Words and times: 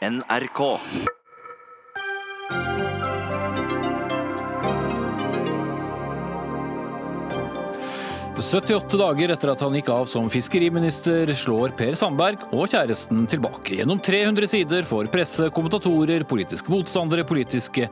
NRK. 0.00 0.60
78 8.40 8.96
dager 8.96 9.28
etter 9.28 9.50
at 9.52 9.60
han 9.60 9.74
gikk 9.76 9.90
av 9.92 10.06
som 10.08 10.30
fiskeriminister, 10.32 11.28
slår 11.36 11.74
Per 11.76 11.92
Sandberg 12.00 12.46
og 12.48 12.72
kjæresten 12.72 13.28
tilbake. 13.28 13.76
Gjennom 13.82 14.00
300 14.00 14.48
sider 14.48 14.88
får 14.88 15.10
presse, 15.12 15.50
kommentatorer, 15.52 16.24
politiske 16.24 16.72
motstandere, 16.72 17.26
politiske 17.28 17.90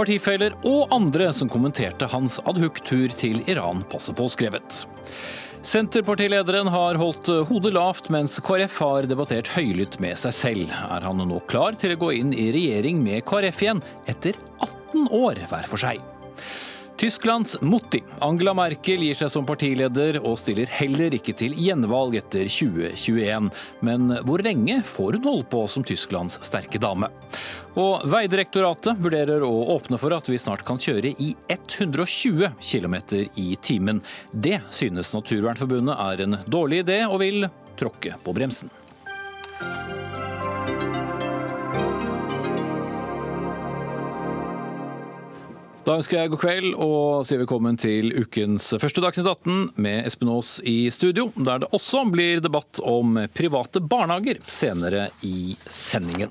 partifeller 0.00 0.56
og 0.64 0.88
andre 0.96 1.28
som 1.36 1.52
kommenterte 1.52 2.08
hans 2.08 2.40
adhoc-tur 2.48 3.12
til 3.20 3.44
Iran, 3.44 3.84
passe 3.92 4.16
på. 4.16 4.32
Senterpartilederen 5.60 6.70
har 6.72 6.96
holdt 6.96 7.28
hodet 7.50 7.74
lavt, 7.76 8.06
mens 8.08 8.38
KrF 8.40 8.78
har 8.80 9.08
debattert 9.10 9.50
høylytt 9.52 9.98
med 10.00 10.16
seg 10.16 10.32
selv. 10.32 10.72
Er 10.72 11.04
han 11.04 11.20
nå 11.20 11.42
klar 11.52 11.76
til 11.76 11.92
å 11.92 12.00
gå 12.00 12.14
inn 12.16 12.32
i 12.32 12.48
regjering 12.54 13.02
med 13.04 13.26
KrF 13.28 13.60
igjen, 13.66 13.84
etter 14.08 14.40
18 14.64 15.12
år 15.20 15.44
hver 15.50 15.68
for 15.68 15.84
seg? 15.84 16.00
Tysklands 17.00 17.60
Mutti, 17.60 18.02
Angela 18.18 18.52
Merkel, 18.54 19.00
gir 19.00 19.16
seg 19.16 19.30
som 19.32 19.46
partileder 19.48 20.18
og 20.20 20.34
stiller 20.36 20.68
heller 20.68 21.14
ikke 21.16 21.32
til 21.32 21.54
gjenvalg 21.56 22.18
etter 22.18 22.44
2021. 22.44 23.46
Men 23.88 24.10
hvor 24.28 24.44
lenge 24.44 24.82
får 24.84 25.16
hun 25.16 25.24
holde 25.24 25.46
på 25.48 25.62
som 25.72 25.86
Tysklands 25.88 26.36
sterke 26.44 26.76
dame? 26.82 27.08
Og 27.80 28.04
Veidirektoratet 28.04 29.00
vurderer 29.00 29.40
å 29.46 29.52
åpne 29.78 29.96
for 30.02 30.12
at 30.12 30.28
vi 30.28 30.36
snart 30.42 30.66
kan 30.68 30.76
kjøre 30.76 31.14
i 31.16 31.30
120 31.48 32.52
km 32.60 32.98
i 33.32 33.48
timen. 33.64 34.04
Det 34.32 34.58
synes 34.68 35.14
Naturvernforbundet 35.16 35.96
er 36.04 36.26
en 36.26 36.42
dårlig 36.52 36.84
idé, 36.84 37.00
og 37.08 37.22
vil 37.24 37.48
tråkke 37.80 38.20
på 38.20 38.36
bremsen. 38.36 38.68
Da 45.80 45.94
ønsker 45.96 46.18
jeg 46.18 46.30
god 46.34 46.40
kveld 46.42 46.74
og 46.76 47.22
sier 47.24 47.40
velkommen 47.40 47.78
til 47.80 48.10
ukens 48.20 48.66
første 48.82 49.00
Dagsnytt 49.00 49.30
18 49.30 49.80
med 49.80 50.04
Espen 50.10 50.28
Aas 50.28 50.58
i 50.68 50.90
studio, 50.92 51.30
der 51.40 51.62
det 51.62 51.70
også 51.72 52.02
blir 52.12 52.42
debatt 52.44 52.82
om 52.84 53.16
private 53.32 53.80
barnehager 53.80 54.42
senere 54.44 55.08
i 55.24 55.56
sendingen. 55.64 56.28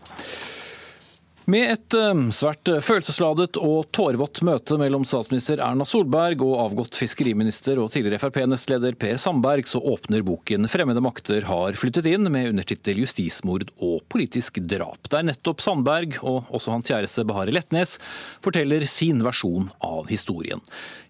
Med 1.49 1.71
et 1.71 1.95
eh, 1.97 2.19
svært 2.35 2.69
følelsesladet 2.83 3.57
og 3.63 3.87
tårevått 3.95 4.41
møte 4.45 4.75
mellom 4.77 5.05
statsminister 5.07 5.61
Erna 5.63 5.85
Solberg 5.87 6.43
og 6.45 6.59
avgått 6.61 6.97
fiskeriminister 6.99 7.79
og 7.81 7.89
tidligere 7.93 8.19
Frp-nestleder 8.21 8.93
Per 8.99 9.17
Sandberg, 9.17 9.65
så 9.65 9.81
åpner 9.81 10.21
boken 10.27 10.67
'Fremmede 10.69 11.01
makter 11.01 11.47
har 11.49 11.79
flyttet 11.79 12.05
inn' 12.11 12.29
med 12.29 12.51
undertittel 12.51 12.99
'Justismord 13.01 13.71
og 13.79 14.03
politisk 14.13 14.59
drap'. 14.61 15.09
Der 15.09 15.25
nettopp 15.25 15.63
Sandberg, 15.63 16.19
og 16.21 16.51
også 16.53 16.75
hans 16.75 16.91
kjæreste 16.91 17.25
Bahare 17.25 17.55
Letnes, 17.55 17.97
forteller 18.45 18.85
sin 18.85 19.23
versjon 19.25 19.71
av 19.81 20.05
historien. 20.11 20.61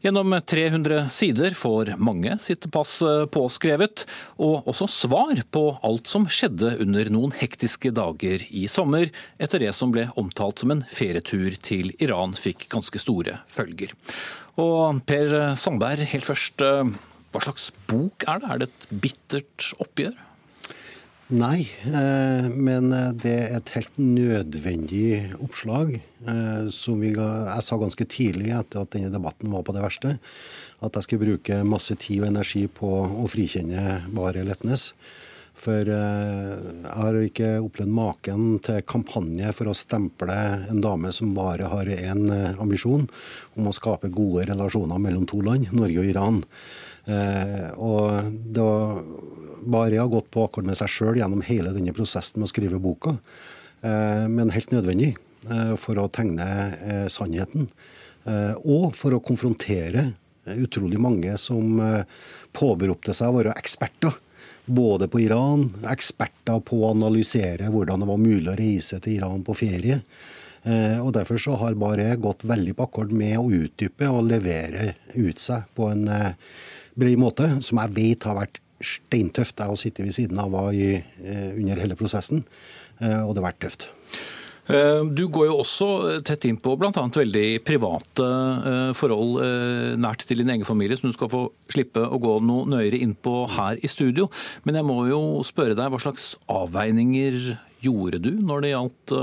Gjennom 0.06 0.38
300 0.40 1.10
sider 1.12 1.52
får 1.52 1.98
mange 2.00 2.38
sitt 2.40 2.70
pass 2.72 3.02
påskrevet, 3.34 4.06
og 4.40 4.64
også 4.72 4.88
svar 4.88 5.44
på 5.52 5.66
alt 5.84 6.08
som 6.08 6.30
skjedde 6.32 6.78
under 6.80 7.12
noen 7.12 7.36
hektiske 7.36 7.92
dager 7.92 8.48
i 8.48 8.68
sommer, 8.72 9.12
etter 9.36 9.60
det 9.68 9.76
som 9.76 9.92
ble 9.92 10.08
omtalt 10.16 10.29
som 10.36 10.72
en 10.76 10.86
ferietur 10.92 11.56
til 11.62 11.94
Iran 12.00 12.36
fikk 12.38 12.68
ganske 12.70 13.02
store 13.02 13.40
følger. 13.50 13.96
Og 14.60 15.02
Per 15.08 15.56
Sandberg, 15.56 16.06
helt 16.12 16.28
først, 16.28 16.62
hva 16.62 17.44
slags 17.44 17.70
bok 17.88 18.26
er 18.28 18.42
det? 18.42 18.50
Er 18.50 18.58
det 18.60 18.68
et 18.70 18.90
bittert 19.04 19.70
oppgjør? 19.80 20.18
Nei, 21.30 21.68
men 22.58 22.90
det 23.22 23.36
er 23.38 23.52
et 23.60 23.72
helt 23.76 24.00
nødvendig 24.02 25.30
oppslag. 25.38 26.00
Som 26.74 27.04
jeg 27.06 27.22
sa 27.62 27.78
ganske 27.78 28.08
tidlig 28.10 28.50
etter 28.58 28.82
at 28.82 28.96
denne 28.96 29.14
debatten 29.14 29.54
var 29.54 29.62
på 29.62 29.76
det 29.76 29.84
verste, 29.86 30.16
at 30.82 30.98
jeg 30.98 31.06
skulle 31.06 31.28
bruke 31.28 31.62
masse 31.70 31.94
tid 32.02 32.24
og 32.24 32.32
energi 32.32 32.66
på 32.66 32.90
å 33.22 33.30
frikjenne 33.30 34.10
Bare 34.16 34.42
Letnes. 34.48 34.90
For 35.60 35.90
jeg 35.92 36.84
har 36.88 37.18
ikke 37.20 37.50
opplevd 37.60 37.92
maken 37.92 38.44
til 38.64 38.80
kampanje 38.88 39.52
for 39.58 39.68
å 39.68 39.76
stemple 39.76 40.36
en 40.72 40.80
dame 40.84 41.12
som 41.16 41.34
bare 41.36 41.68
har 41.72 41.90
én 41.92 42.30
ambisjon, 42.62 43.08
om 43.60 43.68
å 43.68 43.76
skape 43.76 44.12
gode 44.14 44.48
relasjoner 44.48 45.02
mellom 45.04 45.26
to 45.28 45.42
land, 45.44 45.68
Norge 45.76 46.00
og 46.00 46.08
Iran. 46.08 46.40
Og 47.76 48.32
det 48.56 48.64
var 48.64 49.04
bare 49.60 49.98
jeg 49.98 50.04
har 50.06 50.14
gått 50.14 50.30
på 50.32 50.46
akkord 50.48 50.70
med 50.70 50.80
seg 50.80 50.92
sjøl 50.94 51.20
gjennom 51.20 51.44
hele 51.44 51.74
denne 51.76 51.96
prosessen 51.96 52.40
med 52.40 52.48
å 52.48 52.54
skrive 52.54 52.80
boka, 52.80 53.18
men 53.84 54.56
helt 54.56 54.72
nødvendig 54.72 55.12
for 55.80 56.00
å 56.00 56.08
tegne 56.14 56.48
sannheten. 57.12 57.68
Og 58.64 58.96
for 58.96 59.16
å 59.16 59.24
konfrontere 59.24 60.14
utrolig 60.56 61.00
mange 61.02 61.36
som 61.42 61.76
påberopte 62.56 63.14
seg 63.16 63.28
å 63.28 63.40
være 63.42 63.60
eksperter 63.60 64.16
både 64.70 65.08
på 65.12 65.22
Iran, 65.24 65.66
eksperter 65.90 66.62
på 66.66 66.84
å 66.84 66.92
analysere 66.94 67.72
hvordan 67.74 68.04
det 68.04 68.10
var 68.10 68.22
mulig 68.22 68.52
å 68.52 68.58
reise 68.60 69.00
til 69.04 69.18
Iran 69.18 69.44
på 69.46 69.58
ferie. 69.58 70.00
Og 71.02 71.14
Derfor 71.16 71.40
så 71.40 71.56
har 71.58 71.78
bare 71.80 72.18
gått 72.20 72.44
veldig 72.48 72.74
på 72.78 72.86
akkord 72.86 73.14
med 73.16 73.38
å 73.40 73.48
utdype 73.48 74.10
og 74.12 74.28
levere 74.28 74.92
ut 75.16 75.40
seg 75.40 75.70
på 75.74 75.88
en 75.90 76.04
bred 77.00 77.22
måte, 77.22 77.48
som 77.64 77.80
jeg 77.80 77.96
vet 77.96 78.28
har 78.28 78.38
vært 78.42 78.60
steintøft. 78.84 79.56
Jeg 79.56 79.72
har 79.72 79.80
sittet 79.80 80.06
ved 80.06 80.18
siden 80.18 80.42
av 80.44 80.60
henne 80.68 81.00
under 81.56 81.82
hele 81.86 81.98
prosessen, 82.00 82.44
og 83.00 83.32
det 83.32 83.40
har 83.40 83.48
vært 83.48 83.64
tøft. 83.64 83.90
Du 84.70 85.24
går 85.34 85.48
jo 85.48 85.56
også 85.64 85.88
tett 86.28 86.46
inn 86.46 86.60
på 86.62 86.76
bl.a. 86.78 86.92
veldig 86.94 87.46
private 87.66 88.28
forhold 88.98 89.40
nært 89.98 90.28
til 90.30 90.44
din 90.44 90.52
egen 90.54 90.68
familie, 90.68 90.98
som 91.00 91.10
du 91.10 91.16
skal 91.18 91.32
få 91.32 91.42
slippe 91.74 92.04
å 92.06 92.20
gå 92.22 92.36
noe 92.46 92.70
nøyere 92.70 93.00
inn 93.02 93.16
på 93.18 93.48
her 93.56 93.82
i 93.82 93.90
studio. 93.90 94.28
Men 94.68 94.78
jeg 94.78 94.86
må 94.86 95.00
jo 95.10 95.22
spørre 95.48 95.74
deg, 95.74 95.90
hva 95.90 96.02
slags 96.04 96.36
avveininger 96.54 97.58
gjorde 97.84 98.20
du 98.24 98.32
når 98.44 98.64
det 98.64 98.72
gjaldt 98.74 99.14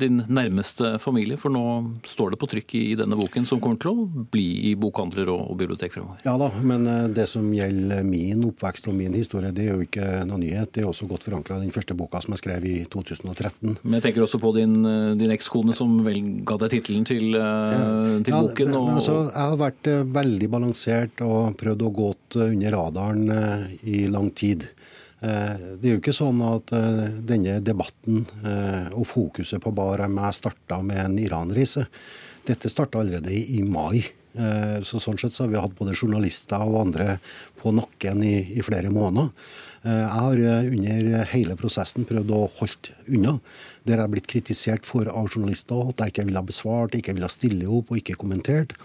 din 0.00 0.22
nærmeste 0.28 0.94
familie? 1.02 1.38
For 1.40 1.52
nå 1.52 1.64
står 2.08 2.34
det 2.34 2.40
på 2.42 2.48
trykk 2.50 2.74
i 2.78 2.84
denne 2.98 3.18
boken, 3.18 3.46
som 3.48 3.60
kommer 3.62 3.80
til 3.82 3.92
å 3.92 4.24
bli 4.32 4.70
i 4.70 4.74
bokhandler 4.78 5.30
og 5.32 5.54
bibliotek 5.60 5.94
fremover. 5.94 6.20
Ja 6.26 6.36
da, 6.40 6.50
men 6.62 6.86
det 7.16 7.26
som 7.30 7.46
gjelder 7.54 8.04
min 8.06 8.44
oppvekst 8.48 8.88
og 8.90 8.96
min 8.98 9.16
historie, 9.16 9.52
det 9.54 9.68
er 9.68 9.78
jo 9.78 9.86
ikke 9.86 10.08
noe 10.28 10.40
nyhet. 10.42 10.72
Det 10.74 10.84
er 10.84 10.90
også 10.90 11.08
godt 11.10 11.26
forankra 11.26 11.58
i 11.58 11.66
den 11.66 11.74
første 11.74 11.96
boka 11.98 12.22
som 12.24 12.36
jeg 12.36 12.44
skrev 12.44 12.68
i 12.68 12.76
2013. 12.92 13.76
Men 13.82 13.98
jeg 13.98 14.08
tenker 14.08 14.26
også 14.26 14.40
på 14.42 14.54
din, 14.58 14.76
din 15.20 15.34
ekskone, 15.34 15.76
som 15.76 15.96
vel 16.06 16.20
ga 16.46 16.58
deg 16.64 16.76
tittelen 16.76 17.06
til, 17.08 17.34
til 17.34 18.34
ja, 18.34 18.40
boken. 18.40 18.74
Og... 18.78 18.90
Altså, 18.98 19.18
jeg 19.30 19.52
har 19.52 19.60
vært 19.60 19.92
veldig 20.20 20.50
balansert 20.52 21.24
og 21.24 21.56
prøvd 21.60 21.86
å 21.86 21.94
gå 21.94 22.10
under 22.44 22.74
radaren 22.74 23.24
i 23.82 24.04
lang 24.10 24.30
tid. 24.36 24.66
Det 25.24 25.88
er 25.88 25.94
jo 25.94 26.00
ikke 26.02 26.12
sånn 26.12 26.42
at 26.44 26.72
denne 27.24 27.56
debatten 27.64 28.26
og 28.92 29.06
fokuset 29.08 29.62
på 29.64 29.72
Bar 29.72 30.02
meg 30.12 30.34
starta 30.36 30.82
med 30.84 31.00
en 31.00 31.16
Iran-reise. 31.22 31.86
Dette 32.44 32.68
starta 32.68 33.00
allerede 33.00 33.32
i 33.32 33.62
mai. 33.64 34.02
Så 34.84 35.00
sånn 35.00 35.16
sett 35.20 35.32
så 35.32 35.46
har 35.46 35.52
vi 35.52 35.60
hatt 35.62 35.76
både 35.78 35.94
journalister 35.94 36.60
og 36.66 36.80
andre 36.82 37.16
på 37.60 37.72
nakken 37.72 38.20
i, 38.26 38.34
i 38.58 38.64
flere 38.66 38.90
måneder. 38.92 39.30
Jeg 39.84 40.12
har 40.12 40.40
under 40.74 41.26
hele 41.32 41.56
prosessen 41.60 42.06
prøvd 42.08 42.30
å 42.34 42.44
holde 42.58 42.94
unna. 43.08 43.36
Der 43.84 44.00
jeg 44.00 44.04
er 44.04 44.12
blitt 44.14 44.30
kritisert 44.32 44.88
for 44.88 45.08
av 45.08 45.28
journalister 45.28 45.90
at 45.90 46.00
jeg 46.00 46.14
ikke 46.14 46.28
ville 46.28 46.40
ha 46.40 46.48
besvart, 46.48 46.96
ikke 46.96 47.14
ville 47.16 47.28
ha 47.28 47.32
stille 47.32 47.68
opp 47.68 47.92
og 47.92 48.00
ikke 48.00 48.18
kommentert. 48.20 48.76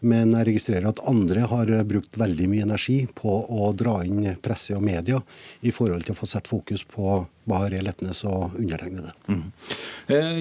Men 0.00 0.34
jeg 0.36 0.50
registrerer 0.50 0.90
at 0.90 1.00
andre 1.08 1.46
har 1.48 1.72
brukt 1.88 2.18
veldig 2.20 2.50
mye 2.52 2.66
energi 2.66 2.98
på 3.14 3.38
å 3.46 3.70
dra 3.76 4.00
inn 4.04 4.34
presse 4.42 4.76
og 4.76 4.84
media 4.84 5.22
i 5.62 5.72
forhold 5.72 6.04
til 6.06 6.16
å 6.16 6.18
få 6.18 6.28
sett 6.30 6.50
fokus 6.50 6.84
på 6.84 7.24
Bahareh 7.46 7.82
Letnes 7.84 8.24
og 8.26 8.56
undertegnede. 8.58 9.12
Mm. 9.30 9.44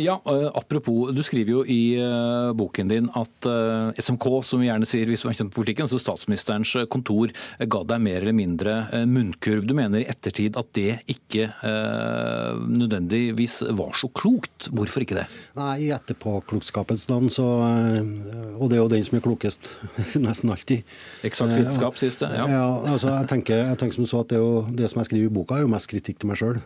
Ja, 0.01 0.15
Apropos, 0.57 1.11
du 1.13 1.21
skriver 1.25 1.51
jo 1.51 1.61
i 1.69 1.97
boken 2.57 2.89
din 2.89 3.09
at 3.13 3.47
SMK, 4.01 4.25
som 4.45 4.63
vi 4.63 4.71
gjerne 4.71 4.89
sier 4.89 5.09
hvis 5.09 5.25
man 5.27 5.35
kjenner 5.37 5.53
på 5.53 5.59
politikken, 5.59 5.85
altså 5.85 5.99
statsministerens 6.01 6.73
kontor, 6.89 7.29
ga 7.61 7.83
deg 7.85 8.01
mer 8.01 8.23
eller 8.23 8.37
mindre 8.37 9.05
munnkurv. 9.05 9.67
Du 9.69 9.75
mener 9.77 10.01
i 10.01 10.09
ettertid 10.09 10.57
at 10.57 10.71
det 10.77 10.97
ikke 11.13 11.51
nødvendigvis 12.65 13.59
var 13.77 13.93
så 13.97 14.09
klokt. 14.09 14.71
Hvorfor 14.73 15.05
ikke 15.05 15.19
det? 15.21 15.27
Nei, 15.59 15.85
i 15.85 15.91
etterpåklokskapens 15.93 17.05
navn, 17.13 17.29
så 17.33 17.45
Og 17.45 18.69
det 18.71 18.79
er 18.79 18.81
jo 18.81 18.89
den 18.91 19.05
som 19.05 19.19
er 19.19 19.25
klokest 19.25 19.54
nesten 20.27 20.53
alltid. 20.53 20.95
Eksakt 21.27 21.55
vitenskap, 21.55 21.99
sies 22.01 22.17
det. 22.21 22.31
Ja, 22.37 22.47
ja 22.51 22.65
altså, 22.93 23.11
jeg, 23.13 23.29
tenker, 23.31 23.63
jeg 23.71 23.81
tenker 23.81 23.99
som 23.99 24.09
så 24.09 24.23
at 24.25 24.33
det, 24.33 24.41
jo, 24.41 24.65
det 24.69 24.91
som 24.91 25.01
jeg 25.01 25.11
skriver 25.11 25.31
i 25.31 25.35
boka, 25.39 25.59
er 25.59 25.65
jo 25.65 25.73
mest 25.75 25.91
kritikk 25.91 26.21
til 26.21 26.31
meg 26.31 26.41
sjøl. 26.41 26.61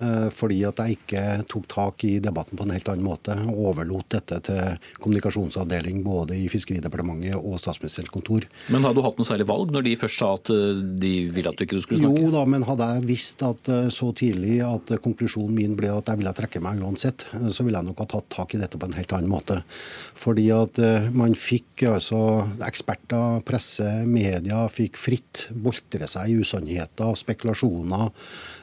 Eh, 0.00 0.28
fordi 0.32 0.62
at 0.64 0.80
jeg 0.80 0.96
ikke 0.96 1.22
tok 1.50 1.66
tak 1.68 2.04
i 2.08 2.14
debatten 2.24 2.56
på 2.56 2.64
en 2.64 2.72
helt 2.72 2.88
annen 2.88 3.04
måte. 3.04 3.34
og 3.44 3.58
Overlot 3.70 4.08
dette 4.14 4.38
til 4.48 4.78
kommunikasjonsavdeling 5.02 6.00
både 6.06 6.38
i 6.40 6.46
Fiskeridepartementet 6.48 7.36
og 7.36 7.58
Statsministerens 7.60 8.12
kontor. 8.12 8.46
Men 8.72 8.86
hadde 8.86 8.96
du 8.96 9.04
hatt 9.04 9.20
noe 9.20 9.28
særlig 9.28 9.46
valg 9.50 9.74
når 9.74 9.84
de 9.84 9.96
først 10.00 10.22
sa 10.22 10.30
at 10.38 10.52
eh, 10.54 10.80
de 11.04 11.12
ville 11.28 11.52
at 11.52 11.60
du 11.60 11.66
ikke 11.66 11.82
skulle 11.84 12.00
snakke? 12.00 12.24
Jo 12.24 12.32
da, 12.32 12.46
men 12.48 12.64
hadde 12.68 12.88
jeg 12.94 13.06
visst 13.10 13.44
at 13.44 13.68
eh, 13.72 13.90
så 13.92 14.08
tidlig 14.16 14.56
at 14.64 14.94
konklusjonen 15.04 15.52
min 15.58 15.76
ble 15.76 15.92
at 15.92 16.08
jeg 16.08 16.22
ville 16.22 16.34
trekke 16.36 16.64
meg 16.64 16.80
uansett, 16.80 17.26
så 17.52 17.66
ville 17.66 17.82
jeg 17.82 17.90
nok 17.90 18.00
ha 18.00 18.08
tatt 18.14 18.30
tak 18.32 18.56
i 18.56 18.62
dette 18.62 18.80
på 18.80 18.88
en 18.88 18.96
helt 18.96 19.14
annen 19.16 19.30
måte. 19.30 19.60
Fordi 20.20 20.46
at 20.54 20.78
man 21.16 21.34
fikk 21.36 21.84
altså 21.90 22.20
eksperter, 22.64 23.40
presse, 23.46 23.86
media 24.08 24.62
fikk 24.72 24.96
fritt 25.00 25.46
boltre 25.52 26.08
seg 26.10 26.32
i 26.32 26.40
usannheter, 26.40 27.12
spekulasjoner 27.18 28.08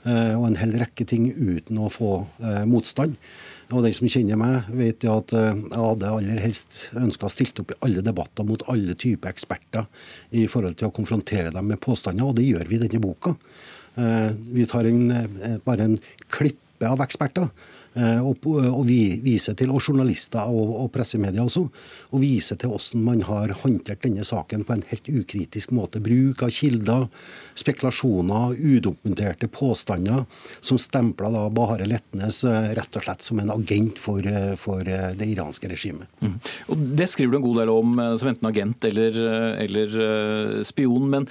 og 0.05 0.47
en 0.47 0.59
hel 0.59 0.75
rekke 0.79 1.05
ting 1.09 1.29
uten 1.33 1.79
å 1.81 1.89
få 1.91 2.11
eh, 2.43 2.65
motstand. 2.69 3.17
Og 3.75 3.83
Den 3.83 3.95
som 3.95 4.07
kjenner 4.07 4.39
meg, 4.39 4.67
vet 4.79 5.03
jo 5.03 5.17
at 5.19 5.33
eh, 5.35 5.49
jeg 5.51 5.81
hadde 5.81 6.11
aller 6.13 6.39
helst 6.39 6.77
ønska 6.95 7.27
å 7.27 7.31
stilt 7.33 7.59
opp 7.59 7.73
i 7.73 7.79
alle 7.83 8.03
debatter 8.05 8.47
mot 8.47 8.63
alle 8.71 8.95
typer 8.95 9.33
eksperter 9.33 9.89
i 10.39 10.45
forhold 10.51 10.77
til 10.79 10.87
å 10.87 10.95
konfrontere 10.95 11.51
dem 11.51 11.67
med 11.67 11.81
påstander, 11.83 12.29
og 12.29 12.37
det 12.37 12.47
gjør 12.47 12.69
vi 12.69 12.77
i 12.77 12.83
denne 12.85 13.01
boka. 13.03 13.35
Eh, 13.99 14.31
vi 14.55 14.67
tar 14.71 14.87
en, 14.87 15.11
eh, 15.11 15.57
bare 15.65 15.89
en 15.89 15.99
klippe 16.31 16.87
av 16.87 17.03
eksperter 17.03 17.49
Eh, 17.97 18.19
og, 18.21 18.45
og 18.45 18.83
vise 18.85 19.53
til, 19.57 19.71
og 19.73 19.81
journalister 19.81 20.45
og, 20.51 20.73
og 20.83 20.89
pressemedia 20.93 21.41
også, 21.41 21.63
og 22.13 22.21
vise 22.21 22.57
til 22.59 22.69
hvordan 22.69 23.05
man 23.07 23.23
har 23.25 23.53
håndtert 23.63 24.03
denne 24.05 24.25
saken 24.27 24.65
på 24.67 24.75
en 24.75 24.85
helt 24.91 25.09
ukritisk 25.09 25.73
måte. 25.73 26.01
Bruk 26.03 26.43
av 26.45 26.53
kilder, 26.53 27.07
spekulasjoner, 27.57 28.53
udokumenterte 28.53 29.49
påstander 29.49 30.25
som 30.59 30.81
stempler 30.81 31.33
da 31.33 31.47
Bahare 31.53 31.89
Letnes 31.89 32.43
eh, 32.45 32.71
rett 32.77 32.99
og 32.99 33.07
slett 33.07 33.25
som 33.25 33.41
en 33.41 33.53
agent 33.55 34.01
for, 34.01 34.21
eh, 34.21 34.53
for 34.59 34.85
det 34.85 35.29
iranske 35.33 35.71
regimet. 35.71 36.09
Mm. 36.21 36.37
Og 36.69 36.89
Det 36.97 37.09
skriver 37.09 37.33
du 37.33 37.39
en 37.41 37.47
god 37.47 37.61
del 37.63 37.73
om, 37.73 38.01
som 38.19 38.29
enten 38.29 38.51
agent 38.51 38.85
eller, 38.91 39.23
eller 39.63 40.63
spion. 40.67 41.09
men 41.09 41.25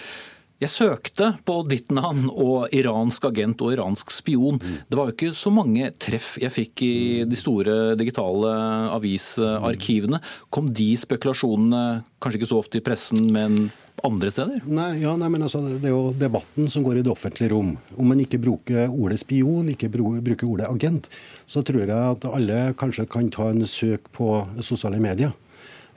jeg 0.57 0.73
søkte 0.73 1.35
på 1.45 1.59
ditt 1.69 1.91
navn 1.93 2.31
og 2.33 2.73
iransk 2.73 3.27
agent 3.29 3.61
og 3.61 3.75
iransk 3.75 4.13
spion. 4.15 4.57
Det 4.57 4.97
var 4.97 5.11
jo 5.11 5.13
ikke 5.13 5.37
så 5.37 5.53
mange 5.53 5.91
treff 6.01 6.37
jeg 6.41 6.55
fikk 6.55 6.85
i 6.87 6.97
de 7.29 7.37
store 7.37 7.75
digitale 8.01 8.55
avisarkivene. 8.95 10.23
Kom 10.49 10.71
de 10.73 10.95
spekulasjonene 10.97 11.83
kanskje 12.25 12.41
ikke 12.41 12.49
så 12.49 12.63
ofte 12.63 12.81
i 12.81 12.87
pressen, 12.87 13.29
men 13.37 13.67
andre 14.07 14.33
steder? 14.33 14.65
Nei, 14.65 15.03
ja, 15.03 15.13
nei, 15.21 15.29
men 15.33 15.45
altså, 15.45 15.61
Det 15.61 15.91
er 15.91 15.93
jo 15.93 16.17
debatten 16.17 16.73
som 16.73 16.85
går 16.87 17.03
i 17.03 17.05
det 17.05 17.13
offentlige 17.13 17.53
rom. 17.53 17.75
Om 17.97 18.13
man 18.15 18.25
ikke 18.25 18.41
bruker 18.41 18.89
ordet 18.89 19.21
spion, 19.21 19.69
ikke 19.73 19.93
bruker 19.93 20.49
ordet 20.49 20.71
agent, 20.73 21.11
så 21.45 21.61
tror 21.61 21.85
jeg 21.85 21.93
at 21.93 22.25
alle 22.33 22.71
kanskje 22.81 23.05
kan 23.13 23.29
ta 23.29 23.51
en 23.53 23.69
søk 23.69 24.09
på 24.17 24.41
sosiale 24.65 25.01
medier. 25.05 25.37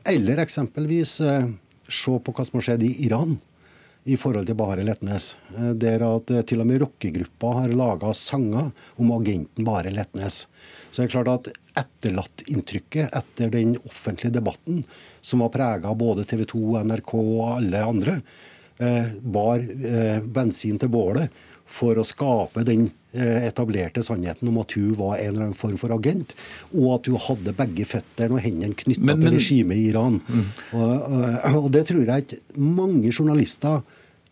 Eller 0.08 0.44
eksempelvis 0.44 1.20
eh, 1.24 1.48
se 1.88 2.20
på 2.20 2.36
hva 2.36 2.44
som 2.48 2.60
har 2.60 2.74
skjedd 2.74 2.84
i 2.88 2.98
Iran 3.08 3.40
i 4.04 4.16
forhold 4.18 4.48
til 4.48 4.58
bare 4.58 4.86
Letnes. 4.86 5.34
Eh, 5.56 5.72
der 5.80 6.04
at 6.08 6.32
eh, 6.32 6.44
til 6.48 6.64
og 6.64 6.70
med 6.70 6.82
rockegruppa 6.84 7.56
har 7.60 7.76
laga 7.76 8.14
sanger 8.16 8.72
om 8.98 9.12
agenten 9.16 9.68
bare 9.68 9.94
Letnes. 9.94 10.46
Så 10.90 11.02
det 11.02 11.10
er 11.10 11.16
klart 11.18 11.34
at 11.34 11.52
etterlattinntrykket 11.84 13.16
etter 13.16 13.52
den 13.54 13.76
offentlige 13.84 14.34
debatten, 14.40 14.82
som 15.22 15.44
var 15.44 15.54
prega 15.54 15.94
både 15.96 16.26
TV 16.28 16.46
2, 16.50 16.64
NRK 16.90 17.14
og 17.20 17.46
alle 17.58 17.84
andre, 17.86 18.18
eh, 18.80 19.14
bar 19.22 19.64
bensin 20.26 20.80
til 20.80 20.92
bålet 20.92 21.30
for 21.70 22.00
å 22.00 22.08
skape 22.08 22.66
den 22.68 22.90
etablerte 23.10 24.04
sannheten 24.06 24.52
om 24.52 24.60
at 24.62 24.76
hun 24.78 24.92
var 24.98 25.16
en 25.18 25.32
eller 25.32 25.48
annen 25.48 25.58
form 25.58 25.78
for 25.82 25.94
agent, 25.96 26.36
og 26.76 26.92
at 27.00 27.10
hun 27.10 27.22
hadde 27.26 27.56
begge 27.58 27.88
føttene 27.90 28.38
og 28.38 28.44
hendene 28.44 28.78
knytta 28.78 29.16
til 29.18 29.34
regimet 29.34 29.80
i 29.80 29.88
Iran. 29.90 30.20
Mm. 30.28 30.44
Og, 30.78 31.08
og, 31.56 31.72
det 31.74 31.88
tror 31.90 32.04
jeg 32.04 32.26
ikke 32.26 32.40
mange 32.62 33.10
journalister 33.10 33.82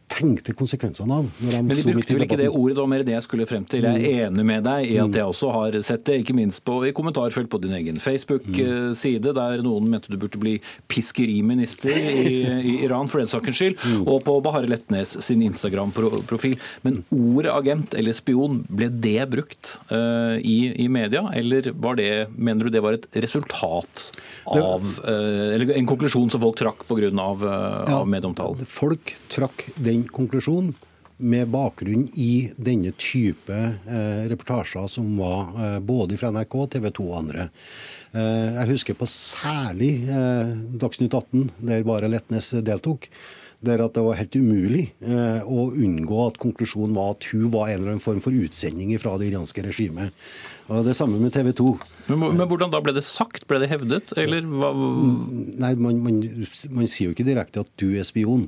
tenkte 0.07 0.53
konsekvensene 0.57 1.19
av. 1.19 1.27
Men 1.43 1.67
de 1.69 1.93
brukte 1.93 2.15
vel 2.15 2.25
ikke 2.25 2.39
det 2.39 2.49
ordet, 2.49 2.75
det 2.77 2.81
var 2.81 2.89
mer 2.91 3.03
det 3.05 3.13
jeg 3.13 3.25
skulle 3.25 3.47
frem 3.49 3.65
til. 3.69 3.85
Jeg 3.85 4.11
er 4.11 4.27
enig 4.27 4.45
med 4.47 4.63
deg 4.65 4.87
i 4.87 4.95
at 5.01 5.11
mm. 5.11 5.17
jeg 5.19 5.31
også 5.33 5.51
har 5.53 5.77
sett 5.85 6.05
det, 6.07 6.19
ikke 6.23 6.35
minst 6.37 6.63
på, 6.67 6.79
i 6.87 6.93
kommentarfelt 6.95 7.49
på 7.51 7.59
din 7.63 7.75
egen 7.77 7.99
Facebook-side, 8.01 9.33
der 9.37 9.63
noen 9.65 9.89
mente 9.91 10.11
du 10.13 10.17
burde 10.19 10.39
bli 10.41 10.55
piskeriminister 10.91 11.93
i, 11.93 12.37
i 12.57 12.75
Iran 12.87 13.11
for 13.11 13.21
den 13.21 13.31
sakens 13.31 13.59
skyld, 13.59 13.77
mm. 13.83 14.05
og 14.07 14.23
på 14.27 14.37
Bahar 14.45 14.67
Letnes 14.69 15.17
sin 15.25 15.43
Instagram-profil. 15.45 16.57
Men 16.87 17.01
ordet 17.13 17.53
agent 17.53 17.97
eller 17.97 18.15
spion, 18.15 18.63
ble 18.67 18.89
det 18.93 19.19
brukt 19.31 19.77
uh, 19.91 20.37
i, 20.39 20.71
i, 20.85 20.87
media, 20.91 21.25
eller 21.35 21.71
var 21.75 21.99
det, 21.99 22.27
mener 22.35 22.67
du 22.67 22.73
det 22.73 22.83
var 22.85 22.97
et 22.97 23.07
resultat 23.17 24.07
av 24.47 24.83
uh, 25.03 25.53
Eller 25.53 25.75
en 25.75 25.87
konklusjon 25.89 26.29
som 26.31 26.41
folk 26.41 26.57
trakk 26.59 26.85
pga. 26.87 27.09
Av, 27.17 27.41
uh, 27.43 27.51
ja, 27.87 27.97
av 27.99 28.07
medieomtalen? 28.09 28.67
Folk 28.67 29.13
trakk 29.31 29.65
den 29.75 29.96
den 29.97 30.07
konklusjonen 30.13 30.75
med 31.17 31.49
bakgrunn 31.49 32.03
i 32.13 32.51
denne 32.61 32.91
type 33.01 33.55
eh, 33.89 34.27
reportasjer 34.29 34.85
som 34.91 35.15
var 35.17 35.49
eh, 35.57 35.79
både 35.81 36.17
fra 36.17 36.29
NRK, 36.29 36.59
TV 36.75 36.91
2 36.93 37.07
og 37.07 37.17
andre. 37.23 37.47
Eh, 38.13 38.53
jeg 38.59 38.69
husker 38.75 38.99
på 38.99 39.09
særlig 39.09 39.91
eh, 40.05 40.53
Dagsnytt 40.77 41.17
18, 41.17 41.49
der 41.71 41.87
bare 41.87 42.11
Letnes 42.11 42.53
deltok. 42.61 43.09
Der 43.65 43.81
at 43.81 43.95
det 43.97 44.03
var 44.05 44.19
helt 44.19 44.35
umulig 44.37 44.83
eh, 45.01 45.41
å 45.41 45.71
unngå 45.73 46.19
at 46.27 46.37
konklusjonen 46.37 46.93
var 46.93 47.15
at 47.15 47.25
hun 47.31 47.47
var 47.55 47.71
en 47.71 47.79
eller 47.79 47.95
annen 47.95 48.03
form 48.03 48.19
for 48.21 48.37
utsending 48.37 48.91
fra 49.01 49.15
det 49.17 49.31
iranske 49.31 49.63
regimet. 49.65 50.13
Og 50.69 50.85
Det 50.85 50.93
samme 50.99 51.17
med 51.17 51.33
TV 51.33 51.49
2. 51.57 51.71
Men, 52.11 52.27
men, 52.37 52.45
hvordan 52.45 52.69
da 52.69 52.83
ble 52.85 52.93
det 52.93 53.07
sagt? 53.09 53.47
Ble 53.49 53.63
det 53.65 53.71
hevdet, 53.73 54.13
eller 54.13 54.45
hva? 54.45 54.69
Nei, 55.65 55.73
man, 55.81 56.05
man, 56.05 56.21
man 56.69 56.85
sier 56.85 57.09
jo 57.09 57.17
ikke 57.17 57.25
direkte 57.25 57.65
at 57.65 57.73
du 57.81 57.89
er 57.97 58.05
spion. 58.05 58.45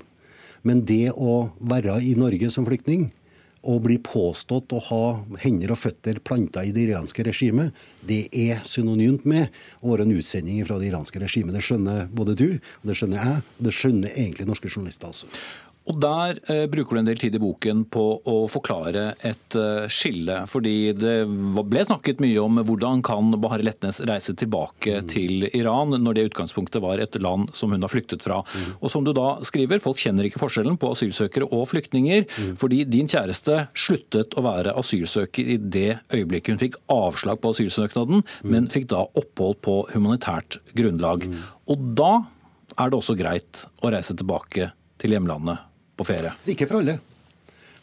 Men 0.67 0.83
det 0.88 1.11
å 1.15 1.50
være 1.59 2.00
i 2.03 2.15
Norge 2.19 2.51
som 2.53 2.67
flyktning 2.67 3.07
og 3.67 3.81
bli 3.83 3.97
påstått 4.00 4.71
å 4.71 4.79
ha 4.88 5.03
hender 5.41 5.73
og 5.73 5.81
føtter 5.81 6.21
planta 6.23 6.63
i 6.63 6.71
det 6.75 6.85
iranske 6.88 7.25
regimet, 7.27 7.75
det 8.07 8.21
er 8.31 8.61
synonymt 8.67 9.25
med 9.27 9.50
å 9.83 9.91
være 9.91 10.07
en 10.07 10.15
utsending 10.15 10.61
fra 10.67 10.79
det 10.79 10.91
iranske 10.94 11.19
regimet. 11.19 11.57
Det 11.57 11.65
skjønner 11.67 12.07
både 12.07 12.38
du, 12.39 12.47
det 12.88 12.95
skjønner 12.95 13.19
jeg, 13.19 13.41
og 13.57 13.67
det 13.67 13.75
skjønner 13.75 14.15
egentlig 14.15 14.47
norske 14.47 14.71
journalister 14.71 15.11
også. 15.11 15.27
Og 15.90 15.98
Der 16.04 16.38
eh, 16.52 16.66
bruker 16.70 16.96
du 16.96 17.00
en 17.02 17.08
del 17.08 17.18
tid 17.18 17.36
i 17.38 17.42
boken 17.42 17.86
på 17.90 18.04
å 18.30 18.36
forklare 18.52 19.14
et 19.26 19.56
eh, 19.58 19.88
skille. 19.90 20.44
Fordi 20.50 20.92
det 20.94 21.16
ble 21.26 21.86
snakket 21.88 22.22
mye 22.22 22.38
om 22.44 22.60
hvordan 22.68 23.02
kan 23.06 23.31
Bahare 23.42 23.66
Letnes 23.66 24.02
reise 24.06 24.36
tilbake 24.38 25.00
mm. 25.00 25.08
til 25.10 25.48
Iran, 25.50 25.96
når 25.98 26.18
det 26.18 26.26
utgangspunktet 26.30 26.84
var 26.84 27.02
et 27.02 27.18
land 27.24 27.50
som 27.58 27.74
hun 27.74 27.86
har 27.86 27.92
flyktet 27.92 28.26
fra. 28.26 28.42
Mm. 28.44 28.76
Og 28.78 28.94
som 28.94 29.08
du 29.08 29.14
da 29.18 29.40
skriver, 29.48 29.81
folk 29.81 30.02
kjenner 30.02 30.28
ikke 30.30 30.42
forskjellen 30.42 30.78
på 30.80 30.92
asylsøkere 30.94 31.50
og 31.50 31.66
flyktninger. 31.72 32.28
Mm. 32.28 32.52
Fordi 32.62 32.84
din 32.90 33.10
kjæreste 33.10 33.64
sluttet 33.74 34.38
å 34.38 34.46
være 34.46 34.76
asylsøker 34.78 35.54
i 35.56 35.58
det 35.58 35.94
øyeblikket 36.14 36.54
hun 36.54 36.62
fikk 36.62 36.78
avslag 36.94 37.42
på 37.42 37.56
asylsøknaden, 37.56 38.22
mm. 38.22 38.52
men 38.52 38.70
fikk 38.70 38.92
da 38.94 39.08
opphold 39.08 39.58
på 39.66 39.80
humanitært 39.96 40.59
grunnlag. 40.78 41.26
Mm. 41.26 41.42
Og 41.74 41.90
da 41.98 42.12
er 42.78 42.92
det 42.92 43.00
også 43.00 43.18
greit 43.18 43.66
å 43.81 43.90
reise 43.95 44.14
tilbake 44.14 44.69
til 45.00 45.16
hjemlandet 45.16 45.66
på 45.99 46.07
ferie? 46.07 46.33
Ikke 46.49 46.68
for 46.69 46.81
alle. 46.81 46.99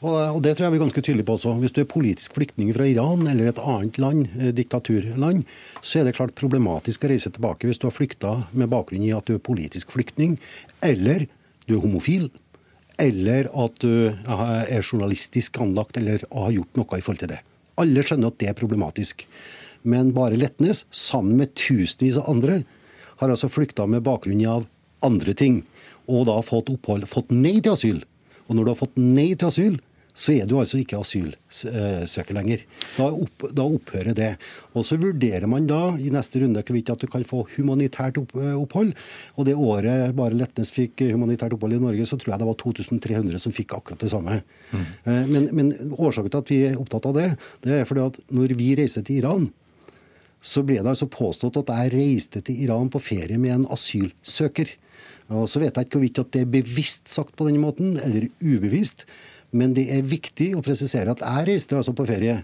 Og, 0.05 0.43
Det 0.43 0.53
tror 0.57 0.67
jeg 0.67 0.75
vi 0.75 0.79
er 0.79 0.85
ganske 0.85 1.03
tydelige 1.03 1.27
på 1.27 1.37
også. 1.39 1.55
Hvis 1.61 1.73
du 1.73 1.81
er 1.81 1.89
politisk 1.89 2.35
flyktning 2.37 2.73
fra 2.77 2.85
Iran 2.85 3.27
eller 3.27 3.49
et 3.49 3.63
annet 3.63 3.99
land, 3.99 4.27
eh, 4.39 4.53
diktaturland, 4.53 5.45
så 5.81 6.01
er 6.01 6.05
det 6.05 6.17
klart 6.17 6.35
problematisk 6.37 7.05
å 7.05 7.09
reise 7.09 7.33
tilbake 7.33 7.67
hvis 7.67 7.81
du 7.81 7.89
har 7.89 7.97
flykta 7.97 8.47
med 8.53 8.69
bakgrunn 8.69 9.07
i 9.07 9.15
at 9.17 9.25
du 9.25 9.35
er 9.35 9.39
politisk 9.39 9.91
flyktning, 9.91 10.39
eller 10.83 11.27
du 11.67 11.77
er 11.77 11.81
homofil, 11.83 12.31
eller 12.99 13.49
at 13.53 13.81
du 13.81 14.09
er 14.09 14.83
journalistisk 14.83 15.61
anlagt 15.61 15.97
eller 15.97 16.23
har 16.33 16.53
gjort 16.53 16.77
noe 16.77 16.99
i 16.99 17.05
forhold 17.05 17.25
til 17.25 17.33
det. 17.33 17.41
Alle 17.77 18.05
skjønner 18.05 18.33
at 18.33 18.39
det 18.41 18.49
er 18.49 18.57
problematisk. 18.57 19.27
Men 19.85 20.13
bare 20.17 20.37
Letnes, 20.37 20.87
sammen 20.91 21.37
med 21.37 21.55
tusenvis 21.55 22.17
av 22.17 22.31
andre, 22.31 22.63
har 23.21 23.33
altså 23.33 23.49
flykta 23.53 23.87
med 23.89 24.05
bakgrunn 24.05 24.45
av 24.49 24.67
andre 25.05 25.35
ting 25.37 25.61
og 26.07 26.27
da 26.31 26.39
fått 26.45 26.73
opphold, 26.73 27.09
fått 27.11 27.35
nei 27.35 27.59
til 27.61 27.75
asyl. 27.75 28.01
Og 28.47 28.57
når 28.57 28.65
du 28.65 28.73
har 28.73 28.81
fått 28.81 28.99
nei 29.01 29.33
til 29.35 29.51
asyl, 29.51 29.79
så 30.17 30.33
er 30.33 30.47
du 30.49 30.55
altså 30.57 30.79
ikke 30.81 30.97
asylsøker 31.03 32.37
lenger. 32.39 32.63
Da, 32.97 33.11
opp, 33.11 33.45
da, 33.53 33.67
opphører 33.67 34.17
det. 34.17 34.31
Og 34.73 34.87
Så 34.89 34.97
vurderer 35.01 35.45
man 35.51 35.67
da 35.69 35.91
i 36.01 36.09
neste 36.13 36.41
runde 36.41 36.63
hvorvidt 36.65 36.93
at 36.95 37.05
du 37.05 37.11
kan 37.13 37.27
få 37.27 37.43
humanitært 37.53 38.17
opphold. 38.23 38.95
Og 39.37 39.49
det 39.49 39.59
året 39.61 40.17
bare 40.17 40.39
Letnes 40.39 40.73
fikk 40.73 41.05
humanitært 41.11 41.59
opphold 41.59 41.77
i 41.77 41.83
Norge, 41.83 42.09
så 42.09 42.17
tror 42.17 42.33
jeg 42.33 42.43
det 42.43 42.49
var 42.49 42.59
2300 42.63 43.43
som 43.45 43.53
fikk 43.53 43.77
akkurat 43.77 44.07
det 44.07 44.13
samme. 44.15 44.41
Mm. 44.73 44.89
Men, 45.35 45.51
men, 45.53 45.75
årsaken 45.93 46.33
til 46.33 46.41
at 46.41 46.55
vi 46.55 46.63
er 46.71 46.81
opptatt 46.81 47.11
av 47.13 47.21
det, 47.21 47.29
det 47.67 47.81
er 47.83 47.89
fordi 47.89 48.07
at 48.09 48.21
når 48.33 48.57
vi 48.57 48.73
reiser 48.81 49.05
til 49.05 49.21
Iran, 49.21 49.51
så 50.43 50.63
ble 50.67 50.79
det 50.81 50.91
altså 50.93 51.09
påstått 51.11 51.59
at 51.63 51.73
jeg 51.73 51.95
reiste 51.95 52.43
til 52.45 52.61
Iran 52.67 52.91
på 52.93 53.03
ferie 53.03 53.39
med 53.41 53.55
en 53.55 53.71
asylsøker. 53.75 54.71
Og 55.35 55.49
Så 55.51 55.61
vet 55.61 55.75
jeg 55.75 55.89
ikke 55.89 55.99
hvorvidt 55.99 56.21
at 56.23 56.33
det 56.35 56.43
er 56.45 56.53
bevisst 56.59 57.09
sagt 57.11 57.35
på 57.37 57.49
denne 57.49 57.63
måten, 57.63 57.97
eller 57.99 58.29
ubevisst. 58.41 59.07
Men 59.51 59.75
det 59.75 59.89
er 59.91 60.07
viktig 60.07 60.53
å 60.55 60.63
presisere 60.63 61.11
at 61.11 61.23
jeg 61.25 61.49
reiste 61.49 61.79
altså 61.79 61.95
på 61.97 62.07
ferie 62.07 62.43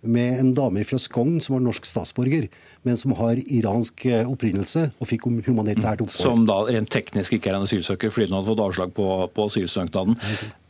med 0.00 0.38
en 0.38 0.52
dame 0.54 0.84
fra 0.86 0.98
Skogn 1.02 1.40
som 1.42 1.56
var 1.56 1.64
norsk 1.64 1.86
statsborger, 1.86 2.46
men 2.86 2.96
som 3.00 3.14
har 3.18 3.40
iransk 3.40 4.06
eh, 4.06 4.28
opprinnelse 4.30 4.88
og 4.94 5.10
fikk 5.10 5.26
humanitært 5.26 6.04
opphold. 6.04 6.14
Som 6.14 6.46
da 6.48 6.60
rent 6.68 6.90
teknisk 6.94 7.34
ikke 7.34 7.50
er 7.50 7.58
en 7.58 7.66
asylsøker 7.66 8.12
fordi 8.14 8.28
hun 8.28 8.38
hadde 8.38 8.50
fått 8.52 8.62
avslag 8.62 8.94
på, 8.94 9.08
på 9.34 9.48
asylsøknaden. 9.50 10.18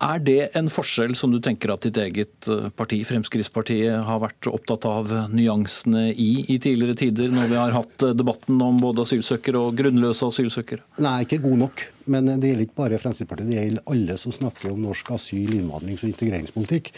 Er 0.04 0.22
det 0.24 0.38
en 0.56 0.70
forskjell 0.72 1.16
som 1.18 1.34
du 1.34 1.40
tenker 1.44 1.74
at 1.74 1.84
ditt 1.84 2.00
eget 2.00 2.48
eh, 2.48 2.70
parti, 2.72 3.02
Fremskrittspartiet, 3.08 4.00
har 4.08 4.24
vært 4.24 4.48
opptatt 4.48 4.88
av 4.88 5.12
nyansene 5.34 6.08
i 6.14 6.30
i 6.48 6.56
tidligere 6.62 6.94
tider, 6.96 7.32
når 7.34 7.48
vi 7.50 7.56
har 7.58 7.74
hatt 7.76 8.04
eh, 8.06 8.16
debatten 8.16 8.60
om 8.64 8.80
både 8.80 9.04
asylsøkere 9.04 9.60
og 9.60 9.76
grunnløse 9.76 10.28
asylsøkere? 10.32 10.84
Nei, 11.04 11.18
ikke 11.26 11.42
god 11.44 11.64
nok. 11.66 11.88
Men 12.08 12.30
det 12.40 12.54
gjelder 12.54 12.64
ikke 12.64 12.80
bare 12.80 13.00
Fremskrittspartiet, 13.02 13.50
det 13.52 13.58
gjelder 13.60 13.90
alle 13.92 14.16
som 14.20 14.32
snakker 14.32 14.72
om 14.72 14.86
norsk 14.88 15.12
asyl-, 15.18 15.58
innvandrings- 15.58 16.06
og 16.06 16.14
integreringspolitikk. 16.14 16.94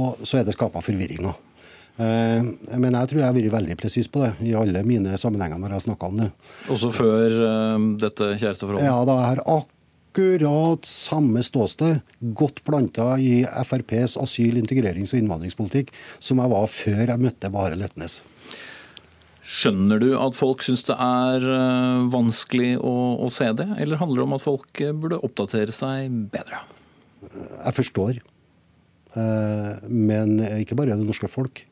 Og 0.00 0.22
så 0.24 0.40
er 0.40 0.48
det 0.48 0.56
skapa 0.56 0.80
forvirringer. 0.84 1.34
Eh, 1.94 2.42
men 2.74 2.96
jeg 2.96 3.10
tror 3.10 3.20
jeg 3.20 3.28
har 3.28 3.36
vært 3.36 3.54
veldig 3.54 3.76
presis 3.78 4.08
på 4.10 4.24
det 4.24 4.32
i 4.48 4.54
alle 4.58 4.82
mine 4.86 5.14
sammenhenger 5.20 5.60
når 5.60 5.70
jeg 5.70 5.78
har 5.78 5.86
snakka 5.86 6.10
om 6.10 6.18
det. 6.24 6.28
Også 6.74 6.90
før 6.94 7.36
uh, 7.38 7.86
dette 8.02 8.32
kjæresteforholdet? 8.40 8.88
Ja, 8.88 8.96
da 9.06 9.14
er 9.28 9.42
akkurat 9.46 10.88
samme 10.90 11.44
ståsted 11.46 12.00
godt 12.34 12.64
planta 12.66 13.12
i 13.22 13.44
FrPs 13.46 14.16
asyl-, 14.18 14.58
integrerings- 14.58 15.14
og 15.14 15.22
innvandringspolitikk 15.22 15.92
som 16.18 16.42
jeg 16.42 16.52
var 16.54 16.66
før 16.70 17.04
jeg 17.04 17.22
møtte 17.22 17.50
Bare 17.54 17.78
Letnes. 17.78 18.22
Skjønner 19.44 20.00
du 20.00 20.08
at 20.18 20.34
folk 20.34 20.64
syns 20.66 20.82
det 20.88 20.96
er 20.98 21.46
uh, 21.46 22.08
vanskelig 22.10 22.72
å, 22.80 22.94
å 23.22 23.28
se 23.30 23.52
det, 23.54 23.68
eller 23.78 24.00
handler 24.00 24.24
det 24.24 24.26
om 24.26 24.34
at 24.34 24.42
folk 24.42 24.82
burde 24.98 25.20
oppdatere 25.22 25.74
seg 25.74 26.10
bedre? 26.32 26.64
Jeg 27.22 27.76
forstår. 27.76 28.18
Men 29.14 30.40
ikke 30.58 30.74
bare 30.76 30.96
det 30.98 31.06
norske 31.06 31.28
folk. 31.30 31.62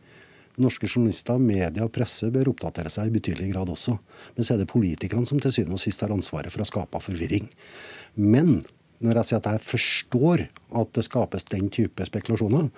Norske 0.61 0.89
journalister, 0.89 1.41
media 1.41 1.87
og 1.87 1.93
presse 1.95 2.29
bør 2.33 2.51
oppdatere 2.53 2.91
seg 2.93 3.09
i 3.09 3.15
betydelig 3.15 3.53
grad 3.55 3.71
også. 3.73 3.97
Men 4.37 4.45
så 4.45 4.55
er 4.55 4.63
det 4.63 4.71
politikerne 4.73 5.29
som 5.29 5.41
til 5.41 5.55
syvende 5.55 5.79
og 5.79 5.83
sist 5.85 6.05
har 6.05 6.13
ansvaret 6.13 6.53
for 6.53 6.65
å 6.65 6.69
skape 6.69 7.01
forvirring. 7.01 7.49
Men 8.21 8.59
når 9.03 9.19
jeg 9.19 9.29
sier 9.31 9.41
at 9.41 9.49
jeg 9.51 9.65
forstår 9.67 10.45
at 10.79 10.93
det 10.95 11.05
skapes 11.07 11.49
den 11.51 11.71
type 11.75 12.05
spekulasjoner, 12.07 12.69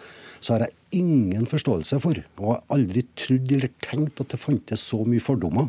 så 0.40 0.54
har 0.54 0.64
jeg 0.64 1.02
ingen 1.02 1.45
forståelse 1.50 1.99
for, 2.00 2.21
og 2.40 2.54
har 2.54 2.62
aldri 2.78 3.04
trodd 3.19 3.52
eller 3.52 3.73
tenkt 3.85 4.23
at 4.23 4.33
det 4.33 4.40
fantes 4.40 4.87
så 4.93 5.02
mye 5.04 5.23
fordommer 5.23 5.69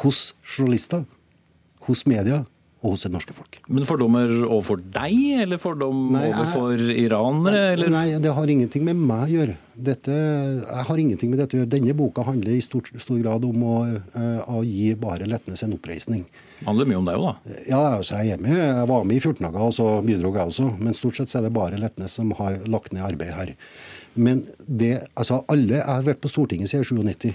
hos 0.00 0.30
journalister, 0.44 1.04
hos 1.88 2.04
media 2.08 2.44
og 2.78 2.92
hos 2.92 3.02
det 3.06 3.10
norske 3.10 3.34
folk. 3.34 3.58
Men 3.66 3.86
fordommer 3.88 4.30
overfor 4.46 4.78
deg, 4.78 5.14
eller 5.42 5.58
fordom 5.58 6.12
nei, 6.14 6.28
overfor 6.30 6.82
iranere? 6.92 7.62
Eller? 7.72 7.90
Nei, 7.90 8.04
det 8.22 8.34
har 8.36 8.52
ingenting 8.52 8.84
med 8.86 9.00
meg 9.00 9.24
å 9.24 9.32
gjøre. 9.32 9.56
Dette, 9.88 10.14
jeg 10.62 10.84
har 10.86 11.00
ingenting 11.02 11.32
med 11.32 11.42
dette 11.42 11.56
å 11.56 11.60
gjøre. 11.60 11.70
Denne 11.74 11.96
boka 11.98 12.22
handler 12.26 12.54
i 12.54 12.62
stor, 12.62 12.86
stor 13.02 13.18
grad 13.18 13.46
om 13.48 13.64
å, 13.66 13.74
uh, 14.14 14.52
å, 14.54 14.62
gi 14.66 14.92
Bare 14.98 15.26
Letnes 15.26 15.64
en 15.66 15.74
oppreisning. 15.74 16.22
Det 16.60 16.68
handler 16.70 16.90
mye 16.90 17.00
om 17.00 17.10
deg 17.10 17.18
òg, 17.18 17.26
da? 17.26 17.58
Ja, 17.66 17.82
altså, 17.96 18.20
jeg, 18.22 18.38
er 18.38 18.46
med. 18.46 18.54
jeg 18.54 18.86
var 18.92 19.10
med 19.10 19.18
i 19.18 19.24
14 19.24 19.42
dager, 19.48 19.60
og 19.66 19.74
så 19.74 19.88
bidro 20.06 20.32
jeg 20.34 20.54
også. 20.54 20.70
Men 20.78 20.98
stort 20.98 21.18
sett 21.18 21.34
er 21.34 21.48
det 21.48 21.54
Bare 21.58 21.82
Letnes 21.82 22.14
som 22.20 22.30
har 22.38 22.62
lagt 22.70 22.94
ned 22.94 23.06
arbeid 23.06 23.34
her. 23.34 23.54
Men 24.18 24.46
det, 24.66 25.00
altså, 25.18 25.42
alle 25.50 25.80
Jeg 25.80 25.86
har 25.86 26.06
vært 26.06 26.22
på 26.22 26.30
Stortinget 26.30 26.70
siden 26.70 26.86
97. 26.86 27.34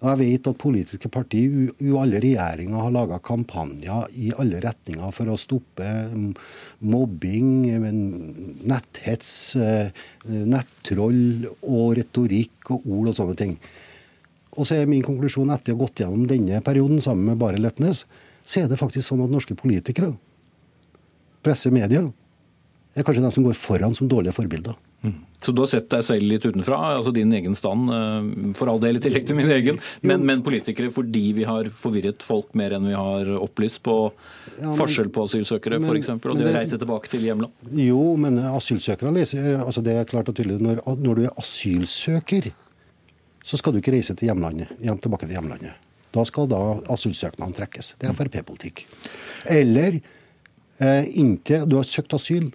Og 0.00 0.06
jeg 0.08 0.18
vet 0.22 0.48
at 0.48 0.60
politiske 0.60 1.10
partier 1.12 1.74
i 1.84 1.90
alle 2.00 2.22
regjeringer 2.24 2.80
har 2.80 2.92
laga 2.94 3.18
kampanjer 3.20 4.14
i 4.16 4.30
alle 4.40 4.62
retninger 4.64 5.12
for 5.12 5.28
å 5.28 5.36
stoppe 5.40 5.88
mobbing, 6.88 7.50
netthets, 8.64 9.32
eh, 9.60 9.92
nettroll 10.24 11.50
og 11.60 11.98
retorikk 12.00 12.72
og 12.72 12.88
ord 12.88 13.12
og 13.12 13.18
sånne 13.18 13.36
ting. 13.36 13.54
Og 14.56 14.64
så 14.64 14.80
er 14.80 14.88
min 14.90 15.04
konklusjon 15.04 15.52
etter 15.52 15.74
å 15.74 15.76
ha 15.76 15.84
gått 15.84 16.00
gjennom 16.00 16.24
denne 16.26 16.64
perioden 16.64 17.00
sammen 17.04 17.28
med 17.28 17.38
Bare 17.38 17.60
Letnes, 17.60 18.06
så 18.40 18.64
er 18.64 18.70
det 18.70 18.80
faktisk 18.80 19.04
sånn 19.06 19.22
at 19.26 19.30
norske 19.30 19.54
politikere, 19.54 20.14
presse, 21.44 21.70
media, 21.70 22.02
er 22.96 23.04
kanskje 23.04 23.22
de 23.22 23.30
som 23.36 23.44
går 23.44 23.54
foran 23.56 23.94
som 23.94 24.08
dårlige 24.08 24.34
forbilder. 24.34 24.74
Så 25.40 25.54
du 25.56 25.62
har 25.62 25.68
sett 25.70 25.86
deg 25.88 26.02
selv 26.04 26.26
litt 26.28 26.44
utenfra, 26.44 26.76
altså 26.98 27.12
din 27.16 27.30
egen 27.32 27.54
stand, 27.56 27.88
eh, 27.96 28.50
for 28.58 28.68
all 28.68 28.80
del 28.82 28.98
i 28.98 29.00
tillegg 29.00 29.24
til 29.30 29.38
min 29.38 29.48
egen, 29.54 29.78
men, 30.04 30.26
men, 30.28 30.42
politikere 30.44 30.92
fordi 30.92 31.22
vi 31.38 31.46
har 31.48 31.70
forvirret 31.72 32.20
folk 32.24 32.52
mer 32.58 32.74
enn 32.76 32.90
vi 32.90 32.96
har 32.96 33.30
opplyst 33.40 33.80
på 33.86 33.96
ja, 34.10 34.66
men, 34.66 34.76
forskjell 34.76 35.08
på 35.14 35.24
asylsøkere 35.30 35.80
f.eks., 35.80 36.12
og 36.12 36.20
det, 36.36 36.44
reiser 36.44 36.52
å 36.52 36.58
reise 36.58 36.80
tilbake 36.84 37.12
til 37.14 37.24
hjemland? 37.24 37.72
Jo, 37.72 38.02
men 38.20 38.36
asylsøkere 38.50 39.14
altså 39.64 39.80
Det 39.84 39.96
er 39.96 40.08
klart 40.08 40.28
og 40.28 40.36
tydelig. 40.36 40.60
Når, 40.60 40.84
når 41.00 41.22
du 41.22 41.24
er 41.30 41.40
asylsøker, 41.40 42.52
så 43.40 43.56
skal 43.56 43.72
du 43.72 43.80
ikke 43.80 43.96
reise 43.96 44.12
til 44.14 44.28
hjemlandet, 44.28 44.76
hjem 44.84 45.00
tilbake 45.00 45.24
til 45.24 45.38
hjemlandet. 45.38 45.88
Da 46.12 46.24
skal 46.28 46.48
da 46.50 46.60
asylsøknaden 46.92 47.56
trekkes. 47.56 47.94
Det 47.96 48.10
er 48.10 48.16
Frp-politikk. 48.18 48.84
Eller 49.48 50.00
eh, 50.82 51.06
inntil 51.22 51.64
du 51.70 51.78
har 51.78 51.88
søkt 51.88 52.12
asyl, 52.18 52.50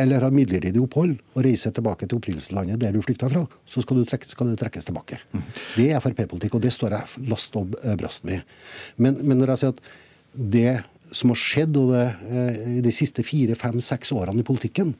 eller 0.00 0.24
har 0.24 0.32
midlertidig 0.32 0.80
opphold 0.80 1.18
og 1.34 1.44
reiser 1.44 1.74
tilbake 1.76 2.06
til 2.08 2.16
opprinnelseslandet 2.16 2.80
der 2.80 2.94
du 2.94 3.02
flykta 3.04 3.28
fra, 3.32 3.42
så 3.68 3.82
skal, 3.84 4.00
trekke, 4.08 4.30
skal 4.30 4.48
det 4.48 4.58
trekkes 4.62 4.88
tilbake. 4.88 5.18
Mm. 5.32 5.42
Det 5.76 5.88
er 5.92 6.00
Frp-politikk, 6.00 6.56
og 6.56 6.64
det 6.64 6.72
står 6.72 6.96
jeg 6.96 7.26
last 7.32 7.58
og 7.60 7.76
eh, 7.82 7.96
brast 8.00 8.24
med. 8.28 8.46
Men, 8.96 9.20
men, 9.20 9.40
når 9.40 9.52
jeg 9.52 9.62
sier 9.62 9.74
at 9.74 9.82
det 10.56 10.72
som 11.12 11.32
har 11.34 11.40
skjedd 11.42 11.76
det, 11.76 12.06
eh, 12.32 12.62
i 12.78 12.84
de 12.84 12.94
siste 12.94 13.24
fire, 13.26 13.56
fem, 13.58 13.80
seks 13.84 14.14
årene 14.16 14.40
i 14.40 14.48
politikken, 14.48 14.94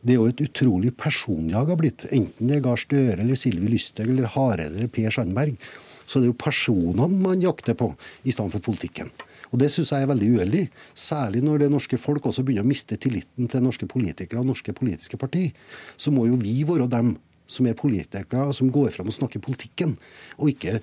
det 0.00 0.14
er 0.14 0.20
jo 0.20 0.30
et 0.30 0.44
utrolig 0.46 0.94
personjag 0.96 1.74
har 1.74 1.80
blitt. 1.80 2.06
Enten 2.14 2.48
det 2.48 2.60
er 2.60 2.64
Gahr 2.64 2.78
Støre 2.80 3.18
eller 3.18 3.36
Sylvi 3.36 3.74
Lysthaug 3.74 4.08
eller 4.08 4.30
Hareide 4.32 4.78
eller 4.78 4.92
Per 4.92 5.10
Sandberg. 5.12 5.58
Så 6.06 6.18
det 6.18 6.26
er 6.26 6.32
jo 6.32 6.38
personene 6.40 7.18
man 7.20 7.42
jakter 7.42 7.76
på, 7.78 7.90
i 8.24 8.32
stedet 8.32 8.54
for 8.54 8.64
politikken. 8.70 9.10
Og 9.50 9.58
Det 9.58 9.70
syns 9.72 9.92
jeg 9.92 10.06
er 10.06 10.10
veldig 10.10 10.28
uheldig. 10.36 10.66
Særlig 10.94 11.42
når 11.42 11.64
det 11.64 11.72
norske 11.72 11.98
folk 11.98 12.26
også 12.30 12.44
begynner 12.46 12.66
å 12.66 12.70
miste 12.70 12.98
tilliten 13.00 13.50
til 13.50 13.64
norske 13.64 13.88
politikere 13.90 14.42
og 14.42 14.50
norske 14.52 14.74
politiske 14.76 15.18
parti. 15.20 15.48
Så 15.96 16.14
må 16.14 16.28
jo 16.28 16.38
vi 16.38 16.60
være 16.68 16.88
dem 16.90 17.16
som 17.50 17.66
er 17.66 17.74
politikere, 17.78 18.52
som 18.54 18.70
går 18.70 18.92
fram 18.94 19.10
og 19.10 19.16
snakker 19.16 19.42
politikken. 19.42 19.96
Og 20.38 20.52
ikke 20.52 20.78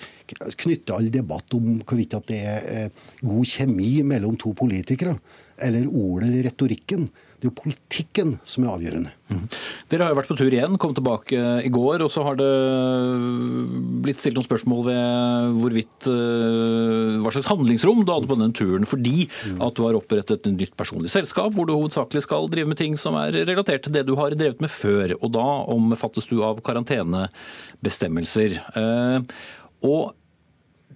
knytte 0.60 0.96
all 0.98 1.08
debatt 1.14 1.56
om 1.56 1.78
hvorvidt 1.80 2.18
det 2.28 2.40
er 2.44 2.68
eh, 2.74 3.04
god 3.24 3.48
kjemi 3.48 3.92
mellom 4.08 4.36
to 4.40 4.52
politikere, 4.58 5.16
eller 5.64 5.88
ordet 5.88 6.28
eller 6.30 6.46
retorikken. 6.50 7.08
Det 7.38 7.46
er 7.46 7.52
jo 7.52 7.60
politikken 7.60 8.32
som 8.50 8.64
er 8.66 8.72
avgjørende. 8.74 9.12
Mm. 9.30 9.42
Dere 9.92 10.06
har 10.08 10.10
jo 10.10 10.18
vært 10.18 10.32
på 10.32 10.38
tur 10.40 10.50
igjen, 10.50 10.78
kom 10.82 10.96
tilbake 10.98 11.38
i 11.68 11.70
går. 11.70 12.02
Og 12.02 12.10
så 12.10 12.24
har 12.26 12.40
det 12.40 12.48
blitt 14.02 14.18
stilt 14.18 14.40
noen 14.40 14.48
spørsmål 14.48 14.82
ved 14.88 15.60
hvorvidt 15.62 16.10
eh, 16.10 17.22
hva 17.22 17.34
slags 17.36 17.52
handlingsrom 17.52 18.02
du 18.02 18.14
hadde 18.16 18.32
på 18.32 18.40
den 18.42 18.56
turen. 18.58 18.90
Fordi 18.90 19.28
mm. 19.30 19.62
at 19.68 19.78
du 19.78 19.86
har 19.86 20.00
opprettet 20.00 20.50
et 20.50 20.58
nytt 20.58 20.74
personlig 20.80 21.14
selskap 21.14 21.54
hvor 21.54 21.70
du 21.70 21.76
hovedsakelig 21.76 22.26
skal 22.26 22.50
drive 22.50 22.74
med 22.74 22.82
ting 22.82 22.98
som 22.98 23.14
er 23.22 23.38
relatert 23.44 23.86
til 23.86 23.94
det 23.94 24.08
du 24.10 24.16
har 24.18 24.34
drevet 24.34 24.64
med 24.64 24.74
før. 24.74 25.14
Og 25.22 25.30
da 25.38 25.48
omfattes 25.78 26.26
du 26.32 26.42
av 26.42 26.58
karantenebestemmelser. 26.66 28.58
Eh, 28.82 29.20
og 29.86 30.18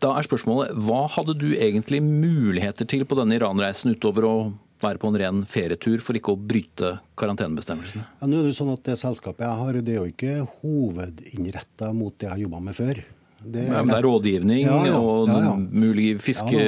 da 0.01 0.15
er 0.17 0.25
spørsmålet, 0.25 0.73
Hva 0.81 1.05
hadde 1.15 1.37
du 1.37 1.51
egentlig 1.53 2.01
muligheter 2.03 2.87
til 2.89 3.05
på 3.05 3.17
denne 3.19 3.37
Iran-reisen 3.37 3.93
utover 3.93 4.27
å 4.27 4.35
være 4.81 4.97
på 5.01 5.11
en 5.11 5.17
ren 5.21 5.41
ferietur 5.45 6.01
for 6.01 6.17
ikke 6.17 6.33
å 6.33 6.39
bryte 6.39 6.95
karantenebestemmelsene? 7.21 8.05
Ja, 8.21 8.29
nå 8.29 8.41
er 8.41 8.49
Det 8.49 8.57
sånn 8.57 8.73
at 8.73 8.83
det 8.87 8.97
selskapet 9.01 9.45
jeg 9.45 9.59
har, 9.61 9.81
det 9.81 9.93
er 9.95 9.99
jo 10.01 10.09
ikke 10.09 10.37
hovedinnretta 10.61 11.91
mot 11.93 12.15
det 12.17 12.27
jeg 12.27 12.33
har 12.33 12.45
jobba 12.47 12.63
med 12.69 12.77
før. 12.77 13.03
Det 13.41 13.61
er, 13.63 13.71
ja, 13.73 13.81
det 13.81 13.93
er 13.95 14.05
rådgivning 14.05 14.59
ja, 14.67 14.75
ja, 14.85 14.97
og 15.01 15.29
mulig 15.73 16.11
fiske... 16.21 16.59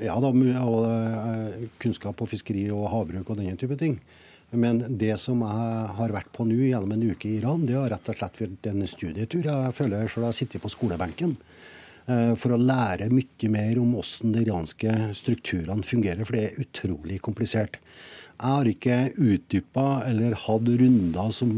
Ja, 0.00 0.14
da, 0.24 0.30
og 0.64 0.86
eh, 0.88 1.66
kunnskap 1.82 2.16
på 2.16 2.28
fiskeri 2.30 2.70
og 2.72 2.86
havbruk 2.92 3.28
og 3.28 3.40
denne 3.42 3.58
type 3.60 3.76
ting. 3.80 3.98
Men 4.54 4.80
det 5.00 5.18
som 5.20 5.42
jeg 5.44 5.90
har 5.98 6.14
vært 6.14 6.30
på 6.32 6.46
nå 6.48 6.56
gjennom 6.68 6.94
en 6.94 7.04
uke 7.10 7.28
i 7.28 7.36
Iran, 7.40 7.66
det 7.68 7.76
har 7.76 7.90
rett 7.92 8.08
og 8.08 8.16
slett 8.16 8.40
vært 8.40 8.68
en 8.70 8.86
studietur. 8.88 9.50
Jeg 9.50 9.76
føler 9.76 10.08
selv 10.08 10.30
jeg 10.30 10.38
sitter 10.40 10.62
på 10.62 10.72
skolebenken. 10.72 11.34
Eh, 12.04 12.34
for 12.36 12.52
å 12.52 12.60
lære 12.60 13.08
mye 13.12 13.48
mer 13.52 13.78
om 13.80 13.94
hvordan 13.96 14.34
de 14.34 14.44
iranske 14.44 14.92
strukturene 15.16 15.86
fungerer, 15.86 16.24
for 16.26 16.36
det 16.36 16.44
er 16.50 16.60
utrolig 16.60 17.20
komplisert. 17.24 17.78
Jeg 18.34 18.50
har 18.50 18.68
ikke 18.68 18.96
utdypa 19.14 19.86
eller 20.10 20.34
hatt 20.36 20.70
runder 20.82 21.32
som 21.32 21.52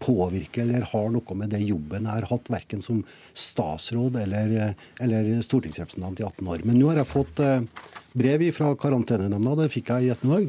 påvirker 0.00 0.62
eller 0.62 0.86
har 0.88 1.10
noe 1.12 1.36
med 1.36 1.50
det 1.52 1.60
jobben 1.66 2.06
jeg 2.06 2.14
har 2.14 2.28
hatt, 2.30 2.48
verken 2.48 2.80
som 2.80 3.02
statsråd 3.36 4.16
eller, 4.22 4.72
eller 5.02 5.32
stortingsrepresentant 5.44 6.22
i 6.22 6.24
18 6.24 6.48
år. 6.54 6.64
Men 6.64 6.78
nå 6.80 6.88
har 6.88 7.02
jeg 7.02 7.10
fått 7.10 7.42
eh, 7.44 7.66
brev 8.16 8.46
fra 8.56 8.72
karantenenemnda, 8.80 9.58
det 9.60 9.72
fikk 9.74 9.92
jeg 9.92 10.06
i 10.06 10.14
ettermiddag. 10.14 10.48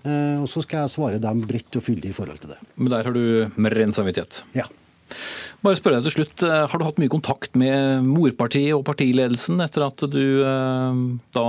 Eh, 0.00 0.36
og 0.42 0.48
så 0.50 0.60
skal 0.66 0.84
jeg 0.84 0.94
svare 0.98 1.22
dem 1.22 1.40
bredt 1.48 1.80
og 1.80 1.86
fyldig 1.88 2.12
i 2.12 2.16
forhold 2.16 2.44
til 2.44 2.52
det. 2.52 2.60
Men 2.76 2.92
der 2.92 3.08
har 3.08 3.16
du 3.16 3.24
med 3.56 3.78
ren 3.78 3.96
samvittighet? 3.96 4.42
Ja. 4.58 4.68
Bare 5.60 5.76
spørre 5.76 5.98
deg 5.98 6.08
til 6.08 6.14
slutt, 6.14 6.42
eh, 6.46 6.66
Har 6.72 6.78
du 6.78 6.86
hatt 6.86 7.00
mye 7.00 7.12
kontakt 7.12 7.56
med 7.58 8.06
morpartiet 8.06 8.72
og 8.76 8.84
partiledelsen 8.88 9.60
etter 9.60 9.84
at 9.84 10.04
du 10.08 10.24
eh, 10.40 11.02
da 11.36 11.46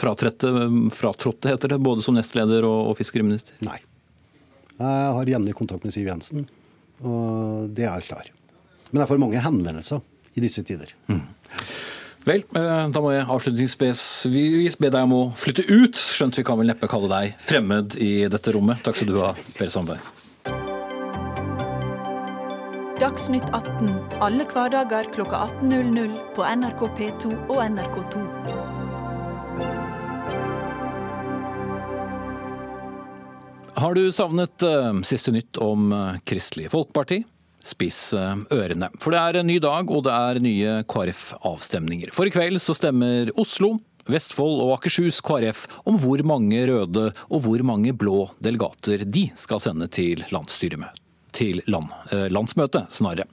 fratrådte, 0.00 1.50
heter 1.50 1.74
det, 1.74 1.80
både 1.82 2.04
som 2.04 2.16
nestleder 2.16 2.64
og, 2.64 2.94
fiskeriminister? 2.96 3.58
Nei. 3.66 3.76
Jeg 4.80 5.12
har 5.16 5.28
jevnlig 5.28 5.52
kontakt 5.58 5.84
med 5.84 5.92
Siv 5.92 6.06
Jensen, 6.08 6.46
og 7.04 7.68
det 7.76 7.84
er 7.84 8.06
klar. 8.06 8.30
Men 8.90 9.02
jeg 9.02 9.10
får 9.10 9.20
mange 9.20 9.42
henvendelser 9.44 10.00
i 10.38 10.40
disse 10.40 10.64
tider. 10.64 10.94
Mm. 11.10 11.20
Vel, 12.24 12.46
eh, 12.56 12.86
da 12.94 13.02
må 13.02 13.12
jeg 13.12 13.28
avslutningsvis 13.28 14.78
be 14.80 14.88
deg 14.88 15.04
om 15.04 15.16
å 15.18 15.22
flytte 15.36 15.66
ut, 15.68 16.00
skjønt 16.00 16.40
vi 16.40 16.46
kan 16.46 16.60
vel 16.60 16.70
neppe 16.70 16.88
kalle 16.88 17.12
deg 17.12 17.36
fremmed 17.44 17.98
i 18.00 18.24
dette 18.30 18.56
rommet. 18.56 18.80
Takk 18.86 18.96
skal 18.96 19.12
du 19.12 19.20
ha, 19.20 19.34
Per 19.58 19.68
Sandberg. 19.72 20.19
Dagsnytt 23.10 23.48
18 23.50 23.88
alle 24.22 24.44
hverdager 24.46 25.08
kl 25.10 25.24
18.00 25.26 26.12
på 26.36 26.44
NRK 26.46 26.82
P2 26.94 27.30
og 27.50 27.56
NRK2. 27.64 28.20
Har 33.82 33.98
du 33.98 34.04
savnet 34.14 34.62
uh, 34.62 35.02
siste 35.02 35.34
nytt 35.34 35.58
om 35.58 35.90
uh, 35.90 36.20
Kristelig 36.22 36.70
Folkeparti? 36.70 37.24
Spiss 37.66 37.98
uh, 38.14 38.38
ørene. 38.54 38.92
For 39.02 39.10
det 39.10 39.24
er 39.24 39.40
en 39.40 39.50
ny 39.50 39.58
dag, 39.58 39.90
og 39.90 40.06
det 40.06 40.14
er 40.14 40.42
nye 40.46 40.78
KrF-avstemninger. 40.86 42.14
For 42.14 42.30
i 42.30 42.34
kveld 42.36 42.62
så 42.62 42.78
stemmer 42.78 43.34
Oslo, 43.34 43.74
Vestfold 44.06 44.62
og 44.62 44.76
Akershus 44.78 45.18
KrF 45.18 45.66
om 45.82 45.98
hvor 45.98 46.22
mange 46.22 46.62
røde 46.70 47.10
og 47.26 47.42
hvor 47.42 47.66
mange 47.74 47.90
blå 47.90 48.28
delegater 48.38 49.02
de 49.02 49.32
skal 49.34 49.66
sende 49.66 49.90
til 49.90 50.22
landsstyremøtet 50.30 50.99
til 51.36 51.62
land, 51.70 51.88
eh, 52.12 52.28
landsmøtet, 52.32 52.90
snarere. 52.94 53.26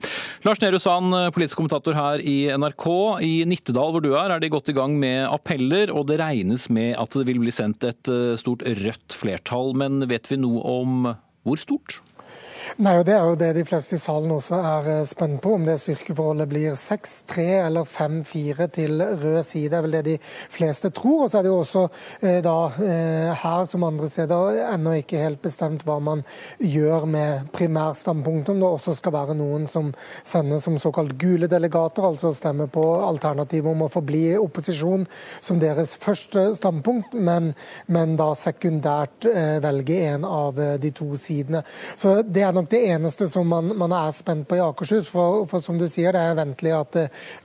Lars 0.45 0.61
Nehru 0.61 0.79
Sand, 0.79 1.13
eh, 1.13 1.29
politisk 1.35 1.59
kommentator 1.59 1.97
her 1.97 2.23
i 2.23 2.47
NRK. 2.55 2.87
I 3.21 3.45
Nittedal, 3.45 3.93
hvor 3.93 4.03
du 4.03 4.13
er, 4.13 4.31
er 4.31 4.39
de 4.39 4.49
godt 4.53 4.69
i 4.69 4.77
gang 4.77 4.97
med 4.99 5.27
appeller, 5.27 5.93
og 5.93 6.07
det 6.07 6.19
regnes 6.21 6.69
med 6.69 6.95
at 6.97 7.11
det 7.17 7.27
vil 7.27 7.39
bli 7.43 7.51
sendt 7.51 7.83
et 7.83 8.11
stort 8.39 8.63
rødt 8.63 9.13
flertall. 9.13 9.73
Men 9.75 10.07
vet 10.07 10.29
vi 10.31 10.37
noe 10.41 10.61
om 10.63 11.15
hvor 11.47 11.59
stort? 11.61 12.01
Nei, 12.75 12.97
og 12.99 13.05
Det 13.05 13.13
er 13.15 13.23
jo 13.23 13.35
det 13.39 13.47
de 13.55 13.63
fleste 13.65 13.95
i 13.95 14.01
salen 14.01 14.31
også 14.35 14.57
er 14.59 14.87
eh, 14.91 15.05
spent 15.07 15.39
på, 15.41 15.53
om 15.55 15.65
det 15.65 15.77
styrkeforholdet 15.81 16.49
blir 16.51 16.75
6-3 16.77 17.45
eller 17.63 17.87
5-4 17.87 18.67
til 18.75 19.01
rød 19.01 19.39
side. 19.47 19.69
Det 19.71 19.77
er 19.77 19.85
vel 19.85 19.95
det 19.95 20.01
de 20.05 20.15
fleste 20.53 20.91
tror. 20.91 21.23
Og 21.23 21.31
så 21.31 21.39
er 21.39 21.45
det 21.45 21.51
jo 21.51 21.61
også 21.61 21.83
eh, 22.21 22.39
da 22.45 22.55
eh, 22.83 23.31
her 23.41 23.63
som 23.71 23.85
andre 23.87 24.09
steder 24.11 24.59
ennå 24.67 24.97
ikke 24.99 25.21
helt 25.23 25.41
bestemt 25.41 25.85
hva 25.87 25.97
man 26.03 26.23
gjør 26.59 27.07
med 27.09 27.47
primærstandpunktet. 27.55 28.51
Om 28.53 28.61
det 28.61 28.69
også 28.69 28.97
skal 28.99 29.15
være 29.15 29.37
noen 29.39 29.69
som 29.71 29.93
sender 30.21 30.61
som 30.63 30.77
såkalt 30.81 31.15
gule 31.21 31.49
delegater, 31.49 32.05
altså 32.05 32.33
stemmer 32.35 32.69
på 32.71 32.83
alternativet 33.07 33.71
om 33.71 33.85
å 33.87 33.91
forbli 33.91 34.25
opposisjon 34.37 35.07
som 35.39 35.61
deres 35.63 35.95
første 36.01 36.49
standpunkt, 36.59 37.15
men, 37.15 37.53
men 37.87 38.17
da 38.19 38.33
sekundært 38.37 39.29
velge 39.63 40.01
en 40.11 40.27
av 40.27 40.59
de 40.81 40.91
to 40.95 41.13
sidene. 41.19 41.63
Så 41.97 42.19
det 42.21 42.43
er 42.43 42.56
nok 42.57 42.69
det 42.71 42.81
eneste 42.91 43.27
som 43.31 43.47
man, 43.47 43.71
man 43.77 43.93
er 43.95 44.11
spent 44.15 44.47
på 44.49 44.57
i 44.57 44.63
Akershus. 44.63 45.09
For, 45.13 45.45
for, 45.49 45.63
som 45.63 45.79
du 45.79 45.87
sier, 45.89 46.15
det 46.15 46.23
er 46.23 46.37
ventelig 46.39 46.73
at, 46.77 46.99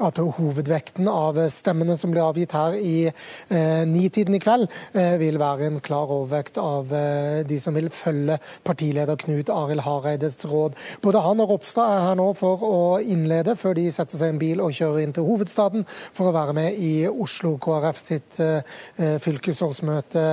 at, 0.08 0.20
hovedvekten 0.38 1.08
av 1.10 1.38
stemmene 1.52 1.96
som 2.00 2.12
blir 2.14 2.24
avgitt 2.24 2.54
her 2.56 2.76
i 2.78 2.96
eh, 3.08 3.82
nitiden 3.88 4.38
i 4.38 4.42
kveld, 4.42 4.68
eh, 4.96 5.16
vil 5.20 5.40
være 5.42 5.68
en 5.68 5.80
klar 5.84 6.10
overvekt 6.10 6.60
av 6.62 6.92
eh, 6.96 7.42
de 7.48 7.58
som 7.62 7.76
vil 7.76 7.90
følge 7.92 8.38
partileder 8.66 9.20
Knut 9.20 9.52
Arild 9.52 9.84
Hareides 9.86 10.38
råd. 10.48 10.78
Både 11.04 11.22
han 11.24 11.42
og 11.42 11.54
Ropstad 11.54 11.92
er 11.92 12.06
her 12.08 12.20
nå 12.20 12.28
for 12.38 12.64
å 12.66 12.82
innlede, 13.02 13.56
før 13.60 13.76
de 13.78 13.88
setter 13.92 14.18
seg 14.18 14.32
i 14.32 14.36
en 14.36 14.42
bil 14.42 14.62
og 14.64 14.76
kjører 14.76 15.04
inn 15.04 15.16
til 15.16 15.26
hovedstaden 15.28 15.86
for 15.88 16.30
å 16.30 16.36
være 16.36 16.56
med 16.56 16.78
i 16.80 16.94
Oslo 17.10 17.56
KrF 17.62 18.00
sitt 18.00 18.40
eh, 18.42 18.62
eh, 18.96 19.18
fylkesårsmøte 19.22 20.24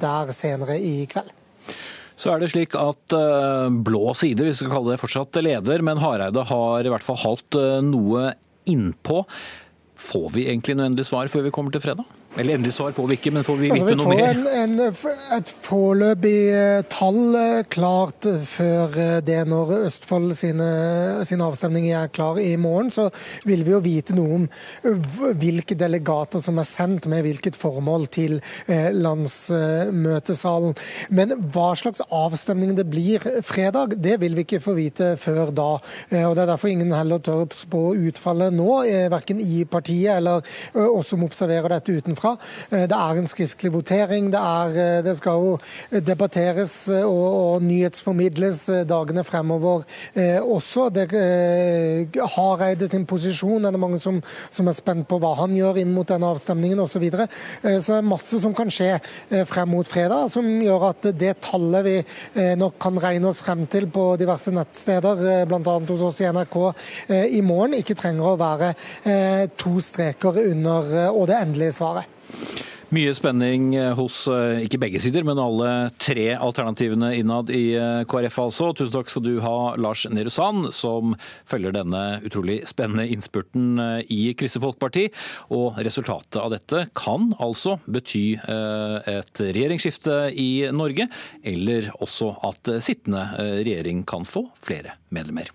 der 0.00 0.32
senere 0.36 0.78
i 0.80 0.98
kveld. 1.10 1.32
Så 2.16 2.32
er 2.32 2.40
det 2.40 2.48
slik 2.54 2.74
at 2.80 3.12
uh, 3.12 3.68
blå 3.68 4.14
side, 4.16 4.44
vi 4.46 4.54
skal 4.56 4.72
kalle 4.72 4.94
det 4.94 5.00
fortsatt 5.02 5.36
leder, 5.44 5.84
men 5.84 6.00
Hareide 6.00 6.46
har 6.48 6.86
i 6.86 6.92
hvert 6.92 7.04
fall 7.04 7.20
holdt 7.20 7.58
uh, 7.60 7.82
noe 7.84 8.30
innpå. 8.66 9.20
Får 10.00 10.30
vi 10.32 10.46
egentlig 10.48 10.78
noe 10.78 10.88
endelig 10.88 11.10
svar 11.10 11.28
før 11.32 11.44
vi 11.46 11.52
kommer 11.54 11.74
til 11.74 11.84
fredag? 11.84 12.15
Eller 12.38 12.54
endelig 12.54 12.74
svar 12.74 12.92
får 12.92 13.06
vi 13.08 13.14
ikke, 13.16 13.30
men 13.32 13.44
får 13.46 13.56
vi 13.56 13.70
vite 13.70 13.86
altså, 13.86 13.94
vi 13.94 14.02
noe 14.02 14.16
mer? 14.20 14.36
Vi 14.76 14.86
får 15.00 15.12
et 15.38 15.50
foreløpig 15.66 16.40
eh, 16.52 16.82
tall 16.92 17.36
eh, 17.40 17.62
klart 17.72 18.26
før 18.50 18.98
eh, 19.00 19.20
det 19.24 19.38
når 19.48 19.72
Østfold 19.86 20.34
sine, 20.36 20.66
sin 21.28 21.40
avstemning 21.44 21.84
er 21.88 22.08
klar 22.12 22.36
i 22.42 22.56
morgen. 22.60 22.90
Så 22.92 23.08
vil 23.48 23.64
vi 23.64 23.72
jo 23.72 23.80
vite 23.84 24.14
noe 24.16 24.40
om 24.40 24.44
hvilke 25.40 25.74
delegater 25.80 26.40
som 26.44 26.58
er 26.60 26.68
sendt 26.68 27.06
med 27.08 27.24
hvilket 27.24 27.56
formål 27.56 28.06
til 28.12 28.40
landsmøtesalen. 28.66 30.74
Men 31.16 31.32
hva 31.54 31.74
slags 31.78 32.00
avstemning 32.04 32.76
det 32.76 32.86
blir 32.90 33.20
fredag, 33.46 33.96
det 34.02 34.20
vil 34.20 34.34
vi 34.36 34.42
ikke 34.44 34.60
få 34.64 34.72
vite 34.76 35.16
før 35.20 35.50
da. 35.56 35.78
Og 36.26 36.34
Det 36.36 36.42
er 36.44 36.52
derfor 36.52 36.68
ingen 36.68 36.92
heller 36.92 37.18
tør 37.24 37.46
spå 37.56 37.94
utfallet 37.96 38.52
nå, 38.54 38.84
verken 39.12 39.40
i 39.40 39.64
partiet 39.70 40.18
eller 40.18 40.42
oss 40.76 41.08
som 41.14 41.24
observerer 41.24 41.68
dette 41.76 41.92
utenfra 41.96 42.25
fra. 42.26 42.36
Eh, 42.70 42.86
det 42.88 42.96
er 42.96 43.20
en 43.20 43.30
skriftlig 43.30 43.72
votering. 43.74 44.30
Det, 44.32 44.40
er, 44.40 44.76
eh, 44.82 45.04
det 45.04 45.16
skal 45.18 45.42
jo 45.42 45.56
debatteres 45.90 46.74
eh, 46.88 47.04
og, 47.04 47.56
og, 47.56 47.62
nyhetsformidles 47.66 48.64
dagene 48.88 49.24
fremover 49.24 49.84
også. 50.42 50.88
Det, 50.94 51.06
Hareide 52.36 52.88
sin 52.88 53.06
posisjon 53.08 53.64
er 53.64 53.74
det 53.74 53.80
mange 53.80 53.98
som, 54.02 54.18
som, 54.50 54.68
er 54.68 54.76
spent 54.76 55.06
på 55.08 55.18
hva 55.22 55.32
han 55.40 55.54
gjør 55.56 55.80
inn 55.80 55.92
mot 55.94 56.08
denne 56.08 56.28
avstemningen 56.34 56.82
osv. 56.82 56.96
Så, 56.96 57.00
videre. 57.02 57.26
så 57.60 57.90
det 57.90 57.96
er 57.98 58.06
masse 58.08 58.38
som 58.40 58.54
kan 58.56 58.70
skje 58.72 58.94
frem 59.44 59.68
mot 59.68 59.84
fredag, 59.84 60.30
som 60.32 60.46
gjør 60.64 60.86
at 60.88 61.10
det 61.12 61.34
tallet 61.44 61.84
vi 61.84 61.96
nok 62.56 62.78
kan 62.80 62.96
regne 63.04 63.28
oss 63.28 63.42
frem 63.44 63.66
til 63.68 63.84
på 63.92 64.06
diverse 64.16 64.54
nettsteder, 64.56 65.44
bl.a. 65.44 65.76
hos 65.90 66.06
oss 66.08 66.22
i 66.24 66.30
NRK 66.32 66.58
i 67.36 67.44
morgen, 67.44 67.76
ikke 67.76 67.98
trenger 68.00 68.32
å 68.32 68.40
være 68.40 68.72
to 69.60 69.76
streker 69.84 70.40
under 70.46 70.92
og 71.10 71.26
det 71.28 71.42
endelige 71.42 71.76
svaret. 71.82 72.15
Mye 72.94 73.10
spenning 73.18 73.72
hos 73.98 74.20
eh, 74.30 74.62
ikke 74.62 74.78
begge 74.78 75.00
sider, 75.02 75.24
men 75.26 75.40
alle 75.42 75.70
tre 75.98 76.28
alternativene 76.38 77.08
innad 77.18 77.50
i 77.50 77.72
eh, 77.74 78.04
KrF 78.06 78.38
altså. 78.44 78.68
Tusen 78.78 78.94
takk 78.94 79.10
skal 79.10 79.24
du 79.26 79.32
ha, 79.42 79.56
Lars 79.82 80.04
Nehru 80.06 80.30
Sand, 80.30 80.68
som 80.70 81.16
følger 81.50 81.74
denne 81.74 82.04
utrolig 82.22 82.60
spennende 82.70 83.08
innspurten 83.10 83.82
eh, 83.82 83.98
i 84.06 84.20
Kristelig 84.38 84.68
Folkeparti. 84.68 85.08
Og 85.58 85.82
resultatet 85.82 86.38
av 86.38 86.54
dette 86.54 86.86
kan 86.94 87.32
altså 87.42 87.80
bety 87.90 88.24
et 88.46 89.40
regjeringsskifte 89.42 90.30
i 90.38 90.50
Norge, 90.74 91.08
eller 91.42 91.90
også 91.98 92.36
at 92.46 92.76
sittende 92.84 93.26
regjering 93.66 94.06
kan 94.06 94.26
få 94.28 94.46
flere 94.62 94.94
medlemmer. 95.10 95.50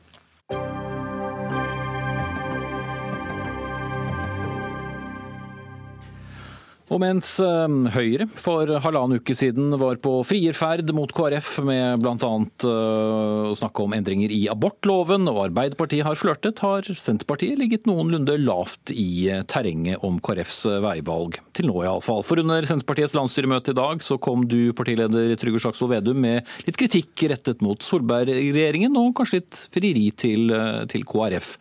Og 6.91 6.99
mens 6.99 7.37
ehm, 7.39 7.85
Høyre 7.93 8.25
for 8.35 8.67
halvannen 8.83 9.21
uke 9.21 9.35
siden 9.37 9.71
var 9.79 9.95
på 10.03 10.11
frierferd 10.27 10.89
mot 10.95 11.11
KrF 11.15 11.53
med 11.63 12.01
bl.a. 12.03 12.31
Eh, 12.67 13.47
å 13.47 13.55
snakke 13.55 13.85
om 13.85 13.95
endringer 13.95 14.33
i 14.35 14.41
abortloven, 14.51 15.29
og 15.31 15.39
Arbeiderpartiet 15.45 16.03
har 16.07 16.19
flørtet, 16.19 16.59
har 16.59 16.83
Senterpartiet 16.83 17.61
ligget 17.61 17.87
noenlunde 17.87 18.35
lavt 18.43 18.91
i 18.91 19.29
terrenget 19.47 20.03
om 20.03 20.19
KrFs 20.19 20.65
veivalg. 20.83 21.39
Til 21.55 21.71
nå 21.71 21.79
iallfall. 21.85 22.25
For 22.27 22.43
under 22.43 22.67
Senterpartiets 22.67 23.15
landsstyremøte 23.15 23.71
i 23.71 23.79
dag 23.79 24.03
så 24.03 24.19
kom 24.19 24.43
du, 24.51 24.59
partileder 24.75 25.37
Trygve 25.39 25.63
Slagsvold 25.63 25.95
Vedum, 25.95 26.19
med 26.27 26.55
litt 26.67 26.79
kritikk 26.79 27.29
rettet 27.31 27.63
mot 27.63 27.79
Solberg-regjeringen, 27.87 28.99
og 28.99 29.15
kanskje 29.21 29.39
litt 29.39 29.65
frieri 29.71 30.09
til, 30.11 30.51
eh, 30.51 30.81
til 30.91 31.07
KrF. 31.07 31.55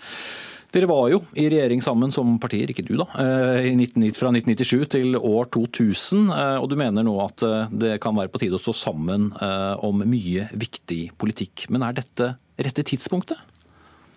Dere 0.71 0.87
var 0.87 1.09
jo 1.11 1.19
i 1.35 1.49
regjering 1.51 1.83
sammen 1.83 2.13
som 2.15 2.37
partier, 2.43 2.71
ikke 2.71 2.85
du 2.87 2.95
da, 3.01 3.09
eh, 3.19 3.71
fra 4.15 4.31
1997 4.31 4.87
til 4.95 5.17
år 5.19 5.51
2000. 5.51 6.31
Eh, 6.31 6.59
og 6.63 6.69
du 6.71 6.77
mener 6.79 7.03
nå 7.07 7.17
at 7.25 7.43
eh, 7.43 7.73
det 7.73 8.01
kan 8.01 8.15
være 8.15 8.31
på 8.31 8.43
tide 8.43 8.55
å 8.55 8.63
stå 8.63 8.75
sammen 8.75 9.33
om 9.81 10.03
mye 10.07 10.49
viktig 10.55 11.13
politikk. 11.19 11.67
Men 11.71 11.83
er 11.83 11.97
dette 11.99 12.35
rette 12.61 12.85
tidspunktet? 12.87 13.39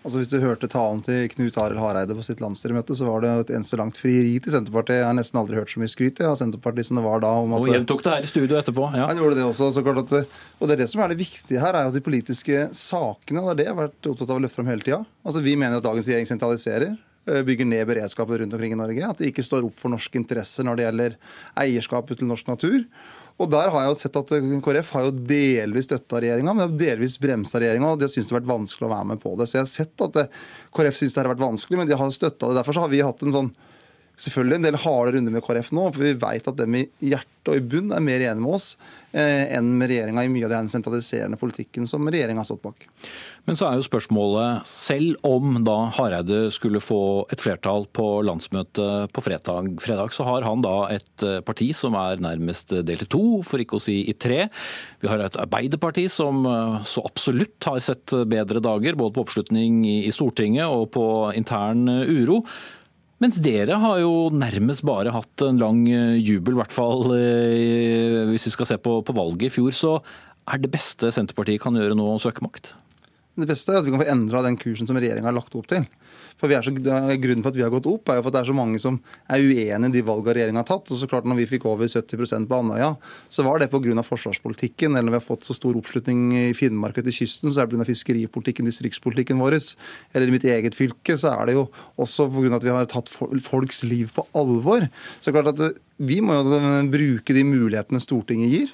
Altså 0.04 0.20
Hvis 0.20 0.32
du 0.34 0.36
hørte 0.44 0.68
talen 0.68 1.00
til 1.06 1.30
Knut 1.32 1.58
Arild 1.64 1.80
Hareide 1.80 2.16
på 2.18 2.26
sitt 2.28 2.42
landsstyremøte, 2.44 2.96
så 3.00 3.06
var 3.08 3.24
det 3.24 3.30
et 3.46 3.54
eneste 3.56 3.78
langt 3.80 3.96
frieri 3.96 4.34
til 4.44 4.52
Senterpartiet. 4.52 5.00
Jeg 5.00 5.08
har 5.08 5.16
nesten 5.16 5.40
aldri 5.40 5.56
hørt 5.56 5.72
så 5.72 5.80
mye 5.80 5.92
skryt 5.92 6.20
av 6.28 6.36
Senterpartiet 6.42 6.90
som 6.90 7.00
det 7.00 7.06
var 7.06 7.24
da. 7.24 7.32
Om 7.40 7.56
at, 7.56 7.64
og 7.64 7.72
gjentok 7.72 8.04
det 8.04 8.12
her 8.12 8.28
i 8.28 8.32
studio 8.34 8.60
etterpå. 8.60 8.90
Ja. 9.00 9.08
Han 9.08 9.22
gjorde 9.22 9.40
det 9.40 9.48
også. 9.48 9.72
så 9.72 9.86
klart 9.86 10.04
at, 10.04 10.36
og 10.60 10.68
det 10.68 10.76
er 10.76 10.84
det 10.84 10.90
som 10.92 11.06
er 11.06 11.14
det 11.14 11.20
viktige 11.24 11.64
her, 11.64 11.80
er 11.80 11.88
jo 11.88 11.96
de 11.96 12.04
politiske 12.04 12.68
sakene. 12.76 13.46
Det 13.48 13.56
er 13.56 13.62
det 13.62 13.68
jeg 13.70 13.76
har 13.76 13.80
vært 13.80 14.12
opptatt 14.12 14.28
av 14.28 14.42
å 14.42 14.44
løfte 14.44 14.60
fram 14.60 14.74
hele 14.74 14.84
tida. 14.84 15.00
Altså, 15.24 15.46
vi 15.48 15.56
mener 15.56 15.80
at 15.80 15.88
dagens 15.88 16.12
regjering 16.12 16.32
sentraliserer 16.34 16.90
eh, 16.92 17.42
bygger 17.48 17.72
ned 17.72 17.88
beredskapen 17.94 18.44
rundt 18.44 18.60
omkring 18.60 18.76
i 18.76 18.82
Norge. 18.84 19.08
At 19.08 19.24
de 19.24 19.32
ikke 19.32 19.48
står 19.48 19.72
opp 19.72 19.80
for 19.80 19.96
norske 19.96 20.20
interesser 20.20 20.68
når 20.68 20.82
det 20.82 20.90
gjelder 20.90 21.20
eierskapet 21.64 22.20
til 22.20 22.28
norsk 22.28 22.52
natur. 22.52 22.82
Og 23.42 23.50
der 23.50 23.72
har 23.74 23.82
jeg 23.82 23.90
jo 23.90 23.98
sett 23.98 24.18
at 24.20 24.32
KrF 24.64 24.92
har 24.94 25.08
jo 25.08 25.14
delvis 25.30 25.88
støtta 25.90 26.22
regjeringa, 26.22 26.54
men 26.58 26.76
delvis 26.78 27.18
bremsa 27.22 27.62
regjeringa. 27.62 27.96
De 27.98 28.10
syntes 28.12 28.30
det 28.30 28.36
har 28.36 28.42
vært 28.44 28.52
vanskelig 28.52 28.88
å 28.88 28.94
være 28.94 29.10
med 29.10 29.22
på 29.24 29.34
det. 29.40 29.48
Så 29.50 29.58
jeg 29.58 29.66
har 29.66 29.72
sett 29.72 30.06
at 30.06 30.20
KrF 30.78 31.00
syns 31.00 31.16
det 31.16 31.24
har 31.24 31.32
vært 31.34 31.42
vanskelig, 31.44 31.80
men 31.80 31.90
de 31.90 31.98
har 31.98 32.14
støtta 32.14 32.52
det. 32.52 32.60
Derfor 32.60 32.84
har 32.84 32.94
vi 32.94 33.02
hatt 33.06 33.26
en 33.26 33.36
sånn 33.36 33.54
selvfølgelig 34.20 34.60
en 34.60 34.66
del 34.68 34.82
harde 34.84 35.16
runder 35.16 35.34
med 35.34 35.44
KrF 35.46 35.72
nå, 35.74 35.88
for 35.94 36.06
vi 36.06 36.14
vet 36.22 36.50
at 36.50 36.58
dem 36.60 36.76
i 36.78 36.88
hjerte 37.02 37.30
og 37.50 37.58
i 37.60 37.64
bunn 37.66 37.92
er 37.92 38.04
mer 38.04 38.22
enige 38.24 38.40
med 38.40 38.56
oss 38.56 38.66
eh, 39.12 39.50
enn 39.58 39.74
med 39.76 39.90
regjeringa 39.92 40.24
i 40.24 40.30
mye 40.32 40.46
av 40.48 40.54
den 40.54 40.70
sentraliserende 40.72 41.36
politikken 41.40 41.88
som 41.90 42.06
regjeringa 42.08 42.40
har 42.40 42.48
stått 42.48 42.62
bak. 42.64 42.86
Men 43.44 43.58
så 43.60 43.68
er 43.68 43.76
jo 43.76 43.84
spørsmålet, 43.84 44.70
selv 44.70 45.18
om 45.28 45.58
da 45.68 45.76
Hareide 45.98 46.46
skulle 46.56 46.80
få 46.80 47.02
et 47.34 47.44
flertall 47.44 47.90
på 47.92 48.06
landsmøtet 48.24 49.12
på 49.12 49.24
fredag, 49.26 49.74
fredag, 49.84 50.14
så 50.16 50.28
har 50.30 50.48
han 50.48 50.64
da 50.64 50.76
et 50.94 51.26
eh, 51.26 51.42
parti 51.44 51.72
som 51.76 51.98
er 52.00 52.24
nærmest 52.24 52.72
delt 52.86 53.04
i 53.04 53.10
to, 53.12 53.42
for 53.44 53.64
ikke 53.64 53.80
å 53.80 53.84
si 53.84 53.98
i 54.08 54.16
tre. 54.16 54.46
Vi 55.04 55.12
har 55.12 55.26
et 55.26 55.42
Arbeiderparti 55.42 56.06
som 56.12 56.46
eh, 56.48 56.78
så 56.88 57.04
absolutt 57.10 57.68
har 57.68 57.84
sett 57.84 58.16
bedre 58.30 58.64
dager, 58.64 58.96
både 58.96 59.18
på 59.18 59.26
oppslutning 59.26 59.84
i 59.90 60.14
Stortinget 60.16 60.70
og 60.70 60.94
på 60.96 61.10
intern 61.36 61.90
uro. 61.90 62.40
Mens 63.24 63.38
dere 63.40 63.78
har 63.80 64.02
jo 64.02 64.28
nærmest 64.36 64.84
bare 64.84 65.14
hatt 65.16 65.46
en 65.46 65.62
lang 65.62 65.86
eh, 65.88 66.18
jubel, 66.20 66.58
i 66.58 66.60
hvert 66.60 66.74
fall 66.76 67.14
eh, 67.16 68.24
hvis 68.28 68.50
vi 68.50 68.52
skal 68.58 68.68
se 68.68 68.78
på, 68.84 68.98
på 69.08 69.16
valget 69.16 69.48
i 69.48 69.54
fjor. 69.54 69.72
Så 69.72 69.94
er 70.52 70.60
det 70.60 70.74
beste 70.74 71.08
Senterpartiet 71.16 71.64
kan 71.64 71.78
gjøre 71.80 71.96
nå 71.96 72.10
å 72.12 72.20
søke 72.20 72.44
makt? 72.44 72.74
Det 73.34 73.48
beste 73.50 73.74
er 73.74 73.80
at 73.80 73.86
vi 73.88 73.94
kan 73.94 74.02
få 74.04 74.12
endra 74.12 74.44
den 74.46 74.60
kursen 74.62 74.86
som 74.86 74.98
regjeringa 75.00 75.26
har 75.26 75.34
lagt 75.34 75.56
opp 75.58 75.66
til. 75.72 75.88
For 76.38 76.52
så, 76.52 76.74
Grunnen 76.74 77.42
for 77.42 77.50
at 77.50 77.58
vi 77.58 77.64
har 77.64 77.72
gått 77.74 77.88
opp, 77.90 78.10
er 78.10 78.20
jo 78.20 78.24
for 78.26 78.30
at 78.30 78.36
det 78.36 78.42
er 78.44 78.50
så 78.50 78.56
mange 78.58 78.82
som 78.82 79.00
er 79.32 79.42
uenig 79.42 79.90
i 79.90 79.94
de 79.96 80.04
valgene 80.06 80.36
regjeringa 80.38 80.62
har 80.62 80.68
tatt. 80.68 80.92
Og 80.92 81.00
så 81.00 81.08
klart 81.10 81.26
når 81.30 81.40
vi 81.40 81.48
fikk 81.50 81.66
over 81.70 81.90
70% 81.90 82.50
på 82.50 82.60
Andøya, 82.60 82.92
så 83.32 83.46
var 83.48 83.62
det 83.62 83.70
pga. 83.72 84.04
forsvarspolitikken. 84.06 84.94
Eller 84.94 85.08
når 85.08 85.16
vi 85.16 85.20
har 85.22 85.26
fått 85.30 85.48
så 85.48 85.56
stor 85.58 85.78
oppslutning 85.80 86.28
i 86.38 86.44
Finnmark 86.58 87.00
etter 87.00 87.16
kysten, 87.16 87.50
så 87.50 87.64
er 87.64 87.72
det 87.72 87.78
pga. 87.78 87.88
fiskeripolitikken, 87.90 88.70
distriktspolitikken 88.70 89.42
vår. 89.42 89.58
Eller 90.14 90.28
i 90.28 90.36
mitt 90.36 90.46
eget 90.46 90.78
fylke, 90.78 91.18
så 91.18 91.34
er 91.34 91.50
det 91.50 91.58
jo 91.58 91.68
også 91.98 92.30
pga. 92.30 92.56
at 92.60 92.68
vi 92.68 92.76
har 92.76 92.92
tatt 92.92 93.10
folks 93.10 93.84
liv 93.88 94.14
på 94.14 94.28
alvor. 94.38 94.90
Så 95.22 95.32
er 95.32 95.40
klart 95.42 95.58
at 95.58 95.82
vi 95.98 96.22
må 96.22 96.38
jo 96.38 96.62
bruke 96.92 97.34
de 97.34 97.48
mulighetene 97.48 98.02
Stortinget 98.04 98.54
gir. 98.54 98.72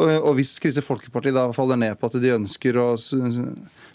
Og 0.00 0.32
hvis 0.38 0.56
Kristelig 0.62 0.86
Folkeparti 0.86 1.34
da 1.34 1.48
faller 1.56 1.78
ned 1.80 1.98
på 2.00 2.08
at 2.10 2.18
de 2.22 2.34
ønsker 2.36 2.78
å 2.80 2.92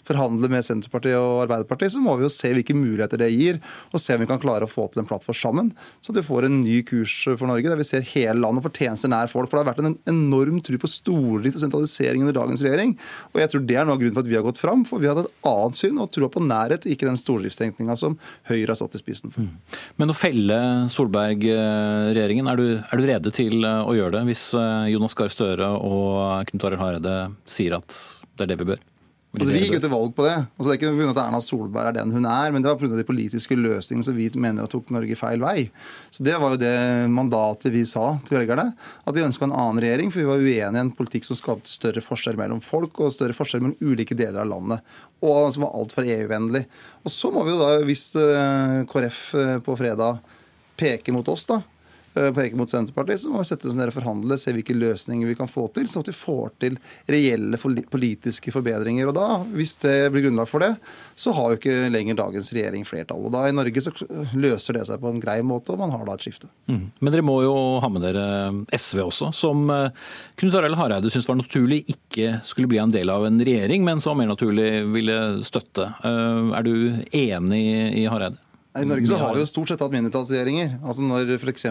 forhandle 0.06 0.50
med 0.50 0.64
Senterpartiet 0.66 1.18
og 1.18 1.42
Arbeiderpartiet, 1.44 1.94
så 1.94 2.02
må 2.02 2.14
vi 2.18 2.26
jo 2.26 2.32
se 2.32 2.52
hvilke 2.54 2.76
muligheter 2.76 3.20
det 3.20 3.30
gir, 3.32 3.58
og 3.90 4.02
se 4.02 4.14
om 4.14 4.22
vi 4.22 4.28
kan 4.30 4.40
klare 4.42 4.66
å 4.66 4.70
få 4.70 4.86
til 4.90 5.02
en 5.02 5.08
plattform 5.08 5.36
sammen. 5.36 5.72
Så 6.04 6.12
at 6.12 6.20
vi 6.20 6.26
får 6.26 6.46
en 6.48 6.60
ny 6.62 6.78
kurs 6.86 7.14
for 7.26 7.48
Norge, 7.50 7.68
der 7.70 7.80
vi 7.80 7.88
ser 7.88 8.06
hele 8.12 8.38
landet 8.42 8.64
for 8.66 8.74
tjenester 8.74 9.10
nær 9.12 9.30
folk. 9.32 9.50
For 9.50 9.58
det 9.58 9.64
har 9.64 9.72
vært 9.72 9.82
en 9.82 9.98
enorm 10.12 10.60
tro 10.64 10.78
på 10.82 10.90
stordrift 10.90 11.58
og 11.58 11.64
sentralisering 11.64 12.24
under 12.24 12.36
dagens 12.38 12.62
regjering. 12.66 12.94
Og 13.32 13.42
jeg 13.42 13.52
tror 13.52 13.66
det 13.66 13.78
er 13.78 13.88
noe 13.88 13.96
av 13.96 14.02
grunnen 14.02 14.16
for 14.16 14.26
at 14.26 14.30
vi 14.30 14.38
har 14.38 14.46
gått 14.46 14.62
fram, 14.62 14.84
for 14.88 15.02
vi 15.02 15.10
har 15.10 15.18
hatt 15.18 15.30
et 15.30 15.50
annet 15.50 15.80
syn 15.80 16.02
og 16.02 16.10
troa 16.14 16.30
på 16.32 16.44
nærhet, 16.44 16.86
ikke 16.90 17.08
den 17.08 17.20
stordriftstenkninga 17.20 17.98
som 17.98 18.18
Høyre 18.50 18.72
har 18.72 18.78
stått 18.78 18.98
i 18.98 19.02
spissen 19.02 19.34
for. 19.34 19.46
Mm. 19.46 19.80
Men 20.00 20.12
å 20.12 20.16
felle 20.16 20.58
Solberg-regjeringen, 20.92 22.50
er, 22.52 22.62
er, 22.84 23.00
du 23.00 23.10
rede 23.10 23.34
til 23.34 23.66
å 23.66 23.94
gjøre 23.96 24.18
det 24.18 24.24
hvis 24.30 24.48
eh, 24.58 24.92
Jonas 24.92 25.16
Gahr 25.18 25.32
Støre 25.32 25.72
og 25.76 25.95
Knut 26.50 26.68
Arild 26.68 26.82
Hareide 26.82 27.16
sier 27.48 27.78
at 27.78 27.96
det 28.36 28.46
er 28.46 28.52
det 28.52 28.60
vi 28.62 28.70
bør? 28.74 28.84
Altså, 29.36 29.52
vi 29.52 29.60
gikk 29.66 29.74
jo 29.76 29.82
til 29.84 29.92
valg 29.92 30.12
på 30.16 30.24
det. 30.24 30.34
Altså, 30.56 30.66
det 30.66 30.72
er 30.72 30.78
ikke 30.78 30.90
pga. 30.96 31.08
at 31.10 31.18
Erna 31.20 31.40
Solberg 31.44 31.90
er 31.90 31.96
den 31.98 32.12
hun 32.14 32.28
er, 32.30 32.52
men 32.54 32.64
det 32.64 32.70
var 32.70 32.78
pga. 32.80 32.96
de 32.96 33.04
politiske 33.04 33.58
løsningene 33.58 34.06
som 34.06 34.16
vi 34.16 34.30
mener 34.32 34.64
at 34.64 34.72
tok 34.72 34.88
Norge 34.94 35.18
feil 35.18 35.42
vei. 35.42 35.68
Så 36.10 36.24
Det 36.24 36.36
var 36.40 36.54
jo 36.54 36.60
det 36.62 37.10
mandatet 37.12 37.74
vi 37.74 37.84
sa 37.84 38.16
til 38.24 38.38
velgerne. 38.38 38.70
At 39.04 39.14
vi 39.14 39.24
ønska 39.26 39.44
en 39.44 39.52
annen 39.52 39.82
regjering, 39.84 40.12
for 40.12 40.22
vi 40.22 40.30
var 40.30 40.40
uenige 40.40 40.80
i 40.80 40.84
en 40.86 40.94
politikk 40.96 41.28
som 41.28 41.36
skapte 41.36 41.68
større 41.68 42.00
forskjell 42.00 42.38
mellom 42.40 42.62
folk 42.64 43.00
og 43.00 43.12
større 43.12 43.36
forskjell 43.36 43.60
mellom 43.60 43.92
ulike 43.92 44.16
deler 44.16 44.40
av 44.40 44.48
landet. 44.54 44.96
Og 45.20 45.52
som 45.52 45.66
var 45.66 45.76
altfor 45.76 46.08
EU-vennlig. 46.08 46.64
Og 47.04 47.12
så 47.12 47.32
må 47.34 47.44
vi 47.44 47.52
jo 47.52 47.60
da, 47.60 47.70
hvis 47.84 48.08
eh, 48.16 48.82
KrF 48.88 49.22
eh, 49.36 49.56
på 49.60 49.76
fredag 49.76 50.22
peker 50.80 51.12
mot 51.12 51.28
oss, 51.28 51.44
da, 51.48 51.60
Eh, 52.16 52.32
peker 52.32 52.56
mot 52.56 52.70
Senterpartiet, 52.70 53.20
så 53.20 53.30
må 53.30 53.42
vi 53.42 53.48
sette 53.50 53.68
oss 53.68 53.74
ned 53.76 53.90
og 53.90 53.96
forhandle, 53.98 54.38
se 54.40 54.54
hvilke 54.56 54.76
løsninger 54.76 55.28
vi 55.28 55.36
kan 55.36 55.50
få 55.50 55.66
til, 55.76 55.88
sånn 55.90 56.04
at 56.06 56.08
vi 56.08 56.16
får 56.16 56.54
til 56.64 56.78
reelle 57.12 57.58
politiske 57.92 58.54
forbedringer. 58.54 59.10
Og 59.10 59.16
da, 59.18 59.26
Hvis 59.52 59.76
det 59.82 60.10
blir 60.14 60.24
grunnlag 60.24 60.48
for 60.48 60.64
det, 60.64 60.72
så 61.14 61.34
har 61.36 61.52
jo 61.52 61.58
ikke 61.60 61.90
lenger 61.92 62.16
dagens 62.16 62.52
regjering 62.56 62.86
flertall. 62.88 63.26
Og 63.28 63.34
da 63.34 63.44
I 63.48 63.52
Norge 63.56 63.84
så 63.84 63.92
løser 64.32 64.78
det 64.78 64.86
seg 64.88 65.02
på 65.02 65.12
en 65.12 65.20
grei 65.20 65.42
måte, 65.44 65.74
og 65.74 65.82
man 65.82 65.92
har 65.92 66.06
da 66.06 66.16
et 66.16 66.24
skifte. 66.24 66.48
Mm. 66.70 66.86
Men 67.00 67.12
dere 67.12 67.26
må 67.26 67.36
jo 67.44 67.54
ha 67.84 67.92
med 67.92 68.06
dere 68.06 68.24
SV 68.72 69.04
også, 69.04 69.30
som 69.36 69.68
eh, 69.74 70.08
Knut 70.40 70.56
Arild 70.56 70.80
Hareide 70.80 71.12
syntes 71.12 71.28
var 71.28 71.40
naturlig 71.42 71.82
ikke 71.92 72.38
skulle 72.46 72.70
bli 72.70 72.80
en 72.80 72.94
del 72.94 73.12
av 73.12 73.26
en 73.28 73.42
regjering, 73.44 73.84
men 73.84 74.00
som 74.00 74.16
mer 74.16 74.32
naturlig 74.32 74.86
ville 74.94 75.20
støtte. 75.44 75.90
Eh, 76.00 76.56
er 76.56 76.64
du 76.64 76.74
enig 77.12 77.64
i 78.00 78.08
Hareide? 78.08 78.40
I 78.76 78.86
Norge 78.88 79.08
så 79.08 79.18
har 79.20 79.34
vi 79.34 79.42
jo 79.42 79.48
stort 79.48 79.70
sett 79.70 79.82
hatt 79.82 79.94
mindretallsregjeringer. 79.94 80.78
Altså 80.84 81.04
når 81.06 81.36
f.eks. 81.38 81.66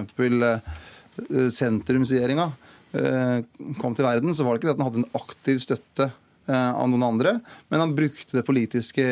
Eh, 1.15 1.49
sentrumsregjeringa 1.53 2.49
eh, 2.97 3.39
kom 3.79 3.95
til 3.95 4.07
verden, 4.07 4.33
så 4.35 4.45
var 4.45 4.55
det 4.55 4.61
ikke 4.61 4.71
det 4.71 4.75
at 4.75 4.79
den 4.79 4.87
hadde 4.87 5.03
en 5.03 5.19
aktiv 5.19 5.61
støtte 5.63 6.09
eh, 6.09 6.71
av 6.71 6.89
noen 6.91 7.05
andre, 7.07 7.37
men 7.71 7.83
han 7.83 7.95
brukte 7.95 8.39
det 8.39 8.45
politiske 8.47 9.05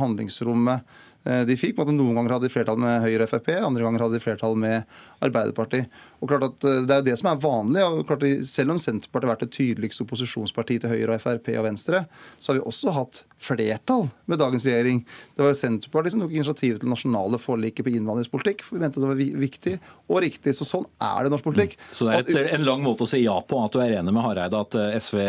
handlingsrommet 0.00 1.00
de 1.48 1.54
fikk. 1.56 1.78
Noen 1.88 2.18
ganger 2.18 2.34
hadde 2.34 2.50
de 2.50 2.52
flertall 2.52 2.76
med 2.76 2.98
Høyre 3.00 3.24
og 3.24 3.30
Frp, 3.30 3.46
andre 3.56 3.86
ganger 3.86 4.02
hadde 4.04 4.18
de 4.18 4.20
flertall 4.20 4.58
med 4.60 4.82
Arbeiderpartiet. 5.24 5.88
Og 6.24 6.30
klart 6.30 6.46
at 6.48 6.64
eh, 6.64 6.80
Det 6.88 6.94
er 6.94 7.02
jo 7.02 7.08
det 7.10 7.18
som 7.20 7.30
er 7.30 7.42
vanlig. 7.42 7.84
og 7.84 8.06
klart 8.08 8.24
at 8.24 8.48
Selv 8.48 8.74
om 8.74 8.80
Senterpartiet 8.80 9.28
har 9.28 9.34
vært 9.36 9.44
det 9.44 9.54
tydeligste 9.58 10.04
opposisjonspartiet 10.06 10.84
til 10.84 10.94
Høyre, 10.94 11.18
og 11.18 11.22
Frp 11.22 11.52
og 11.58 11.68
Venstre, 11.68 12.06
så 12.40 12.52
har 12.52 12.60
vi 12.60 12.66
også 12.72 12.94
hatt 12.96 13.24
flertall 13.44 14.06
med 14.30 14.40
dagens 14.40 14.64
regjering. 14.64 15.02
Det 15.36 15.44
var 15.44 15.52
jo 15.52 15.58
Senterpartiet 15.58 16.14
som 16.14 16.22
tok 16.24 16.32
initiativet 16.32 16.80
til 16.80 16.88
nasjonale 16.88 17.40
forliket 17.42 17.84
på 17.84 17.92
innvandringspolitikk. 17.92 18.64
for 18.64 18.78
Vi 18.78 18.82
mente 18.84 19.02
det 19.02 19.10
var 19.10 19.20
viktig 19.20 19.74
og 20.08 20.22
riktig. 20.24 20.54
Så 20.56 20.64
sånn 20.64 20.86
er 20.96 21.26
det 21.26 21.34
norsk 21.34 21.44
politikk. 21.44 21.76
Mm. 21.76 21.84
Så 21.92 22.08
det 22.08 22.14
er 22.16 22.24
et, 22.24 22.54
en 22.56 22.64
lang 22.64 22.80
måte 22.84 23.04
å 23.04 23.10
si 23.10 23.20
ja 23.20 23.36
på, 23.44 23.60
at 23.60 23.76
du 23.76 23.82
er 23.84 23.98
enig 23.98 24.14
med 24.16 24.24
Hareide 24.24 24.62
at 24.64 24.78
eh, 24.80 24.96
SV 24.96 25.20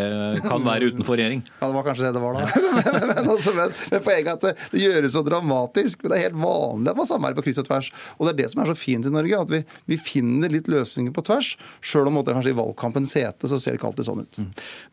kan 0.46 0.64
være 0.64 0.88
utenfor 0.94 1.20
regjering? 1.20 1.44
Ja, 1.60 1.68
det 1.68 1.76
var 1.76 1.88
kanskje 1.90 2.08
det 2.08 2.14
det 2.16 2.24
var 2.24 2.40
da. 2.40 2.48
men, 2.96 3.08
men, 3.12 3.32
altså, 3.36 3.56
men, 3.58 3.76
men 3.92 4.06
poenget 4.08 4.32
er 4.32 4.40
at 4.40 4.48
det, 4.48 4.54
det, 4.72 4.84
gjøres 4.86 5.18
så 5.18 5.26
dramatisk. 5.28 6.06
Men 6.06 6.14
det 6.14 6.22
er 6.22 6.28
helt 6.30 6.40
vanlig 6.40 6.94
at 6.94 7.04
man 7.04 7.12
samarbeider 7.12 7.42
på 7.42 7.48
kryss 7.50 7.64
og 7.66 7.68
tvers. 7.68 7.92
Og 8.16 8.30
det 8.30 8.36
er 8.36 8.42
det 8.44 8.50
som 8.54 8.64
er 8.64 8.72
så 8.72 8.80
fint 8.80 9.10
i 9.10 9.14
Norge, 9.14 9.44
at 9.44 9.52
vi, 9.52 9.64
vi 9.92 10.00
finner 10.00 10.54
litt 10.54 10.72
løsninger 10.72 10.85
løsninger 10.86 11.16
på 11.16 11.26
tvers. 11.26 11.52
Sjøl 11.84 12.08
om 12.12 12.22
det 12.22 12.38
kanskje 12.38 12.54
i 12.54 12.58
valgkampens 12.62 13.18
hete, 13.20 13.50
så 13.52 13.60
ser 13.60 13.74
det 13.76 13.82
ikke 13.82 13.92
alltid 13.92 14.08
sånn 14.08 14.24
ut. 14.24 14.40
Mm. 14.40 14.50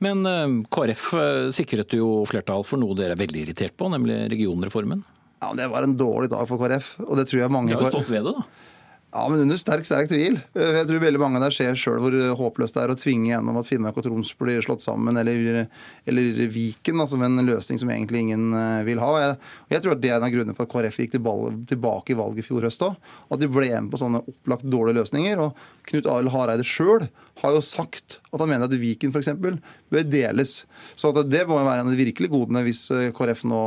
Men 0.08 0.26
eh, 0.32 0.58
KrF 0.72 1.08
eh, 1.20 1.48
sikret 1.54 1.94
jo 1.98 2.22
flertall 2.28 2.66
for 2.66 2.80
noe 2.82 2.96
dere 2.98 3.14
er 3.14 3.22
veldig 3.22 3.46
irritert 3.46 3.76
på, 3.78 3.92
nemlig 3.92 4.24
regionreformen? 4.32 5.04
Ja, 5.42 5.52
Det 5.58 5.70
var 5.72 5.82
en 5.86 5.96
dårlig 5.98 6.30
dag 6.30 6.46
for 6.48 6.60
KrF. 6.60 6.96
og 7.06 7.16
det 7.18 7.28
tror 7.30 7.44
jeg 7.44 7.52
mange... 7.52 7.72
De 7.72 7.78
har 7.78 7.88
jo 7.88 7.94
stått 7.94 8.12
ved 8.12 8.28
det, 8.28 8.36
da. 8.38 8.68
Ja, 9.12 9.26
men 9.28 9.42
under 9.44 9.58
sterk 9.60 9.84
sterk 9.84 10.06
tvil. 10.08 10.38
Jeg 10.56 10.86
tror 10.88 11.02
veldig 11.02 11.20
mange 11.20 11.40
der 11.42 11.52
ser 11.52 11.76
sjøl 11.76 11.98
hvor 12.00 12.14
håpløst 12.38 12.78
det 12.78 12.80
er 12.80 12.92
å 12.94 12.96
tvinge 12.96 13.28
gjennom 13.28 13.58
at 13.60 13.66
Finnmark 13.68 13.98
og 14.00 14.06
Troms 14.06 14.30
blir 14.40 14.64
slått 14.64 14.80
sammen, 14.80 15.18
eller, 15.20 15.66
eller 16.08 16.38
Viken, 16.54 16.96
da, 16.96 17.04
som 17.10 17.20
en 17.26 17.42
løsning 17.44 17.76
som 17.82 17.90
egentlig 17.92 18.22
ingen 18.24 18.46
eh, 18.56 18.78
vil 18.86 19.02
ha. 19.02 19.10
Jeg, 19.20 19.34
jeg 19.74 19.84
tror 19.84 19.92
at 19.92 20.00
Det 20.00 20.08
er 20.08 20.16
en 20.16 20.24
av 20.24 20.32
grunnene 20.32 20.56
for 20.56 20.64
at 20.64 20.72
KrF 20.72 21.02
gikk 21.02 21.18
tilbake 21.18 22.14
i 22.14 22.16
valget 22.16 22.40
i 22.40 22.46
fjor 22.46 22.64
høst 22.64 22.86
òg. 22.86 22.96
At 23.28 23.42
de 23.42 23.50
ble 23.52 23.68
med 23.74 23.92
på 23.92 24.00
sånne 24.00 24.22
opplagt 24.24 24.64
dårlige 24.72 25.02
løsninger. 25.02 25.44
og 25.44 25.60
Knut 25.90 26.08
Arild 26.08 26.32
Hareide 26.32 26.64
sjøl 26.64 27.04
har 27.42 27.52
jo 27.52 27.60
sagt 27.64 28.16
at 28.32 28.40
han 28.40 28.48
mener 28.48 28.64
at 28.64 28.76
Viken 28.80 29.12
f.eks. 29.12 29.28
bør 29.36 30.06
deles. 30.08 30.54
Så 30.96 31.12
Det 31.20 31.44
må 31.48 31.58
jo 31.60 31.66
være 31.68 31.84
en 31.84 31.90
av 31.90 31.92
de 31.92 32.00
virkelige 32.00 32.32
godene 32.32 32.64
hvis 32.64 32.86
eh, 32.96 33.10
KrF 33.12 33.44
nå 33.44 33.60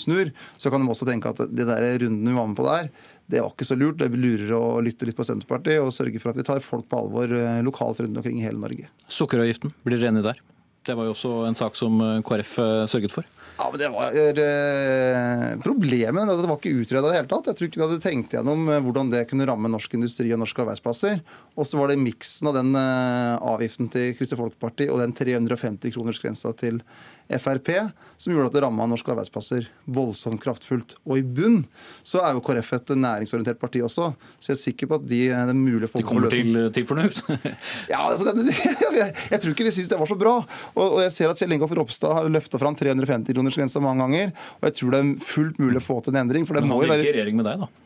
snur. 0.00 0.32
Så 0.56 0.72
kan 0.72 0.80
de 0.80 0.88
også 0.88 1.08
tenke 1.08 1.36
at 1.36 1.44
de 1.52 1.68
der 1.68 1.90
rundene 2.00 2.32
vi 2.32 2.38
var 2.40 2.48
med 2.48 2.56
på 2.56 2.64
der, 2.64 2.88
det 3.26 3.42
var 3.42 3.50
ikke 3.50 3.66
så 3.66 3.76
lurt. 3.78 3.98
Det 3.98 4.10
lurer 4.14 4.52
å 4.54 4.78
lytte 4.84 5.08
litt 5.08 5.16
på 5.18 5.26
Senterpartiet 5.26 5.82
og 5.82 5.94
sørge 5.94 6.20
for 6.22 6.30
at 6.30 6.38
vi 6.38 6.46
tar 6.46 6.62
folk 6.62 6.86
på 6.90 7.00
alvor 7.00 7.32
eh, 7.34 7.62
lokalt 7.66 8.02
rundt 8.04 8.20
omkring 8.20 8.38
i 8.38 8.46
hele 8.46 8.60
Norge. 8.62 8.86
Sukkeravgiften, 9.10 9.74
blir 9.82 9.98
dere 9.98 10.12
enige 10.12 10.28
der? 10.28 10.42
Det 10.86 10.94
var 10.94 11.08
jo 11.08 11.14
også 11.16 11.32
en 11.48 11.58
sak 11.58 11.78
som 11.78 11.98
eh, 12.04 12.20
KrF 12.26 12.52
eh, 12.62 12.84
sørget 12.90 13.14
for. 13.14 13.26
Ja, 13.56 13.68
men 13.70 13.80
det 13.80 13.90
var 13.94 14.16
eh, 14.16 15.46
Problemet 15.64 16.28
det 16.28 16.48
var 16.50 16.58
ikke 16.58 16.74
utreda 16.82 17.06
i 17.06 17.10
det 17.12 17.20
hele 17.20 17.30
tatt. 17.30 17.50
Jeg 17.50 17.58
tror 17.58 17.70
ikke 17.70 17.80
de 17.80 17.86
hadde 17.86 18.04
tenkt 18.04 18.36
gjennom 18.36 18.68
hvordan 18.84 19.12
det 19.14 19.24
kunne 19.30 19.48
ramme 19.48 19.70
norsk 19.72 19.96
industri 19.96 20.28
og 20.34 20.42
norske 20.42 20.64
arbeidsplasser. 20.64 21.22
Og 21.56 21.68
så 21.68 21.80
var 21.80 21.92
det 21.92 22.00
miksen 22.02 22.50
av 22.50 22.58
den 22.58 22.74
eh, 22.76 23.34
avgiften 23.54 23.90
til 23.92 24.12
Kristelig 24.18 24.42
Folkeparti 24.42 24.90
og 24.92 25.00
den 25.04 25.16
350 25.16 25.94
kroners 25.96 26.20
grensa 26.22 26.52
til 26.58 26.82
Frp, 27.26 27.72
som 28.22 28.30
gjorde 28.30 28.52
at 28.52 28.54
det 28.54 28.60
ramma 28.62 28.84
norske 28.86 29.10
arbeidsplasser 29.10 29.64
voldsomt 29.90 30.38
kraftfullt. 30.44 30.94
Og 31.08 31.18
i 31.18 31.24
bunn 31.24 31.64
så 32.06 32.20
er 32.22 32.36
jo 32.36 32.42
KrF 32.44 32.76
et 32.76 32.92
næringsorientert 32.94 33.58
parti 33.58 33.82
også, 33.82 34.12
så 34.38 34.52
jeg 34.52 34.54
er 34.54 34.60
sikker 34.60 34.90
på 34.92 35.00
at 35.00 35.08
de, 35.08 35.22
det 35.26 35.34
er 35.34 35.50
mulig 35.56 35.76
mulige 35.76 35.90
folk... 35.90 36.04
De 36.04 36.08
kommer 36.08 36.30
til, 36.30 36.58
til 36.74 36.86
fornuft? 36.88 37.22
ja, 37.92 38.00
altså, 38.08 38.32
det, 38.32 38.54
jeg, 38.54 39.14
jeg, 39.32 39.40
tror 39.40 39.54
ikke 39.54 39.66
de 39.66 39.74
syns 39.74 39.90
det 39.92 39.98
var 40.00 40.10
så 40.10 40.18
bra. 40.18 40.34
Og, 40.74 40.84
og 40.86 41.00
jeg 41.04 41.14
ser 41.14 41.32
at 41.32 41.40
Kjell 41.40 41.56
Ingolf 41.56 41.74
Ropstad 41.76 42.16
har 42.18 42.30
løfta 42.32 42.60
fram 42.62 42.78
350-kronersgrensa 43.46 43.82
mange 43.82 44.04
ganger. 44.04 44.36
Og 44.60 44.68
jeg 44.68 44.78
tror 44.80 44.94
det 44.94 45.00
er 45.02 45.16
fullt 45.24 45.58
mulig 45.62 45.82
å 45.82 45.86
få 45.86 45.98
til 46.02 46.14
en 46.14 46.22
endring. 46.24 46.46
For 46.46 46.58
det 46.58 46.66
må 46.66 46.82
jo 46.82 46.92
være... 46.92 47.04
ikke 47.04 47.18
regjering 47.18 47.42
med 47.42 47.48
deg, 47.48 47.66
da? 47.66 47.82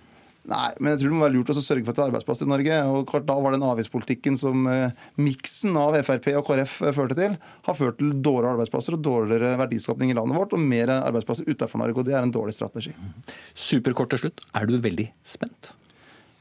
Nei, 0.51 0.71
men 0.81 0.95
jeg 0.95 1.03
tror 1.03 1.13
det 1.13 1.17
må 1.19 1.25
være 1.27 1.35
lurt 1.35 1.51
å 1.53 1.55
sørge 1.61 1.85
for 1.85 1.93
at 1.93 1.99
det 1.99 2.03
er 2.03 2.09
arbeidsplasser 2.09 2.49
i 2.49 2.51
Norge. 2.51 2.77
og 2.89 3.11
klart 3.11 3.27
Da 3.29 3.37
var 3.45 3.55
den 3.55 3.67
avgiftspolitikken 3.67 4.39
som 4.41 4.65
eh, 4.73 4.95
miksen 5.21 5.77
av 5.79 5.99
Frp 6.07 6.31
og 6.41 6.47
KrF 6.49 6.79
eh, 6.89 6.95
førte 6.97 7.19
til, 7.19 7.37
har 7.69 7.77
ført 7.77 8.01
til 8.01 8.15
dårligere 8.17 8.57
arbeidsplasser 8.57 8.97
og 8.97 9.05
dårligere 9.05 9.53
verdiskapning 9.61 10.15
i 10.15 10.17
landet 10.17 10.41
vårt, 10.41 10.57
og 10.57 10.65
mer 10.65 10.95
arbeidsplasser 10.97 11.47
utenfor 11.51 11.85
Norge. 11.85 12.01
og 12.01 12.09
Det 12.09 12.17
er 12.17 12.25
en 12.25 12.35
dårlig 12.35 12.57
strategi. 12.57 12.97
Superkort 13.53 14.15
til 14.17 14.25
slutt. 14.25 14.49
Er 14.57 14.67
du 14.67 14.81
veldig 14.81 15.11
spent? 15.29 15.75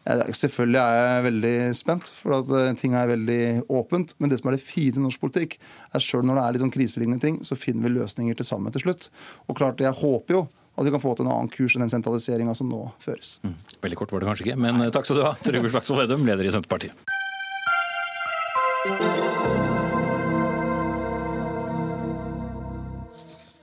Selvfølgelig 0.08 0.80
er 0.80 0.96
jeg 0.98 1.26
veldig 1.28 1.56
spent, 1.78 2.12
for 2.18 2.40
at 2.40 2.54
eh, 2.58 2.72
ting 2.80 2.96
er 2.98 3.12
veldig 3.12 3.42
åpent. 3.70 4.16
Men 4.18 4.32
det 4.32 4.40
som 4.40 4.50
er 4.50 4.58
det 4.58 4.66
fine 4.66 4.98
i 4.98 5.04
norsk 5.04 5.22
politikk, 5.22 5.60
er 5.94 6.04
selv 6.04 6.26
når 6.26 6.40
det 6.40 6.46
er 6.46 6.56
litt 6.56 6.64
sånn 6.64 6.74
kriselignende 6.74 7.22
ting, 7.24 7.42
så 7.46 7.58
finner 7.60 7.86
vi 7.86 7.98
løsninger 8.00 8.40
til 8.40 8.48
sammen 8.48 8.74
til 8.74 8.88
slutt. 8.88 9.10
Og 9.48 9.60
klart, 9.60 9.84
jeg 9.84 9.94
håper 10.02 10.38
jo 10.40 10.48
at 10.80 10.88
vi 10.88 10.94
kan 10.96 11.04
få 11.04 11.12
til 11.18 11.28
en 11.28 11.34
annen 11.34 11.52
kurs 11.52 11.76
enn 11.76 11.84
den 11.84 11.92
sentraliseringa 11.92 12.56
som 12.56 12.70
nå 12.72 12.86
føres. 13.04 13.38
Mm. 13.44 13.58
Veldig 13.84 14.00
kort 14.00 14.14
var 14.16 14.24
det 14.24 14.30
kanskje 14.32 14.48
ikke, 14.48 14.60
men 14.64 14.86
eh, 14.86 14.92
takk 14.96 15.10
skal 15.10 15.20
du 15.20 15.26
ha, 15.28 15.34
Trygve 15.44 15.74
Slagsvold 15.74 16.06
Vedum, 16.06 16.28
leder 16.30 16.48
i 16.48 16.54
Senterpartiet. 16.56 16.96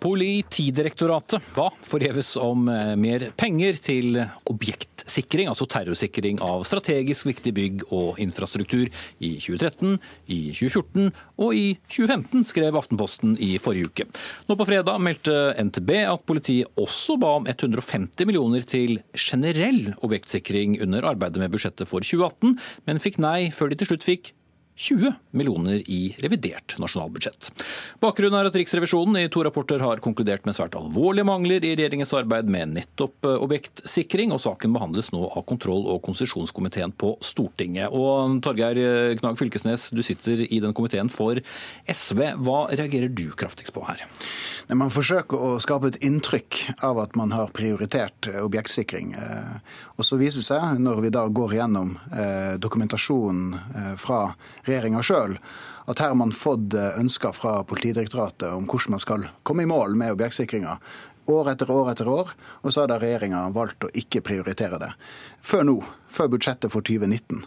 Politidirektoratet 0.07 1.43
ba 1.57 1.71
forgjeves 1.83 2.37
om 2.39 2.69
eh, 2.71 2.93
mer 3.01 3.31
penger 3.35 3.81
til 3.81 4.21
objektsikring, 5.07 5.49
altså 5.49 5.67
terrorsikring 5.67 6.41
av 6.43 6.65
strategisk 6.67 7.27
viktig 7.27 7.53
bygg 7.55 7.85
og 7.95 8.19
infrastruktur, 8.19 8.89
i 9.21 9.39
2013, 9.39 9.99
i 10.29 10.53
2014 10.53 11.13
og 11.39 11.55
i 11.55 11.77
2015, 11.89 12.45
skrev 12.45 12.77
Aftenposten 12.77 13.37
i 13.39 13.57
forrige 13.59 13.87
uke. 13.91 14.07
Nå 14.49 14.57
på 14.57 14.67
fredag 14.67 15.01
meldte 15.01 15.55
NTB 15.63 15.93
at 16.11 16.27
politiet 16.27 16.69
også 16.77 17.17
ba 17.21 17.37
om 17.39 17.47
150 17.47 18.27
millioner 18.27 18.67
til 18.67 19.01
generell 19.15 19.95
objektsikring 20.03 20.81
under 20.83 21.07
arbeidet 21.07 21.41
med 21.41 21.55
budsjettet 21.55 21.89
for 21.89 22.03
2018, 22.03 22.59
men 22.87 23.03
fikk 23.03 23.21
nei 23.23 23.51
før 23.55 23.71
de 23.71 23.79
til 23.81 23.93
slutt 23.93 24.07
fikk 24.07 24.33
20 24.77 25.15
millioner 25.31 25.81
i 25.91 26.17
revidert 26.21 26.75
nasjonalbudsjett. 26.79 27.49
Bakgrunnen 28.01 28.37
er 28.37 28.51
at 28.51 28.57
Riksrevisjonen 28.59 29.17
i 29.23 29.29
to 29.33 29.41
rapporter 29.47 29.81
har 29.81 30.03
konkludert 30.05 30.45
med 30.45 30.57
svært 30.57 30.77
alvorlige 30.77 31.25
mangler 31.25 31.65
i 31.65 31.73
regjeringens 31.73 32.13
arbeid 32.17 32.51
med 32.53 32.75
nettopp 32.77 33.25
eh, 33.25 33.39
objektsikring, 33.47 34.35
og 34.37 34.43
saken 34.45 34.75
behandles 34.77 35.09
nå 35.15 35.23
av 35.31 35.47
kontroll- 35.49 35.89
og 35.95 36.03
konsesjonskomiteen 36.05 36.93
på 36.93 37.15
Stortinget. 37.25 37.89
Og 37.97 38.37
Torgeir 38.45 38.81
eh, 38.83 39.15
Knag 39.21 39.39
Fylkesnes, 39.41 39.89
du 39.97 40.03
sitter 40.05 40.45
i 40.45 40.61
den 40.61 40.77
komiteen 40.77 41.09
for 41.13 41.41
SV. 41.89 42.23
Hva 42.45 42.67
reagerer 42.75 43.09
du 43.09 43.31
kraftigst 43.33 43.73
på 43.73 43.87
her? 43.89 44.05
Man 44.77 44.93
forsøker 44.93 45.41
å 45.41 45.51
skape 45.63 45.95
et 45.95 46.01
inntrykk 46.05 46.61
av 46.85 47.01
at 47.01 47.17
man 47.17 47.33
har 47.33 47.55
prioritert 47.57 48.29
eh, 48.29 48.43
objektsikring. 48.45 49.17
Og 49.97 50.05
så 50.05 50.21
viser 50.21 50.43
det 50.43 50.49
seg, 50.51 50.85
når 50.85 51.01
vi 51.07 51.11
da 51.15 51.23
går 51.33 51.55
gjennom 51.57 51.95
dokumentasjonen 52.61 53.97
fra 54.01 54.19
regjeringa 54.67 55.03
sjøl, 55.07 55.37
at 55.87 56.03
her 56.03 56.13
har 56.13 56.19
man 56.19 56.35
fått 56.35 56.75
eh, 56.75 56.99
ønsker 57.01 57.35
fra 57.37 57.61
Politidirektoratet 57.69 58.51
om 58.51 58.67
hvordan 58.67 58.97
man 58.97 59.03
skal 59.03 59.29
komme 59.47 59.65
i 59.65 59.71
mål 59.71 59.97
med 59.99 60.17
objektsikringa. 60.17 60.79
År 61.31 61.53
etter 61.53 61.71
år 61.75 61.91
etter 61.91 62.09
år, 62.11 62.31
og 62.63 62.71
så 62.71 62.85
har 62.85 62.93
da 62.93 63.01
regjeringa 63.03 63.47
valgt 63.55 63.87
å 63.87 63.91
ikke 63.99 64.23
prioritere 64.27 64.79
det. 64.83 64.93
Før 65.43 65.67
nå, 65.67 65.81
før 66.11 66.31
budsjettet 66.37 66.71
for 66.71 66.87
2019. 66.87 67.43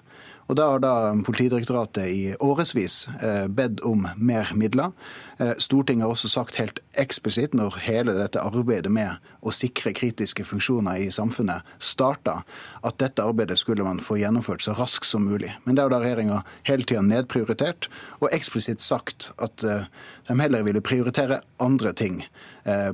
Og 0.50 0.56
Da 0.58 0.66
har 0.72 0.80
da 0.82 1.14
Politidirektoratet 1.26 2.08
i 2.10 2.22
årevis 2.42 3.04
eh, 3.22 3.46
bedt 3.48 3.84
om 3.86 4.08
mer 4.18 4.50
midler. 4.58 4.96
Eh, 5.38 5.54
Stortinget 5.62 6.08
har 6.08 6.16
også 6.16 6.30
sagt 6.30 6.58
helt 6.58 6.80
eksplisitt, 6.98 7.54
når 7.54 7.78
hele 7.86 8.16
dette 8.18 8.42
arbeidet 8.42 8.90
med 8.92 9.22
å 9.46 9.54
sikre 9.54 9.94
kritiske 9.94 10.44
funksjoner 10.50 11.04
i 11.06 11.12
samfunnet 11.14 11.62
starta, 11.78 12.40
at 12.82 12.98
dette 12.98 13.24
arbeidet 13.24 13.60
skulle 13.62 13.86
man 13.86 14.02
få 14.02 14.18
gjennomført 14.24 14.66
så 14.66 14.74
raskt 14.74 15.06
som 15.06 15.30
mulig. 15.30 15.54
Men 15.68 15.78
det 15.78 15.86
har 15.86 15.94
da 15.94 16.02
regjeringa 16.02 16.42
hele 16.66 16.88
tida 16.88 17.06
nedprioritert, 17.06 17.86
og 18.18 18.34
eksplisitt 18.34 18.82
sagt 18.82 19.30
at 19.38 19.64
eh, 19.64 19.86
de 20.32 20.40
heller 20.42 20.66
ville 20.66 20.82
prioritere 20.82 21.44
andre 21.62 21.94
ting 21.94 22.24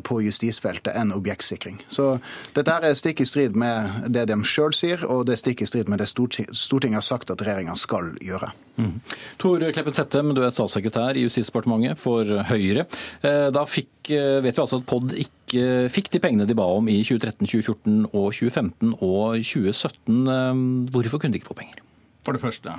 på 0.05 0.19
justisfeltet 0.23 0.93
enn 0.95 1.13
objektsikring. 1.15 1.79
Så 1.91 2.15
dette 2.55 2.75
er 2.75 2.97
stikk 2.97 3.23
i 3.23 3.27
strid 3.27 3.57
med 3.59 4.11
det 4.13 4.27
de 4.29 4.37
sjøl 4.47 4.75
sier, 4.75 5.03
og 5.07 5.25
det 5.27 5.35
er 5.35 5.41
stikk 5.41 5.63
i 5.65 5.69
strid 5.69 5.89
med 5.91 6.01
det 6.01 6.09
Stortinget 6.09 6.99
har 6.99 7.05
sagt 7.05 7.33
at 7.33 7.41
regjeringa 7.43 7.75
skal 7.79 8.13
gjøre. 8.23 8.51
Mm. 8.75 8.99
Tor 9.39 9.63
Kleppen 9.71 9.95
Settem, 9.95 10.33
du 10.35 10.41
er 10.43 10.51
statssekretær 10.53 11.15
i 11.15 11.23
Justisdepartementet 11.25 11.99
for 11.99 12.27
Høyre. 12.49 12.85
Eh, 13.23 13.47
da 13.55 13.63
fikk, 13.69 14.11
eh, 14.11 14.41
vet 14.43 14.57
vi 14.57 14.63
altså 14.63 14.81
at 14.81 14.87
POD 14.89 15.15
ikke 15.23 15.89
fikk 15.93 16.11
de 16.11 16.19
pengene 16.19 16.47
de 16.47 16.57
ba 16.57 16.65
om 16.75 16.87
i 16.91 16.99
2013, 17.03 17.47
2014, 17.47 18.01
og 18.11 18.33
2015 18.35 18.97
og 18.99 19.39
2017. 19.39 20.27
Eh, 20.27 20.65
hvorfor 20.91 21.21
kunne 21.21 21.31
de 21.31 21.39
ikke 21.39 21.53
få 21.53 21.61
penger? 21.61 21.79
For 22.25 22.35
det 22.35 22.41
første, 22.41 22.75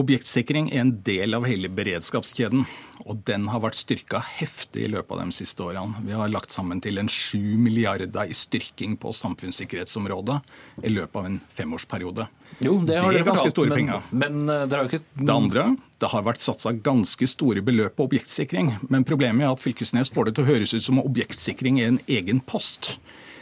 objektsikring 0.00 0.68
er 0.72 0.82
en 0.82 0.92
del 1.04 1.36
av 1.36 1.46
hele 1.48 1.70
beredskapskjeden. 1.72 2.66
Og 3.06 3.20
den 3.28 3.46
har 3.52 3.62
vært 3.62 3.78
styrka 3.78 4.20
heftig 4.38 4.86
i 4.86 4.90
løpet 4.90 5.12
av 5.14 5.20
de 5.22 5.34
siste 5.36 5.62
årene. 5.62 6.02
Vi 6.06 6.14
har 6.16 6.30
lagt 6.32 6.54
sammen 6.54 6.80
til 6.82 6.98
en 7.00 7.10
7 7.10 7.56
milliarder 7.62 8.08
i 8.26 8.34
styrking 8.36 8.96
på 9.00 9.12
samfunnssikkerhetsområdet 9.14 10.40
i 10.82 10.92
løpet 10.92 11.20
av 11.20 11.28
en 11.28 11.38
femårsperiode. 11.54 12.26
Jo, 12.64 12.78
det, 12.86 12.98
har 13.02 13.12
det 13.12 13.20
er 13.20 13.28
ganske 13.28 13.52
store 13.52 13.76
penger. 13.76 14.02
Men, 14.10 14.42
men 14.46 14.54
eh, 14.54 14.64
det 14.66 14.78
har 14.78 14.90
ikke 14.90 15.02
Det 15.20 15.34
andre, 15.34 15.66
det 16.00 16.10
har 16.12 16.26
vært 16.26 16.44
satsa 16.44 16.72
ganske 16.72 17.28
store 17.30 17.62
beløp 17.64 17.96
på 17.98 18.08
objektsikring. 18.10 18.74
Men 18.88 19.06
problemet 19.06 19.46
er 19.46 19.54
at 19.54 19.62
Fylkesnes 19.62 20.12
får 20.14 20.30
det 20.30 20.36
til 20.38 20.46
å 20.46 20.50
høres 20.54 20.74
ut 20.76 20.86
som 20.86 21.02
objektsikring 21.02 21.80
er 21.82 21.94
en 21.94 22.02
egen 22.06 22.42
post. 22.44 22.96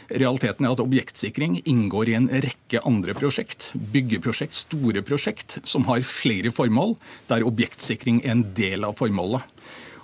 Realiteten 0.09 0.67
er 0.67 0.75
at 0.75 0.83
objektsikring 0.83 1.59
inngår 1.65 2.11
i 2.11 2.17
en 2.19 2.29
rekke 2.29 2.81
andre 2.85 3.15
prosjekt. 3.17 3.71
Byggeprosjekt, 3.73 4.57
store 4.57 5.01
prosjekt, 5.05 5.57
som 5.65 5.87
har 5.89 6.05
flere 6.05 6.53
formål, 6.53 6.95
der 7.31 7.45
objektsikring 7.47 8.21
er 8.23 8.35
en 8.35 8.45
del 8.57 8.85
av 8.85 8.97
formålet. 8.99 9.43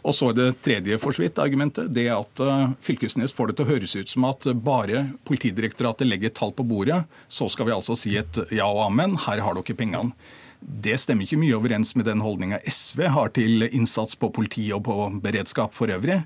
Og 0.01 0.15
så 0.17 0.31
er 0.31 0.37
det 0.37 0.47
tredje 0.65 0.97
for 0.97 1.13
argumentet, 1.43 1.91
det 1.93 2.07
at 2.09 2.41
eh, 2.41 2.73
Fylkesnes 2.81 3.35
får 3.37 3.51
det 3.51 3.57
til 3.59 3.67
å 3.67 3.69
høres 3.69 3.95
ut 3.95 4.09
som 4.09 4.25
at 4.25 4.47
bare 4.65 5.03
Politidirektoratet 5.29 6.09
legger 6.09 6.33
tall 6.33 6.53
på 6.57 6.65
bordet, 6.65 7.03
så 7.29 7.47
skal 7.49 7.69
vi 7.69 7.75
altså 7.75 7.93
si 7.97 8.15
et 8.17 8.41
ja 8.49 8.65
og 8.65 8.87
amen, 8.87 9.19
her 9.27 9.43
har 9.45 9.57
dere 9.57 9.77
pengene. 9.77 10.15
Det 10.62 10.93
stemmer 11.02 11.26
ikke 11.26 11.39
mye 11.41 11.58
overens 11.58 11.95
med 11.97 12.06
den 12.06 12.21
holdninga 12.21 12.60
SV 12.69 13.08
har 13.15 13.32
til 13.34 13.65
innsats 13.71 14.13
på 14.19 14.30
politi 14.34 14.67
og 14.76 14.84
på 14.86 14.95
beredskap 15.24 15.74
for 15.74 15.89
øvrig. 15.89 16.21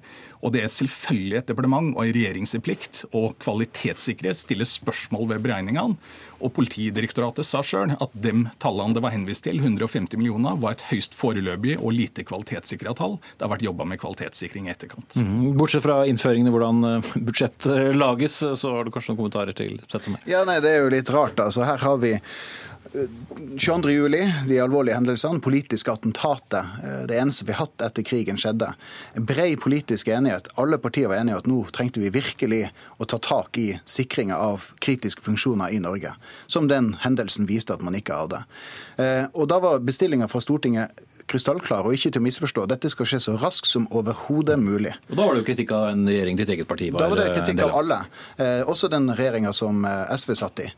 Og 0.45 0.51
det 0.53 0.61
er 0.61 0.69
selvfølgelig 0.69 1.37
et 1.39 1.47
departement 1.49 1.93
og 1.95 2.03
en 2.03 2.13
regjeringsplikt 2.13 3.05
å 3.15 3.29
kvalitetssikre, 3.41 4.35
stille 4.37 4.67
spørsmål 4.67 5.31
ved 5.31 5.45
beregningene. 5.45 5.95
Og 6.43 6.51
Politidirektoratet 6.53 7.47
sa 7.47 7.61
sjøl 7.65 7.95
at 7.95 8.17
de 8.21 8.33
tallene 8.61 8.93
det 8.93 9.01
var 9.05 9.15
henvist 9.15 9.47
til, 9.47 9.61
150 9.63 10.19
millioner, 10.19 10.59
var 10.59 10.75
et 10.75 10.83
høyst 10.91 11.15
foreløpig 11.17 11.79
og 11.79 11.95
lite 11.95 12.27
kvalitetssikra 12.27 12.93
tall. 12.99 13.17
Det 13.39 13.47
har 13.47 13.53
vært 13.55 13.65
jobba 13.65 13.87
med 13.87 14.01
kvalitetssikring 14.03 14.67
i 14.67 14.75
etterkant. 14.75 15.15
Mm. 15.15 15.55
Bortsett 15.57 15.87
fra 15.87 16.01
innføringen 16.11 16.51
i 16.51 16.53
hvordan 16.53 16.91
eh, 16.91 17.11
budsjett 17.25 17.71
lages, 17.95 18.41
så 18.43 18.75
har 18.75 18.85
du 18.85 18.93
kanskje 18.93 19.13
noen 19.13 19.23
kommentarer 19.23 19.57
til 19.57 19.79
Settem? 19.87 20.19
Ja, 20.29 20.43
nei, 20.45 20.59
det 20.61 20.75
er 20.75 20.83
jo 20.83 20.93
litt 20.93 21.09
rart. 21.15 21.39
Altså, 21.41 21.65
her 21.65 21.81
har 21.81 21.97
vi 22.03 22.17
22. 23.59 23.91
juli, 23.91 24.33
de 24.47 24.59
alvorlige 24.59 24.95
hendelsene, 24.95 25.41
politiske 25.43 25.91
attentatet, 25.91 26.65
eh, 26.83 27.01
det 27.09 27.17
eneste 27.19 27.45
vi 27.45 27.53
har 27.53 27.65
hatt 27.65 27.83
etter 27.89 28.05
krigen 28.07 28.39
skjedde. 28.39 28.71
Brei 29.15 29.55
politisk 29.59 30.07
enighet. 30.07 30.47
Alle 30.61 30.79
partier 30.81 31.09
var 31.11 31.19
enige 31.19 31.35
om 31.35 31.43
at 31.43 31.49
nå 31.49 31.57
trengte 31.75 31.99
vi 31.99 32.13
virkelig 32.13 32.61
å 32.99 33.07
ta 33.07 33.19
tak 33.19 33.57
i 33.59 33.67
sikringa 33.85 34.37
av 34.37 34.69
kritiske 34.79 35.23
funksjoner 35.25 35.73
i 35.75 35.81
Norge, 35.83 36.13
som 36.47 36.69
den 36.71 36.93
hendelsen 37.03 37.49
viste 37.49 37.75
at 37.75 37.83
man 37.83 37.97
ikke 37.97 38.15
hadde. 38.15 38.45
Eh, 38.97 39.25
og 39.33 39.49
da 39.51 39.59
var 39.59 39.83
bestillinga 39.83 40.29
fra 40.31 40.43
Stortinget 40.43 41.03
krystallklar, 41.25 41.87
og 41.87 41.95
ikke 41.97 42.11
til 42.13 42.21
å 42.21 42.25
misforstå. 42.27 42.67
Dette 42.69 42.89
skal 42.93 43.09
skje 43.09 43.19
så 43.23 43.33
raskt 43.41 43.67
som 43.67 43.87
overhodet 43.91 44.59
mulig. 44.61 44.93
Og 45.09 45.15
Da 45.17 45.25
var 45.25 45.33
det 45.33 45.41
jo 45.41 45.47
kritikk 45.49 45.71
av 45.73 45.89
en 45.89 46.05
regjering 46.05 46.37
ditt 46.37 46.49
eget 46.53 46.67
parti 46.67 46.91
var 46.93 47.01
Da 47.01 47.09
var 47.09 47.17
det 47.17 47.33
kritikk 47.33 47.63
av 47.65 47.75
alle, 47.75 48.05
eh, 48.37 48.61
også 48.63 48.89
den 48.89 49.09
regjeringa 49.09 49.51
som 49.53 49.83
SV 49.83 50.35
satt 50.35 50.59
i. 50.59 50.71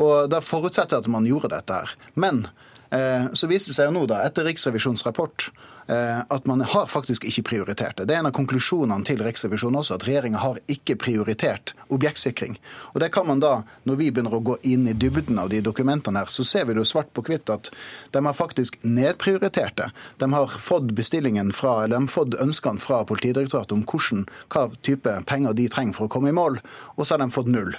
Og 0.00 0.30
Da 0.32 0.40
forutsetter 0.44 0.98
jeg 0.98 1.06
at 1.06 1.12
man 1.12 1.28
gjorde 1.28 1.52
dette 1.52 1.82
her. 1.82 1.96
Men 2.14 2.46
eh, 2.90 3.28
så 3.32 3.50
viste 3.50 3.72
det 3.72 3.80
seg 3.80 3.90
jo 3.90 3.98
nå, 3.98 4.06
da, 4.10 4.22
etter 4.26 4.46
Riksrevisjonens 4.46 5.04
rapport, 5.06 5.50
eh, 5.86 6.20
at 6.20 6.46
man 6.46 6.60
har 6.60 6.86
faktisk 6.90 7.24
ikke 7.28 7.44
prioritert 7.50 7.98
det. 7.98 8.06
Det 8.08 8.16
er 8.16 8.22
en 8.22 8.30
av 8.30 8.34
konklusjonene 8.36 9.04
til 9.06 9.22
Riksrevisjonen 9.24 9.80
også, 9.80 9.98
at 9.98 10.06
regjeringa 10.08 10.42
har 10.42 10.60
ikke 10.72 10.96
prioritert 11.00 11.74
objektsikring. 11.92 12.58
Og 12.92 13.02
det 13.02 13.12
kan 13.14 13.26
man 13.28 13.42
da, 13.42 13.54
når 13.88 14.00
vi 14.00 14.10
begynner 14.10 14.38
å 14.38 14.42
gå 14.44 14.58
inn 14.68 14.88
i 14.90 14.96
dybden 14.96 15.40
av 15.42 15.52
de 15.52 15.62
dokumentene 15.64 16.22
her, 16.22 16.32
så 16.32 16.46
ser 16.46 16.68
vi 16.68 16.76
det 16.76 16.84
jo 16.84 16.90
svart 16.94 17.12
på 17.16 17.24
hvitt 17.26 17.52
at 17.52 17.72
de 18.14 18.24
har 18.24 18.38
faktisk 18.38 18.78
nedprioritert 18.86 19.76
det. 19.80 19.90
De 20.22 20.30
har 20.32 20.58
fått 20.70 20.94
bestillingen 20.96 21.52
fra, 21.56 21.82
eller 21.84 21.98
de 21.98 22.08
har 22.08 22.16
fått 22.16 22.38
ønskene 22.40 22.82
fra 22.82 23.02
Politidirektoratet 23.08 23.76
om 23.76 23.86
hvordan, 23.88 24.26
hva 24.52 24.68
type 24.84 25.20
penger 25.28 25.56
de 25.58 25.68
trenger 25.72 25.96
for 25.98 26.08
å 26.08 26.12
komme 26.12 26.32
i 26.32 26.36
mål, 26.36 26.60
og 26.96 27.04
så 27.04 27.16
har 27.16 27.24
de 27.24 27.32
fått 27.34 27.50
null. 27.50 27.74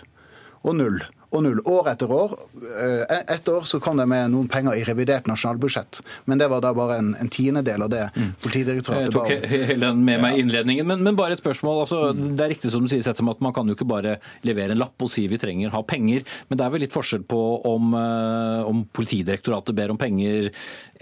Og 0.63 0.78
null 0.78 1.02
og 1.34 1.43
null. 1.46 1.62
År 1.69 1.89
etter 1.93 2.12
år. 2.13 2.36
Eh, 2.62 3.17
ett 3.36 3.48
år 3.50 3.65
så 3.67 3.80
kom 3.84 3.98
det 3.98 4.06
med 4.10 4.32
noen 4.34 4.50
penger 4.52 4.78
i 4.78 4.84
revidert 4.88 5.28
nasjonalbudsjett, 5.30 6.02
men 6.30 6.41
det 6.41 6.50
var 6.52 6.63
da 6.63 6.74
bare 6.78 7.00
en, 7.02 7.13
en 7.19 7.32
tiendedel 7.32 7.86
av 7.86 7.91
det 7.93 8.04
mm. 8.13 8.30
Politidirektoratet 8.43 9.15
ba 9.15 9.24
om. 9.24 9.32
Jeg 9.32 9.41
tok 9.41 9.56
hele 9.67 9.91
med 9.98 10.22
meg 10.24 10.39
innledningen, 10.41 10.88
men, 10.89 11.04
men, 11.06 11.17
bare 11.17 11.38
et 11.38 11.41
spørsmål. 11.41 11.84
Altså, 11.86 12.02
mm. 12.13 12.24
Det 12.38 12.46
er 12.46 12.54
riktig 12.54 12.74
som 12.74 12.86
du 12.86 12.91
sier, 12.91 13.04
Settem, 13.06 13.32
at 13.34 13.41
man 13.43 13.56
kan 13.56 13.69
jo 13.69 13.78
ikke 13.78 13.89
bare 13.89 14.17
levere 14.46 14.76
en 14.76 14.82
lapp 14.82 15.04
og 15.04 15.12
si 15.12 15.26
vi 15.32 15.39
trenger 15.41 15.74
ha 15.74 15.84
penger, 15.88 16.28
men 16.50 16.60
det 16.60 16.65
er 16.65 16.74
vel 16.76 16.86
litt 16.86 16.96
forskjell 16.96 17.26
på 17.30 17.41
om, 17.69 17.93
eh, 17.98 18.69
om 18.69 18.84
Politidirektoratet 18.93 19.76
ber 19.78 19.93
om 19.93 20.00
penger 20.00 20.52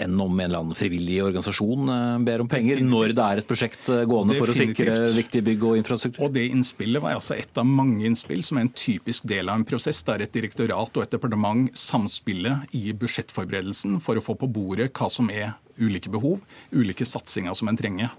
enn 0.01 0.15
om 0.21 0.31
en 0.31 0.47
eller 0.47 0.61
annen 0.63 0.77
frivillig 0.77 1.19
organisasjon 1.25 1.91
eh, 1.91 2.17
ber 2.27 2.45
om 2.45 2.51
penger, 2.51 2.79
Definitivt. 2.79 2.93
når 2.95 3.15
det 3.17 3.27
er 3.27 3.41
et 3.41 3.49
prosjekt 3.49 3.91
gående 4.09 4.37
for 4.39 4.53
å 4.53 4.57
sikre 4.57 4.97
viktige 5.17 5.45
bygg 5.51 5.67
og 5.67 5.81
infrastruktur? 5.81 6.27
Og 6.27 6.35
Det 6.35 6.47
innspillet 6.53 7.03
var 7.03 7.17
altså 7.17 7.35
et 7.35 7.59
av 7.59 7.67
mange 7.67 8.05
innspill 8.07 8.45
som 8.47 8.59
er 8.59 8.67
en 8.67 8.73
typisk 8.75 9.27
del 9.29 9.51
av 9.51 9.59
en 9.59 9.67
prosess 9.67 9.99
der 10.07 10.20
lar 10.21 10.27
et 10.27 10.35
direktorat 10.35 10.97
og 10.97 11.03
et 11.03 11.11
departement 11.11 11.69
samspille 11.77 12.61
i 12.77 12.93
budsjettforberedelsen 12.93 13.99
for 14.01 14.17
å 14.17 14.23
få 14.23 14.35
på 14.37 14.49
bordet 14.49 14.91
hva 14.93 15.09
som 15.09 15.29
er 15.29 15.55
ulike 15.81 16.11
behov, 16.11 16.41
ulike 16.71 17.05
satsinger 17.05 17.55
som 17.57 17.69
en 17.71 17.77
trenger. 17.77 18.11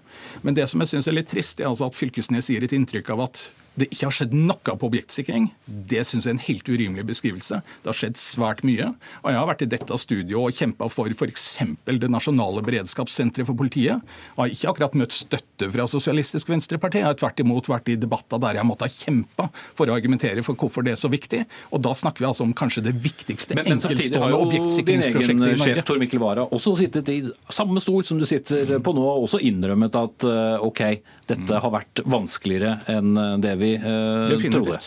Men 0.42 0.54
det 0.54 0.68
som 0.68 0.80
jeg 0.82 0.88
synes 0.88 1.08
er 1.08 1.16
litt 1.16 1.30
trist, 1.30 1.60
er 1.60 1.70
altså 1.70 1.86
at 1.86 1.96
Fylkesnes 1.96 2.50
gir 2.50 2.64
et 2.64 2.74
inntrykk 2.74 3.12
av 3.14 3.28
at 3.28 3.44
det 3.78 3.88
ikke 3.88 4.08
har 4.08 4.14
skjedd 4.14 4.34
noe 4.36 4.74
på 4.76 4.88
objektsikring. 4.90 5.46
Det 5.64 6.02
synes 6.04 6.26
jeg 6.26 6.34
er 6.34 6.36
en 6.36 6.44
helt 6.44 6.68
urimelig 6.68 7.04
beskrivelse. 7.08 7.62
Det 7.82 7.88
har 7.88 7.96
skjedd 7.96 8.18
svært 8.20 8.60
mye. 8.68 8.90
Og 9.22 9.28
jeg 9.32 9.38
har 9.38 9.48
vært 9.48 9.64
i 9.64 9.68
dette 9.72 9.98
studioet 10.00 10.52
og 10.52 10.58
kjempa 10.58 10.88
for 10.92 11.08
f.eks. 11.08 11.46
det 11.88 12.10
nasjonale 12.12 12.64
beredskapssenteret 12.66 13.48
for 13.48 13.56
politiet. 13.56 14.04
Og 14.34 14.44
har 14.44 14.52
ikke 14.52 14.72
akkurat 14.74 14.98
møtt 15.00 15.16
støtte 15.16 15.70
fra 15.72 15.86
Sosialistisk 15.88 16.52
Venstreparti. 16.52 17.00
Jeg 17.00 17.08
har 17.08 17.16
tvert 17.20 17.40
imot 17.40 17.70
vært 17.72 17.88
i 17.94 17.96
debatter 18.00 18.42
der 18.42 18.60
jeg 18.60 18.68
måtte 18.68 18.88
ha 18.88 18.92
kjempa 18.92 19.48
for 19.72 19.88
å 19.88 19.96
argumentere 19.96 20.44
for 20.44 20.58
hvorfor 20.58 20.84
det 20.84 20.96
er 20.96 21.00
så 21.00 21.08
viktig. 21.12 21.44
Og 21.72 21.80
da 21.86 21.94
snakker 21.96 22.26
vi 22.26 22.28
altså 22.28 22.44
om 22.44 22.52
kanskje 22.56 22.84
det 22.90 22.94
viktigste 23.00 23.56
men, 23.56 23.72
enkeltstående 23.78 24.42
objektsikringsprosjektet 24.50 25.32
i 25.32 25.40
Norge. 25.54 25.62
Sjef 25.64 25.88
Tor 25.88 26.02
Mikkel 26.02 26.20
Wara 26.20 26.44
også 26.52 26.74
sittet 26.82 27.08
i 27.08 27.18
samme 27.48 27.80
stol 27.80 28.04
som 28.04 28.20
du 28.20 28.28
sitter 28.28 28.76
på 28.84 28.96
nå, 28.96 29.08
og 29.16 29.24
også 29.24 29.40
innrømmet 29.48 29.96
at 29.96 30.28
eh, 30.28 30.66
OK, 30.66 30.82
dette 31.30 31.64
har 31.64 31.72
vært 31.72 32.02
vanskeligere 32.04 32.76
enn 32.92 33.16
det 33.40 33.54
vi 33.61 33.61
eh, 33.64 34.50
trodde. 34.50 34.78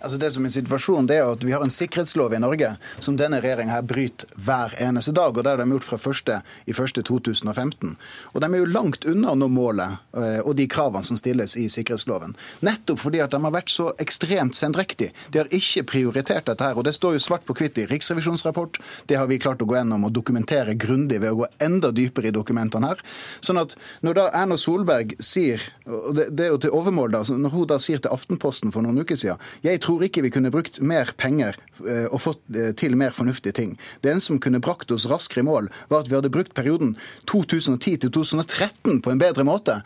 Altså 0.00 0.16
det 0.20 0.30
som 0.32 0.46
er 0.46 0.52
situasjonen, 0.54 1.08
det 1.08 1.18
er 1.20 1.28
at 1.28 1.44
Vi 1.44 1.52
har 1.52 1.62
en 1.64 1.72
sikkerhetslov 1.72 2.32
i 2.34 2.40
Norge 2.40 2.70
som 2.98 3.16
denne 3.20 3.40
regjeringa 3.42 3.80
bryter 3.84 4.28
hver 4.36 4.74
eneste 4.80 5.12
dag. 5.12 5.36
og 5.36 5.44
Det 5.44 5.50
har 5.50 5.60
de 5.60 5.70
gjort 5.70 5.84
fra 5.84 5.98
første, 5.98 6.40
i 6.66 6.72
første 6.72 7.02
2015. 7.02 7.96
Og 8.32 8.40
De 8.40 8.46
er 8.46 8.58
jo 8.58 8.64
langt 8.64 9.04
unna 9.04 9.32
å 9.32 9.38
nå 9.38 9.48
målet 9.48 9.98
eh, 10.16 10.40
og 10.40 10.56
de 10.56 10.66
kravene 10.68 11.04
som 11.04 11.16
stilles 11.16 11.56
i 11.56 11.68
sikkerhetsloven. 11.68 12.36
Nettopp 12.60 13.00
fordi 13.00 13.20
at 13.20 13.30
de 13.30 13.42
har 13.42 13.52
vært 13.52 13.72
så 13.72 13.90
ekstremt 14.00 14.56
sendrektige. 14.56 15.12
De 15.30 15.42
har 15.42 15.52
ikke 15.52 15.84
prioritert 15.92 16.46
dette. 16.46 16.64
her, 16.64 16.76
og 16.76 16.84
Det 16.84 16.94
står 16.94 17.18
jo 17.18 17.24
svart 17.26 17.44
på 17.44 17.54
hvitt 17.54 17.78
i 17.78 17.86
Riksrevisjonens 17.86 18.44
rapport. 18.44 18.78
Det 19.06 19.16
har 19.16 19.26
vi 19.26 19.38
klart 19.38 19.62
å 19.62 19.66
gå 19.66 19.76
gjennom 19.76 20.04
og 20.04 20.12
dokumentere 20.12 20.74
grundig 20.74 21.20
ved 21.20 21.30
å 21.30 21.42
gå 21.42 21.46
enda 21.60 21.90
dypere 21.90 22.28
i 22.28 22.36
dokumentene 22.36 22.86
her. 22.86 23.00
Sånn 23.40 23.60
at 23.60 23.76
Når 24.02 24.14
da 24.14 24.30
Erna 24.32 24.56
Solberg 24.56 25.14
sier, 25.20 25.60
og 25.86 26.14
det, 26.16 26.30
det 26.36 26.46
er 26.46 26.50
jo 26.54 26.58
til 26.58 26.70
overmål 26.70 27.12
da, 27.12 27.20
når 27.28 27.50
hun 27.50 27.66
da 27.66 27.78
sier 27.78 27.98
til 27.98 28.12
Aftenposten 28.12 28.72
for 28.72 28.82
noen 28.82 29.00
uker 29.02 29.16
siden 29.18 29.40
jeg 29.62 29.80
tror 29.84 29.89
tror 29.90 30.06
ikke 30.06 30.22
vi 30.22 30.30
kunne 30.30 30.52
brukt 30.54 30.78
mer 30.86 31.10
penger 31.18 31.56
eh, 31.82 32.06
og 32.10 32.22
fått 32.22 32.42
eh, 32.54 32.70
til 32.78 32.94
mer 32.98 33.14
fornuftige 33.16 33.56
ting. 33.56 33.74
Det 34.04 34.12
eneste 34.12 34.30
som 34.30 34.40
kunne 34.42 34.62
brakt 34.62 34.92
oss 34.94 35.08
raskere 35.10 35.42
i 35.42 35.48
mål, 35.48 35.70
var 35.90 36.04
at 36.04 36.10
vi 36.10 36.18
hadde 36.18 36.30
brukt 36.30 36.54
perioden 36.54 36.94
2010 37.30 37.96
til 38.04 38.12
2013 38.14 39.00
på 39.02 39.10
en 39.10 39.22
bedre 39.22 39.46
måte. 39.46 39.80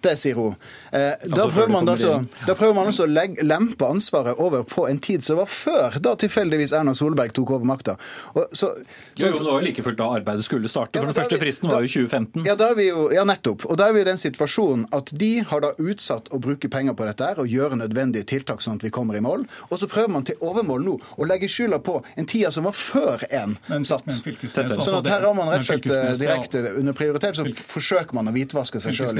Det 0.00 0.16
sier 0.16 0.38
hun. 0.38 0.54
Eh, 0.92 1.12
altså, 1.12 1.36
da, 1.36 1.46
prøver 1.50 1.72
man 1.72 1.88
altså, 1.92 2.12
da 2.46 2.54
prøver 2.56 2.76
man 2.78 2.88
altså 2.90 3.04
å 3.04 3.10
legge, 3.10 3.44
lempe 3.44 3.88
ansvaret 3.88 4.38
over 4.40 4.64
på 4.68 4.86
en 4.88 5.00
tid 5.02 5.24
som 5.24 5.40
var 5.40 5.48
før 5.50 5.98
da 6.00 6.14
tilfeldigvis 6.20 6.72
Erna 6.76 6.94
Solberg 6.96 7.34
tok 7.36 7.52
over 7.56 7.68
makta. 7.68 7.96
Jo, 8.34 8.46
jo, 8.56 9.32
det 9.36 9.44
var 9.44 9.58
jo 9.58 9.64
like 9.66 9.84
fullt 9.84 9.98
da 10.00 10.08
arbeidet 10.16 10.46
skulle 10.46 10.70
starte. 10.72 10.98
for 10.98 11.10
Den 11.10 11.16
første 11.18 11.36
vi, 11.36 11.42
fristen 11.44 11.70
var 11.70 11.84
jo 11.84 11.92
2015. 11.92 12.46
Ja, 12.48 12.56
da 12.58 12.70
er 12.72 12.78
vi 12.78 12.88
jo, 12.88 13.06
ja, 13.14 13.26
nettopp. 13.28 13.66
Og 13.68 13.78
da 13.80 13.90
er 13.90 13.96
vi 13.96 14.04
i 14.04 14.08
den 14.08 14.20
situasjonen 14.20 14.86
at 14.96 15.12
de 15.20 15.30
har 15.50 15.64
da 15.64 15.74
utsatt 15.78 16.30
å 16.32 16.40
bruke 16.42 16.70
penger 16.72 16.96
på 16.96 17.08
dette 17.08 17.28
her, 17.28 17.42
og 17.42 17.50
gjøre 17.50 17.78
nødvendige 17.82 18.28
tiltak 18.32 18.64
sånn 18.64 18.80
at 18.80 18.86
vi 18.86 18.92
kommer 18.94 19.18
i 19.18 19.24
mål. 19.24 19.44
Og 19.68 19.82
så 19.82 19.90
prøver 19.90 20.14
man 20.16 20.26
til 20.28 20.40
overmål 20.40 20.86
nå 20.86 20.96
å 21.20 21.28
legge 21.28 21.50
skylda 21.50 21.80
på 21.84 21.98
en 22.16 22.28
tida 22.30 22.52
som 22.54 22.68
var 22.68 22.76
før 22.76 23.26
en 23.28 23.56
men, 23.68 23.84
satt. 23.86 24.08
Men 24.08 24.74
sånn 24.80 25.00
at 25.02 25.12
her 25.12 25.28
har 25.28 25.36
man 25.36 25.52
rett 25.52 25.64
og 25.64 25.68
slett 25.68 25.90
eh, 25.92 26.12
direkte 26.20 26.64
underprioritert, 26.80 27.40
så 27.40 27.46
forsøker 27.60 28.16
man 28.16 28.30
å 28.30 28.34
hvitvaske 28.34 28.80
seg 28.82 28.96
sjøl 28.96 29.12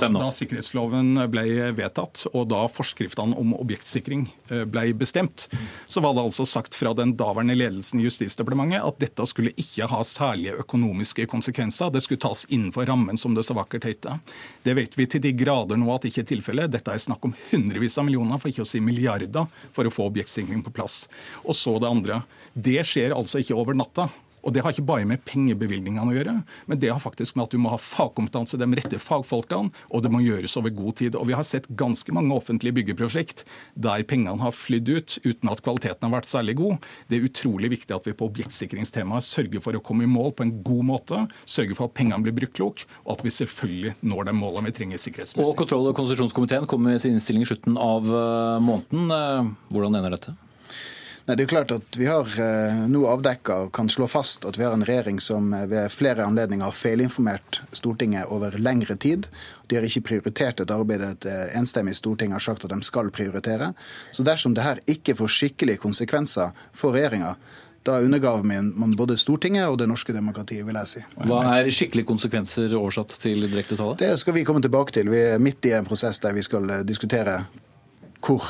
da, 0.00 0.10
da 0.12 0.30
sikkerhetsloven 0.34 1.22
ble 1.32 1.44
vedtatt 1.76 2.26
og 2.32 2.48
da 2.50 2.64
forskriftene 2.72 3.36
om 3.38 3.54
objektsikring 3.56 4.26
eh, 4.50 4.64
ble 4.68 4.90
bestemt, 4.98 5.46
så 5.86 6.02
var 6.04 6.16
det 6.16 6.24
altså 6.26 6.46
sagt 6.48 6.76
fra 6.78 6.92
den 6.96 7.14
daværende 7.18 7.56
ledelsen 7.56 8.00
i 8.00 8.06
Justisdepartementet 8.06 8.84
at 8.84 9.00
dette 9.02 9.26
skulle 9.30 9.54
ikke 9.58 9.88
ha 9.90 10.02
særlige 10.06 10.56
økonomiske 10.62 11.26
konsekvenser. 11.30 11.92
Det 11.94 12.02
skulle 12.04 12.22
tas 12.22 12.44
innenfor 12.48 12.88
rammen, 12.88 13.18
som 13.20 13.34
det 13.36 13.46
så 13.46 13.56
vakkert 13.56 13.88
heter. 13.88 14.20
Det 14.66 14.76
vet 14.78 14.98
vi 14.98 15.08
til 15.10 15.24
de 15.24 15.34
grader 15.36 15.80
nå 15.80 15.90
at 15.94 16.08
ikke 16.08 16.24
er 16.24 16.30
tilfellet. 16.34 16.72
Dette 16.74 16.92
er 16.92 17.02
snakk 17.02 17.24
om 17.28 17.34
hundrevis 17.50 17.98
av 18.00 18.08
millioner, 18.08 18.40
for 18.42 18.52
ikke 18.52 18.66
å 18.66 18.68
si 18.68 18.82
milliarder, 18.84 19.48
for 19.74 19.88
å 19.88 19.92
få 19.92 20.10
objektsikring 20.10 20.64
på 20.66 20.74
plass. 20.76 21.04
Og 21.44 21.56
så 21.56 21.76
det 21.82 21.90
andre. 21.90 22.22
Det 22.52 22.80
skjer 22.88 23.16
altså 23.16 23.42
ikke 23.42 23.56
over 23.58 23.76
natta. 23.76 24.08
Og 24.46 24.54
Det 24.54 24.62
har 24.62 24.72
ikke 24.72 24.86
bare 24.86 25.08
med 25.08 25.24
pengebevilgningene 25.26 26.06
å 26.06 26.14
gjøre, 26.14 26.34
men 26.70 26.78
det 26.78 26.92
har 26.92 27.02
faktisk 27.02 27.34
med 27.36 27.48
at 27.48 27.56
du 27.56 27.58
må 27.58 27.72
ha 27.72 27.80
fagkompetanse, 27.82 28.58
de 28.60 28.68
rette 28.78 29.00
fagfolkene, 29.02 29.72
og 29.90 30.04
det 30.04 30.12
må 30.14 30.22
gjøres 30.22 30.54
over 30.60 30.70
god 30.70 31.00
tid. 31.02 31.18
Og 31.18 31.26
Vi 31.26 31.34
har 31.34 31.42
sett 31.42 31.66
ganske 31.68 32.14
mange 32.14 32.34
offentlige 32.36 32.76
byggeprosjekt 32.78 33.42
der 33.74 34.04
pengene 34.06 34.38
har 34.40 34.54
flydd 34.54 34.88
ut 34.88 35.18
uten 35.26 35.50
at 35.50 35.62
kvaliteten 35.66 36.06
har 36.06 36.14
vært 36.14 36.30
særlig 36.30 36.56
god. 36.62 36.86
Det 37.10 37.18
er 37.18 37.26
utrolig 37.26 37.72
viktig 37.74 37.96
at 37.96 38.06
vi 38.06 38.14
på 38.14 38.30
objektsikringstemaet 38.30 39.26
sørger 39.26 39.64
for 39.64 39.74
å 39.74 39.82
komme 39.82 40.06
i 40.06 40.10
mål 40.10 40.32
på 40.38 40.46
en 40.46 40.54
god 40.62 40.86
måte, 40.94 41.22
sørger 41.44 41.74
for 41.74 41.90
at 41.90 41.96
pengene 41.98 42.22
blir 42.22 42.36
brukt 42.36 42.54
klokt, 42.56 42.86
og 43.04 43.18
at 43.18 43.26
vi 43.26 43.34
selvfølgelig 43.34 43.96
når 44.06 44.30
de 44.30 44.38
målene 44.38 44.70
vi 44.70 44.76
trenger 44.78 45.02
sikkerhetsmessig. 45.02 45.50
Og 45.50 45.58
Kontroll- 45.58 45.90
og 45.90 45.98
konstitusjonskomiteen 45.98 46.70
kommer 46.70 46.94
med 46.94 47.02
sin 47.02 47.16
innstilling 47.18 47.42
i 47.42 47.50
slutten 47.50 47.78
av 47.80 48.06
eh, 48.06 48.58
måneden. 48.62 49.10
Eh, 49.10 49.54
hvordan 49.74 49.98
ender 49.98 50.14
dette? 50.14 50.36
Nei, 51.26 51.34
det 51.34 51.42
er 51.42 51.50
klart 51.50 51.72
at 51.74 51.96
Vi 51.98 52.06
har 52.06 52.28
eh, 52.38 52.84
nå 52.86 53.00
avdekka 53.10 53.56
og 53.64 53.72
kan 53.74 53.88
slå 53.90 54.06
fast 54.10 54.44
at 54.46 54.58
vi 54.58 54.62
har 54.62 54.76
en 54.76 54.84
regjering 54.86 55.18
som 55.22 55.50
eh, 55.56 55.64
ved 55.66 55.90
flere 55.90 56.22
anledninger 56.22 56.68
har 56.68 56.76
feilinformert 56.76 57.60
Stortinget 57.74 58.30
over 58.30 58.54
lengre 58.62 58.94
tid. 59.02 59.26
De 59.66 59.78
har 59.78 59.86
ikke 59.88 60.04
prioritert 60.06 60.62
et 60.62 60.70
arbeid 60.70 61.02
et 61.02 61.26
eh, 61.26 61.50
enstemmig 61.58 61.96
storting 61.98 62.36
har 62.36 62.44
sagt 62.46 62.68
at 62.68 62.70
de 62.70 62.78
skal 62.86 63.10
prioritere. 63.10 63.72
Så 64.14 64.22
dersom 64.26 64.54
det 64.54 64.66
her 64.68 64.82
ikke 64.86 65.18
får 65.18 65.34
skikkelige 65.40 65.82
konsekvenser 65.82 66.54
for 66.70 66.94
regjeringa, 66.94 67.34
da 67.86 67.98
undergav 68.02 68.46
man 68.46 68.94
både 68.98 69.18
Stortinget 69.18 69.66
og 69.66 69.80
det 69.82 69.90
norske 69.90 70.14
demokratiet, 70.14 70.62
vil 70.66 70.78
jeg 70.78 70.92
si. 70.94 71.06
Hva 71.26 71.42
er 71.58 71.74
skikkelige 71.74 72.06
konsekvenser 72.06 72.74
oversatt 72.78 73.18
til 73.22 73.46
direkte 73.46 73.78
tale? 73.78 73.98
Det 73.98 74.14
skal 74.22 74.34
vi 74.38 74.46
komme 74.46 74.62
tilbake 74.62 74.94
til. 74.94 75.10
Vi 75.10 75.22
er 75.34 75.42
midt 75.42 75.66
i 75.66 75.74
en 75.74 75.86
prosess 75.86 76.22
der 76.22 76.34
vi 76.34 76.46
skal 76.46 76.70
diskutere 76.86 77.40
hvor, 78.26 78.42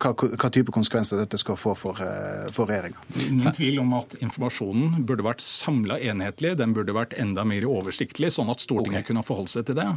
hva, 0.00 0.12
hva, 0.16 0.48
type 0.52 0.72
konsekvenser 0.72 1.20
dette 1.20 1.38
skal 1.40 1.58
få 1.60 1.74
for, 1.78 2.00
eh, 2.00 2.48
for 2.54 2.70
regjeringa. 2.70 3.02
Ingen 3.26 3.52
tvil 3.56 3.80
om 3.82 3.92
at 3.98 4.16
informasjonen 4.24 5.04
burde 5.08 5.26
vært 5.26 5.44
samla 5.44 5.98
enhetlig. 6.00 6.54
Den 6.60 6.72
burde 6.76 6.94
vært 6.96 7.16
enda 7.20 7.44
mer 7.48 7.66
oversiktlig, 7.68 8.32
sånn 8.34 8.50
at 8.52 8.64
Stortinget 8.64 9.02
okay. 9.02 9.08
kunne 9.10 9.24
forholde 9.26 9.52
seg 9.52 9.68
til 9.68 9.78
det. 9.78 9.88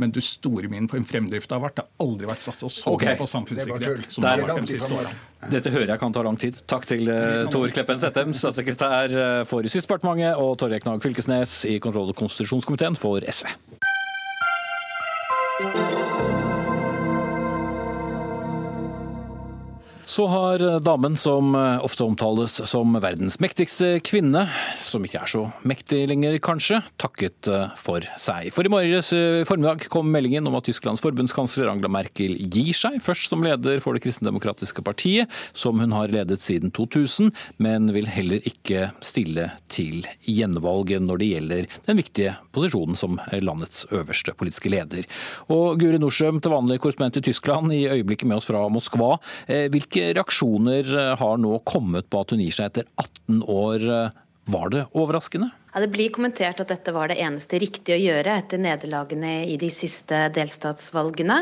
Men 0.00 0.14
du 0.14 0.20
store 0.24 0.70
min 0.72 0.90
på 0.90 0.98
en 0.98 1.06
fremdrift 1.06 1.54
har 1.54 1.62
vært. 1.62 1.78
Det 1.78 1.86
har 1.86 2.06
aldri 2.06 2.30
vært 2.32 2.46
satsa 2.46 2.70
så 2.72 2.96
okay. 2.96 3.16
på 3.20 3.28
samfunnssikkerhet 3.30 4.10
som 4.10 4.26
det 4.26 4.34
har 4.34 4.44
vært 4.44 4.64
de 4.64 4.74
siste 4.74 4.92
åra. 4.96 5.14
Dette 5.50 5.72
hører 5.72 5.94
jeg 5.94 6.02
kan 6.02 6.12
ta 6.12 6.24
lang 6.26 6.36
tid. 6.40 6.58
Takk 6.68 6.84
til 6.90 7.06
uh, 7.08 7.46
Tor 7.52 7.70
Kleppen 7.72 8.02
Settem, 8.02 8.34
statssekretær 8.36 9.14
uh, 9.14 9.44
for 9.48 9.64
Justisdepartementet, 9.64 10.34
og 10.36 10.58
Torje 10.60 10.82
Knag 10.82 11.00
Fylkesnes 11.04 11.62
i 11.70 11.78
kontroll- 11.80 12.12
og 12.12 12.18
konstitusjonskomiteen 12.20 12.98
for 12.98 13.24
SV. 13.24 13.54
Så 20.10 20.26
har 20.26 20.58
damen 20.80 21.16
som 21.16 21.54
eh, 21.54 21.84
ofte 21.84 22.02
omtales 22.02 22.56
som 22.66 22.96
verdens 22.98 23.36
mektigste 23.38 24.00
kvinne, 24.02 24.40
som 24.82 25.04
ikke 25.06 25.20
er 25.22 25.30
så 25.30 25.42
mektig 25.62 26.00
lenger 26.10 26.40
kanskje, 26.42 26.80
takket 26.98 27.46
eh, 27.46 27.68
for 27.78 28.02
seg. 28.18 28.48
For 28.50 28.66
i 28.66 28.72
morges 28.74 29.12
eh, 29.14 29.44
formiddag 29.46 29.84
kom 29.92 30.10
meldingen 30.10 30.50
om 30.50 30.56
at 30.58 30.66
Tysklands 30.66 31.04
forbundskansler 31.04 31.70
Angela 31.70 31.92
Merkel 31.94 32.34
gir 32.42 32.74
seg, 32.74 32.96
først 33.06 33.30
som 33.30 33.46
leder 33.46 33.78
for 33.84 33.94
Det 33.94 34.02
kristendemokratiske 34.02 34.82
partiet, 34.82 35.30
som 35.54 35.78
hun 35.78 35.94
har 35.94 36.10
ledet 36.10 36.40
siden 36.42 36.74
2000, 36.74 37.30
men 37.62 37.86
vil 37.94 38.10
heller 38.10 38.42
ikke 38.50 38.88
stille 39.06 39.46
til 39.70 40.10
gjenvalg 40.26 40.90
når 41.06 41.22
det 41.22 41.30
gjelder 41.36 41.70
den 41.86 42.02
viktige 42.02 42.34
posisjonen 42.50 42.98
som 42.98 43.20
landets 43.30 43.86
øverste 43.94 44.34
politiske 44.34 44.74
leder. 44.74 45.06
Og 45.54 45.78
Guri 45.78 46.02
Norsøm, 46.02 46.42
til 46.42 46.56
vanlig 46.56 46.82
korrespondent 46.82 47.22
i 47.22 47.26
Tyskland, 47.30 47.70
i 47.78 47.84
øyeblikket 47.86 48.26
med 48.26 48.40
oss 48.40 48.50
fra 48.50 48.66
Moskva. 48.74 49.14
Hvilke 49.46 49.99
hvilke 50.00 50.16
reaksjoner 50.18 50.96
eh, 50.96 51.14
har 51.20 51.38
nå 51.38 51.60
kommet 51.68 52.10
på 52.10 52.24
at 52.24 52.34
hun 52.34 52.42
gir 52.42 52.56
seg 52.56 52.70
etter 52.70 52.88
18 52.96 53.44
år? 53.46 53.88
Var 54.50 54.70
det 54.72 54.86
overraskende? 54.96 55.50
Ja, 55.70 55.78
det 55.84 55.92
blir 55.92 56.10
kommentert 56.10 56.58
at 56.58 56.70
dette 56.72 56.90
var 56.90 57.06
det 57.06 57.20
eneste 57.22 57.60
riktige 57.62 57.94
å 57.94 58.00
gjøre 58.00 58.32
etter 58.40 58.58
nederlagene 58.58 59.44
i 59.46 59.54
de 59.60 59.68
siste 59.70 60.24
delstatsvalgene. 60.34 61.36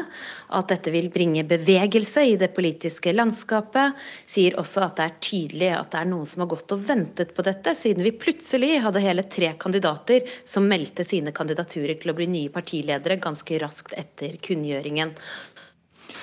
At 0.58 0.68
dette 0.68 0.92
vil 0.92 1.08
bringe 1.14 1.46
bevegelse 1.48 2.26
i 2.28 2.34
det 2.36 2.50
politiske 2.56 3.14
landskapet. 3.14 3.96
Sier 4.28 4.58
også 4.60 4.82
at 4.84 4.98
det 4.98 5.06
er 5.06 5.16
tydelig 5.24 5.70
at 5.78 5.94
det 5.94 6.02
er 6.02 6.10
noen 6.10 6.28
som 6.28 6.44
har 6.44 6.50
gått 6.52 6.74
og 6.76 6.84
ventet 6.90 7.32
på 7.32 7.46
dette, 7.46 7.72
siden 7.78 8.04
vi 8.04 8.12
plutselig 8.20 8.74
hadde 8.84 9.04
hele 9.06 9.24
tre 9.24 9.54
kandidater 9.56 10.28
som 10.44 10.68
meldte 10.68 11.06
sine 11.08 11.32
kandidaturer 11.32 11.96
til 11.96 12.12
å 12.12 12.18
bli 12.18 12.28
nye 12.28 12.52
partiledere 12.52 13.16
ganske 13.22 13.62
raskt 13.64 13.96
etter 13.96 14.36
kunngjøringen. 14.44 15.16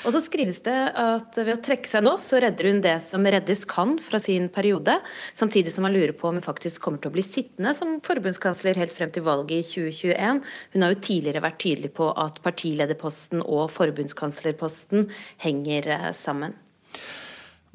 Og 0.06 0.14
så 0.14 0.22
skrives 0.24 0.62
det 0.66 0.76
at 0.98 1.38
ved 1.38 1.54
å 1.56 1.62
trekke 1.66 1.90
seg 1.90 2.06
nå, 2.06 2.16
så 2.22 2.40
redder 2.42 2.70
hun 2.70 2.82
det 2.84 2.96
som 3.06 3.26
reddes 3.26 3.66
kan 3.70 3.96
fra 4.02 4.20
sin 4.22 4.48
periode, 4.54 4.98
samtidig 5.38 5.74
som 5.74 5.86
man 5.86 5.96
lurer 5.96 6.16
på 6.18 6.30
om 6.30 6.40
hun 6.40 6.46
faktisk 6.46 6.84
kommer 6.86 7.02
til 7.02 7.12
å 7.12 7.16
bli 7.16 7.26
sittende 7.26 7.76
som 7.78 7.98
forbundskansler 8.06 8.80
helt 8.82 8.94
frem 8.96 9.14
til 9.14 9.26
valget 9.26 9.62
i 9.62 9.68
2021. 9.70 10.44
Hun 10.76 10.86
har 10.86 10.94
jo 10.94 11.04
tidligere 11.10 11.46
vært 11.46 11.62
tydelig 11.64 11.94
på 11.98 12.12
at 12.12 12.42
partilederposten 12.46 13.46
og 13.46 13.68
forbundskanslerposten 13.74 15.10
henger 15.46 15.92
eh, 15.98 16.12
sammen. 16.18 16.58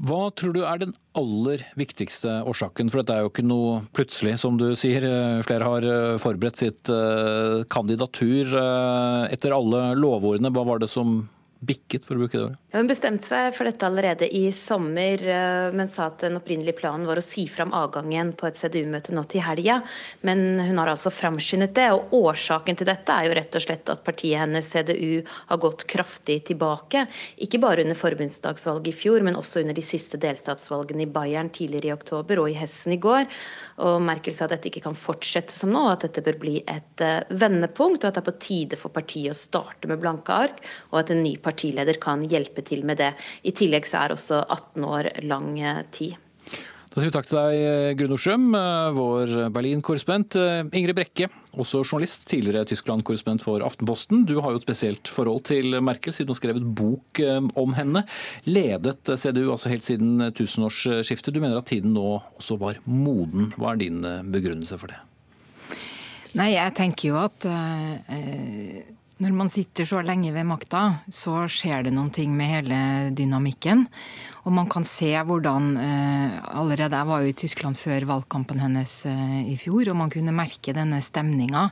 Hva 0.01 0.31
tror 0.33 0.55
du 0.55 0.63
er 0.65 0.79
den 0.81 0.95
aller 1.19 1.61
viktigste 1.77 2.39
årsaken? 2.49 2.89
For 2.89 3.03
dette 3.03 3.19
er 3.19 3.27
jo 3.27 3.33
ikke 3.35 3.45
noe 3.45 3.83
plutselig, 3.93 4.39
som 4.41 4.57
du 4.57 4.71
sier. 4.79 5.05
Flere 5.45 5.67
har 5.69 5.87
forberedt 6.23 6.63
sitt 6.63 6.89
kandidatur 7.69 8.55
etter 9.29 9.53
alle 9.53 9.83
lovordene. 10.01 10.55
Hva 10.57 10.65
var 10.71 10.81
det 10.81 10.89
som 10.89 11.19
bikket, 11.61 12.07
for 12.07 12.17
å 12.17 12.25
bruke 12.25 12.39
det 12.39 12.45
ordet? 12.47 12.61
Hun 12.71 12.87
bestemte 12.87 13.27
seg 13.27 13.49
for 13.51 13.67
dette 13.67 13.83
allerede 13.83 14.29
i 14.31 14.45
sommer, 14.55 15.19
eh, 15.27 15.73
men 15.75 15.89
sa 15.91 16.05
at 16.07 16.21
den 16.23 16.37
opprinnelige 16.39 16.79
planen 16.79 17.03
var 17.09 17.19
å 17.19 17.25
si 17.25 17.49
fram 17.51 17.73
avgangen 17.75 18.31
på 18.39 18.47
et 18.47 18.61
CDU-møte 18.61 19.11
nå 19.11 19.25
til 19.27 19.43
helga. 19.43 19.81
Men 20.23 20.61
hun 20.61 20.79
har 20.79 20.93
altså 20.93 21.11
framskyndet 21.11 21.75
det, 21.75 21.89
og 21.91 22.15
årsaken 22.15 22.79
til 22.79 22.87
dette 22.87 23.11
er 23.11 23.27
jo 23.27 23.35
rett 23.35 23.59
og 23.59 23.65
slett 23.65 23.91
at 23.91 24.05
partiet 24.07 24.39
hennes, 24.45 24.69
CDU, 24.71 25.27
har 25.49 25.59
gått 25.59 25.83
kraftig 25.91 26.45
tilbake. 26.47 27.09
Ikke 27.43 27.59
bare 27.59 27.83
under 27.83 27.99
forbundsdagsvalget 27.99 28.93
i 28.93 28.95
fjor, 29.01 29.27
men 29.27 29.41
også 29.41 29.65
under 29.65 29.75
de 29.75 29.83
siste 29.83 30.21
delstatsvalgene 30.23 31.09
i 31.09 31.11
Bayern 31.11 31.51
tidligere 31.51 31.91
i 31.91 31.97
oktober 31.97 32.45
og 32.45 32.53
i 32.53 32.57
Hessen 32.61 32.95
i 32.95 33.01
går. 33.03 33.27
Og 33.83 33.99
Merkel 34.07 34.37
sa 34.37 34.47
at 34.47 34.55
dette 34.55 34.71
ikke 34.71 34.85
kan 34.87 34.95
fortsette 34.95 35.51
som 35.51 35.75
nå, 35.75 35.89
at 35.91 36.07
dette 36.07 36.23
bør 36.23 36.39
bli 36.47 36.61
et 36.71 37.03
eh, 37.03 37.27
vendepunkt, 37.35 38.05
og 38.05 38.13
at 38.13 38.21
det 38.21 38.23
er 38.23 38.31
på 38.31 38.39
tide 38.47 38.79
for 38.79 38.95
partiet 38.95 39.35
å 39.35 39.43
starte 39.43 39.91
med 39.91 39.99
blanke 39.99 40.39
ark, 40.47 40.63
og 40.95 41.03
at 41.03 41.11
en 41.11 41.25
ny 41.27 41.35
partileder 41.43 41.99
kan 41.99 42.23
hjelpe 42.23 42.60
til 42.67 42.85
med 42.87 43.01
det. 43.01 43.13
I 43.47 43.55
tillegg 43.57 43.89
så 43.89 44.05
er 44.05 44.17
også 44.17 44.43
18 44.47 44.87
år 44.89 45.09
lang 45.29 45.55
eh, 45.61 45.85
tid. 45.95 46.19
Da 46.91 46.99
sier 46.99 47.07
vi 47.07 47.15
takk 47.15 47.29
til 47.31 47.39
deg, 47.39 47.99
Gruno 48.01 48.17
Schjøm, 48.19 48.49
eh, 48.59 48.89
vår 48.97 49.35
Berlin-korrespondent. 49.55 50.39
Ingrid 50.75 50.99
Brekke, 50.99 51.29
også 51.55 51.85
journalist, 51.85 52.25
tidligere 52.31 52.67
Tyskland-korrespondent 52.67 53.45
for 53.47 53.63
Aftenposten. 53.63 54.25
Du 54.27 54.41
har 54.41 54.51
jo 54.51 54.59
et 54.59 54.67
spesielt 54.67 55.11
forhold 55.11 55.45
til 55.53 55.79
Merkel, 55.87 56.13
siden 56.17 56.31
du 56.31 56.35
har 56.35 56.41
skrevet 56.41 56.67
bok 56.81 57.23
om 57.55 57.77
henne. 57.79 58.03
Ledet 58.51 59.07
CDU 59.07 59.53
altså 59.53 59.71
helt 59.71 59.87
siden 59.87 60.33
tusenårsskiftet. 60.35 61.35
Du 61.35 61.39
mener 61.39 61.63
at 61.63 61.71
tiden 61.71 61.95
nå 61.95 62.09
også 62.41 62.59
var 62.59 62.83
moden. 62.91 63.53
Hva 63.55 63.77
er 63.77 63.85
din 63.85 64.03
begrunnelse 64.35 64.81
for 64.81 64.91
det? 64.91 64.99
Nei, 66.39 66.53
jeg 66.55 66.75
tenker 66.79 67.11
jo 67.11 67.19
at 67.19 67.47
uh, 67.51 68.99
når 69.21 69.35
man 69.37 69.51
sitter 69.53 69.85
så 69.85 70.01
lenge 70.01 70.33
ved 70.33 70.47
makta, 70.49 70.81
så 71.13 71.43
skjer 71.51 71.85
det 71.85 71.93
noen 71.93 72.09
ting 72.15 72.33
med 72.37 72.49
hele 72.49 72.79
dynamikken. 73.13 73.85
Og 74.49 74.55
man 74.57 74.69
kan 74.73 74.87
se 74.89 75.11
hvordan 75.13 75.67
eh, 75.77 76.37
Allerede 76.57 76.97
jeg 76.97 77.09
var 77.11 77.21
jo 77.21 77.29
i 77.29 77.37
Tyskland 77.37 77.77
før 77.77 78.07
valgkampen 78.09 78.63
hennes 78.63 78.95
eh, 79.11 79.37
i 79.53 79.59
fjor, 79.61 79.91
og 79.93 79.99
man 80.01 80.13
kunne 80.13 80.33
merke 80.33 80.73
denne 80.77 81.03
stemninga 81.05 81.67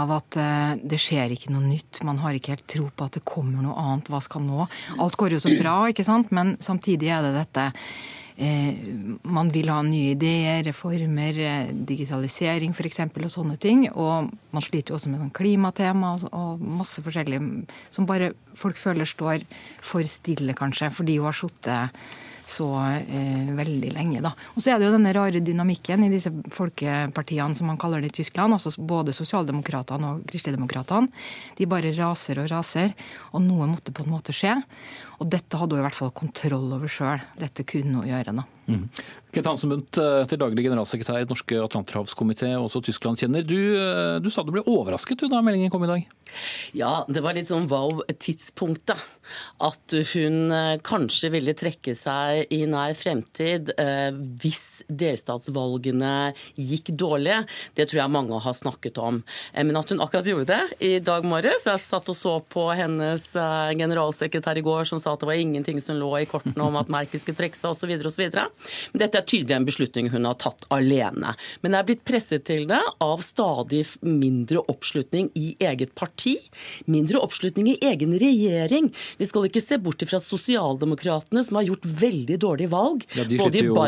av 0.00 0.14
at 0.16 0.38
eh, 0.40 0.72
det 0.80 1.00
skjer 1.02 1.36
ikke 1.36 1.52
noe 1.52 1.66
nytt. 1.66 2.00
Man 2.08 2.22
har 2.24 2.36
ikke 2.38 2.56
helt 2.56 2.68
tro 2.70 2.88
på 2.88 3.08
at 3.08 3.18
det 3.18 3.26
kommer 3.28 3.60
noe 3.60 3.76
annet. 3.76 4.08
Hva 4.08 4.22
skal 4.24 4.46
nå? 4.46 4.64
Alt 4.96 5.20
går 5.20 5.36
jo 5.36 5.42
så 5.44 5.52
bra, 5.60 5.82
ikke 5.92 6.08
sant? 6.08 6.32
Men 6.32 6.56
samtidig 6.64 7.12
er 7.12 7.28
det 7.28 7.36
dette 7.36 7.68
man 8.38 9.48
vil 9.50 9.70
ha 9.72 9.80
nye 9.82 10.12
ideer, 10.12 10.62
reformer, 10.68 11.38
eh, 11.42 11.72
digitalisering 11.72 12.70
f.eks. 12.70 13.00
og 13.08 13.32
sånne 13.32 13.56
ting. 13.58 13.88
Og 13.90 14.30
man 14.54 14.64
sliter 14.64 14.92
jo 14.92 14.98
også 14.98 15.10
med 15.10 15.24
sånn 15.24 15.34
klimatema 15.34 16.14
og, 16.30 16.62
masse 16.62 17.02
forskjellig 17.02 17.40
som 17.90 18.06
bare 18.06 18.32
folk 18.58 18.78
føler 18.78 19.08
står 19.08 19.42
for 19.82 20.06
stille, 20.06 20.54
kanskje, 20.54 20.92
fordi 20.94 21.18
hun 21.18 21.30
har 21.30 21.38
sittet 21.38 22.02
så 22.48 22.68
eh, 22.80 23.50
veldig 23.52 23.90
lenge. 23.92 24.22
Da. 24.24 24.32
Og 24.54 24.62
så 24.62 24.72
er 24.72 24.78
det 24.78 24.86
jo 24.88 24.94
denne 24.94 25.12
rare 25.12 25.42
dynamikken 25.44 26.06
i 26.06 26.12
disse 26.12 26.32
folkepartiene 26.54 27.58
som 27.58 27.68
man 27.68 27.80
kaller 27.80 28.00
det 28.00 28.12
i 28.12 28.16
Tyskland. 28.22 28.54
altså 28.56 28.72
Både 28.80 29.12
sosialdemokratene 29.12 30.14
og 30.14 30.22
kristeligdemokratene. 30.30 31.12
De 31.58 31.68
bare 31.68 31.92
raser 31.98 32.40
og 32.40 32.48
raser. 32.54 32.94
Og 33.34 33.44
noe 33.44 33.68
måtte 33.68 33.92
på 33.92 34.06
en 34.06 34.14
måte 34.14 34.32
skje. 34.32 34.56
Og 35.18 35.26
dette 35.26 35.58
hadde 35.58 35.74
hun 35.74 35.82
i 35.82 35.86
hvert 35.88 35.98
fall 35.98 36.14
kontroll 36.16 36.70
over 36.76 36.90
sjøl. 36.90 37.24
Dette 37.40 37.66
kunne 37.68 38.00
hun 38.00 38.08
gjøre. 38.08 38.36
da. 38.38 38.46
Mm. 38.68 38.84
Kent 39.32 39.48
Hansenbundt, 39.48 39.96
eh, 40.00 40.22
til 40.28 40.40
daglig 40.40 40.64
generalsekretær 40.64 41.22
i 41.22 41.28
Norske 41.28 41.56
Atlanterhavskomité, 41.60 42.48
også 42.56 42.82
Tyskland-kjenner. 42.84 43.44
Du, 43.44 43.56
eh, 43.76 44.18
du, 44.20 44.28
sa 44.32 44.42
du 44.44 44.52
ble 44.52 44.64
overrasket 44.64 45.20
du, 45.20 45.28
da 45.28 45.40
meldingen 45.44 45.72
kom 45.72 45.84
i 45.84 45.88
dag? 45.88 46.04
Ja, 46.76 47.04
det 47.08 47.22
var 47.24 47.36
litt 47.36 47.48
sånn 47.48 47.68
wow-tidspunktet. 47.68 49.00
At 49.60 49.94
hun 50.14 50.52
eh, 50.52 50.80
kanskje 50.84 51.30
ville 51.32 51.56
trekke 51.56 51.94
seg 51.96 52.52
i 52.52 52.62
nær 52.68 52.94
fremtid 52.96 53.72
hvis 54.40 54.84
delstatsvalgene 54.88 56.32
gikk 56.56 56.92
dårlig. 56.96 57.42
Det 57.76 57.88
tror 57.88 58.02
jeg 58.02 58.14
mange 58.14 58.40
har 58.40 58.56
snakket 58.56 59.00
om. 59.00 59.20
Men 59.54 59.80
at 59.80 59.92
hun 59.92 60.00
akkurat 60.04 60.28
gjorde 60.28 60.48
det 60.48 60.78
i 60.84 60.92
dag 61.04 61.26
morges 61.28 61.66
Jeg 61.68 61.84
satt 61.84 62.08
og 62.08 62.16
så 62.16 62.38
på 62.40 62.64
hennes 62.76 63.26
generalsekretær 63.76 64.60
i 64.60 64.64
går 64.64 64.88
som 64.88 65.00
sa 65.00 65.07
at 65.12 65.22
det 65.22 65.28
var 65.30 65.40
ingenting 65.40 65.80
som 65.82 65.98
lå 66.00 66.10
i 66.20 66.28
kortene 66.28 66.64
om 66.64 66.78
at 66.80 66.90
Merkel 66.92 67.20
skulle 67.22 67.38
trekke 67.38 67.58
seg 67.58 67.72
osv. 67.72 67.92
osv. 68.08 68.24
Dette 68.98 69.20
er 69.20 69.26
tydelig 69.26 69.56
en 69.56 69.68
beslutning 69.68 70.10
hun 70.12 70.28
har 70.28 70.38
tatt 70.40 70.66
alene. 70.74 71.34
Men 71.62 71.74
det 71.74 71.80
er 71.80 71.88
blitt 71.90 72.04
presset 72.08 72.46
til 72.48 72.66
det 72.70 72.80
av 73.04 73.22
stadig 73.24 73.84
mindre 74.04 74.62
oppslutning 74.70 75.30
i 75.38 75.52
eget 75.62 75.94
parti, 75.98 76.36
mindre 76.86 77.22
oppslutning 77.24 77.72
i 77.74 77.78
egen 77.90 78.16
regjering. 78.20 78.90
Vi 79.18 79.28
skal 79.28 79.48
ikke 79.48 79.64
se 79.64 79.80
bort 79.82 80.02
fra 80.08 80.20
sosialdemokratene, 80.22 81.42
som 81.44 81.58
har 81.58 81.68
gjort 81.68 81.86
veldig 82.02 82.38
dårlige 82.44 82.72
valg. 82.72 83.06
Ja, 83.18 83.26
de 83.28 83.40
slutter 83.40 83.70
jo 83.70 83.78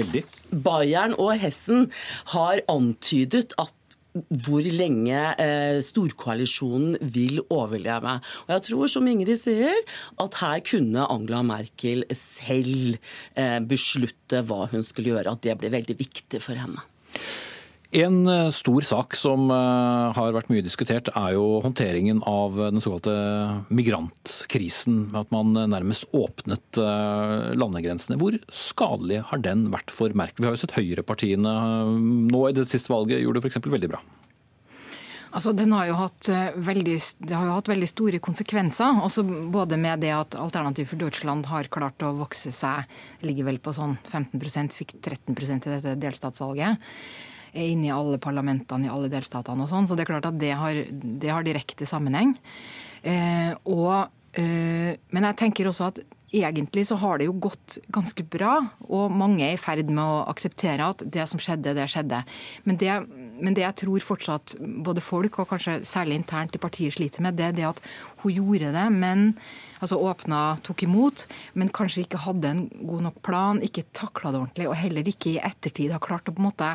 veldig. 0.00 0.24
Bayern 0.64 1.16
og 1.20 1.34
Hessen 1.42 1.90
har 2.32 2.62
antydet 2.72 3.54
at 3.60 3.74
hvor 4.14 4.64
lenge 4.64 5.18
eh, 5.40 5.78
storkoalisjonen 5.84 6.96
vil 7.14 7.42
overleve. 7.54 8.18
Og 8.46 8.54
jeg 8.54 8.66
tror, 8.70 8.86
som 8.90 9.08
Ingrid 9.10 9.40
sier, 9.40 9.76
at 10.20 10.40
her 10.42 10.62
kunne 10.66 11.08
Angela 11.12 11.42
Merkel 11.46 12.06
selv 12.16 12.96
eh, 13.34 13.58
beslutte 13.68 14.42
hva 14.48 14.66
hun 14.72 14.86
skulle 14.86 15.14
gjøre. 15.14 15.36
At 15.36 15.44
det 15.46 15.58
ble 15.60 15.72
veldig 15.74 15.98
viktig 16.00 16.42
for 16.44 16.58
henne. 16.58 16.82
En 17.90 18.26
eh, 18.26 18.50
stor 18.50 18.84
sak 18.84 19.14
som 19.16 19.48
eh, 19.48 20.12
har 20.12 20.34
vært 20.36 20.50
mye 20.52 20.64
diskutert, 20.64 21.08
er 21.16 21.32
jo 21.38 21.62
håndteringen 21.64 22.20
av 22.28 22.58
den 22.60 22.82
såkalte 22.84 23.14
migrantkrisen. 23.72 25.06
At 25.16 25.32
man 25.32 25.56
nærmest 25.56 26.04
åpnet 26.12 26.80
eh, 26.82 27.54
landegrensene. 27.56 28.18
Hvor 28.20 28.36
skadelig 28.52 29.22
har 29.30 29.40
den 29.40 29.70
vært 29.72 29.94
for 29.94 30.12
Merkel? 30.12 30.44
Vi 30.44 30.50
har 30.50 30.58
jo 30.58 30.60
sett 30.66 30.76
høyrepartiene 30.76 31.54
nå 32.28 32.42
i 32.50 32.56
det 32.58 32.68
siste 32.68 32.92
valget 32.92 33.22
gjorde 33.24 33.40
det 33.40 33.48
f.eks. 33.48 33.64
veldig 33.64 33.92
bra. 33.94 34.02
Altså, 35.28 35.52
har 35.52 35.90
hatt 35.92 36.28
veldig, 36.56 36.94
det 37.28 37.34
har 37.36 37.44
jo 37.46 37.56
hatt 37.56 37.68
veldig 37.68 37.88
store 37.88 38.20
konsekvenser. 38.24 39.00
Også 39.04 39.24
både 39.24 39.76
med 39.80 40.04
det 40.04 40.12
at 40.16 40.36
Alternativ 40.40 40.88
for 40.92 41.00
Deutschland 41.00 41.48
har 41.48 41.68
klart 41.72 42.04
å 42.04 42.14
vokse 42.20 42.52
seg, 42.52 42.84
ligger 43.24 43.48
vel 43.48 43.60
på 43.64 43.76
sånn 43.76 43.96
15% 44.08 44.76
fikk 44.76 44.96
13% 45.04 45.68
i 45.68 45.74
dette 45.76 45.96
delstatsvalget 46.00 46.88
er 47.52 47.70
inne 47.72 47.88
i 47.88 47.94
alle 47.94 48.20
parlamentene 48.22 48.88
i 48.88 48.92
alle 48.92 49.10
delstatene 49.12 49.64
og 49.64 49.70
sånn. 49.70 49.88
Så 49.88 49.96
det 49.96 50.04
er 50.04 50.12
klart 50.12 50.28
at 50.30 50.38
det 50.40 50.52
har, 50.58 50.84
det 50.92 51.32
har 51.32 51.46
direkte 51.46 51.88
sammenheng. 51.88 52.36
Eh, 53.02 53.52
og, 53.68 54.08
eh, 54.38 54.94
men 55.14 55.28
jeg 55.30 55.40
tenker 55.42 55.70
også 55.70 55.92
at 55.92 56.00
egentlig 56.34 56.84
så 56.88 56.98
har 57.00 57.18
det 57.18 57.28
jo 57.28 57.36
gått 57.40 57.78
ganske 57.94 58.24
bra, 58.28 58.58
og 58.84 59.12
mange 59.14 59.46
er 59.46 59.56
i 59.56 59.60
ferd 59.60 59.88
med 59.88 60.02
å 60.02 60.26
akseptere 60.28 60.90
at 60.92 61.04
det 61.08 61.24
som 61.30 61.40
skjedde, 61.40 61.72
det 61.76 61.88
skjedde. 61.88 62.20
Men 62.68 62.80
det, 62.80 62.96
men 63.40 63.56
det 63.56 63.64
jeg 63.64 63.76
tror 63.84 64.04
fortsatt 64.04 64.56
både 64.58 65.02
folk, 65.04 65.40
og 65.40 65.50
kanskje 65.52 65.78
særlig 65.86 66.18
internt 66.20 66.56
i 66.56 66.60
partiet, 66.62 66.96
sliter 66.96 67.24
med, 67.24 67.38
det 67.38 67.48
er 67.48 67.56
det 67.56 67.66
at 67.68 67.82
hun 68.22 68.34
gjorde 68.34 68.72
det, 68.74 68.84
men 68.94 69.32
altså 69.78 69.98
åpna, 70.02 70.58
tok 70.66 70.84
imot, 70.86 71.26
men 71.58 71.72
kanskje 71.74 72.04
ikke 72.04 72.22
hadde 72.24 72.50
en 72.50 72.62
god 72.82 73.06
nok 73.08 73.20
plan, 73.24 73.62
ikke 73.62 73.86
takla 73.96 74.32
det 74.34 74.42
ordentlig, 74.42 74.68
og 74.70 74.78
heller 74.78 75.10
ikke 75.10 75.34
i 75.34 75.42
ettertid 75.42 75.94
har 75.94 76.02
klart 76.04 76.30
å 76.30 76.34
på 76.34 76.42
en 76.42 76.48
måte 76.48 76.70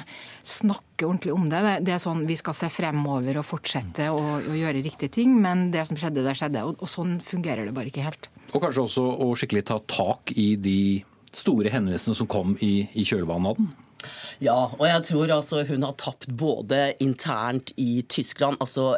snakke 0.47 1.07
ordentlig 1.07 1.36
om 1.36 1.49
det. 1.51 1.64
Det 1.88 1.95
er 1.95 2.03
sånn 2.03 2.26
vi 2.30 2.38
skal 2.39 2.57
se 2.57 2.72
fremover 2.74 3.41
og 3.41 3.47
fortsette 3.47 4.09
å, 4.11 4.39
gjøre 4.53 4.84
riktige 4.86 5.11
ting, 5.20 5.36
men 5.41 5.70
det 5.74 5.86
som 5.89 5.99
skjedde, 5.99 6.24
det 6.24 6.38
skjedde. 6.39 6.64
Og, 6.68 6.80
og 6.80 6.89
sånn 6.89 7.18
fungerer 7.24 7.68
det 7.68 7.76
bare 7.76 7.91
ikke 7.91 8.05
helt. 8.05 8.30
Og 8.53 8.61
kanskje 8.61 8.86
også 8.86 9.07
å 9.26 9.32
skikkelig 9.38 9.66
ta 9.68 9.80
tak 9.89 10.36
i 10.38 10.53
de 10.61 10.80
store 11.34 11.72
hendelsene 11.74 12.16
som 12.18 12.30
kom 12.30 12.53
i, 12.61 12.86
i 12.93 13.05
kjølvannet 13.07 13.53
av 13.53 13.59
den? 13.59 13.72
Ja, 14.43 14.70
og 14.78 14.86
jeg 14.88 15.04
tror 15.10 15.36
altså 15.39 15.64
hun 15.68 15.86
har 15.88 15.97
tapt 16.01 16.30
både 16.30 16.93
internt 17.04 17.74
i 17.80 18.04
Tyskland, 18.10 18.60
altså 18.64 18.93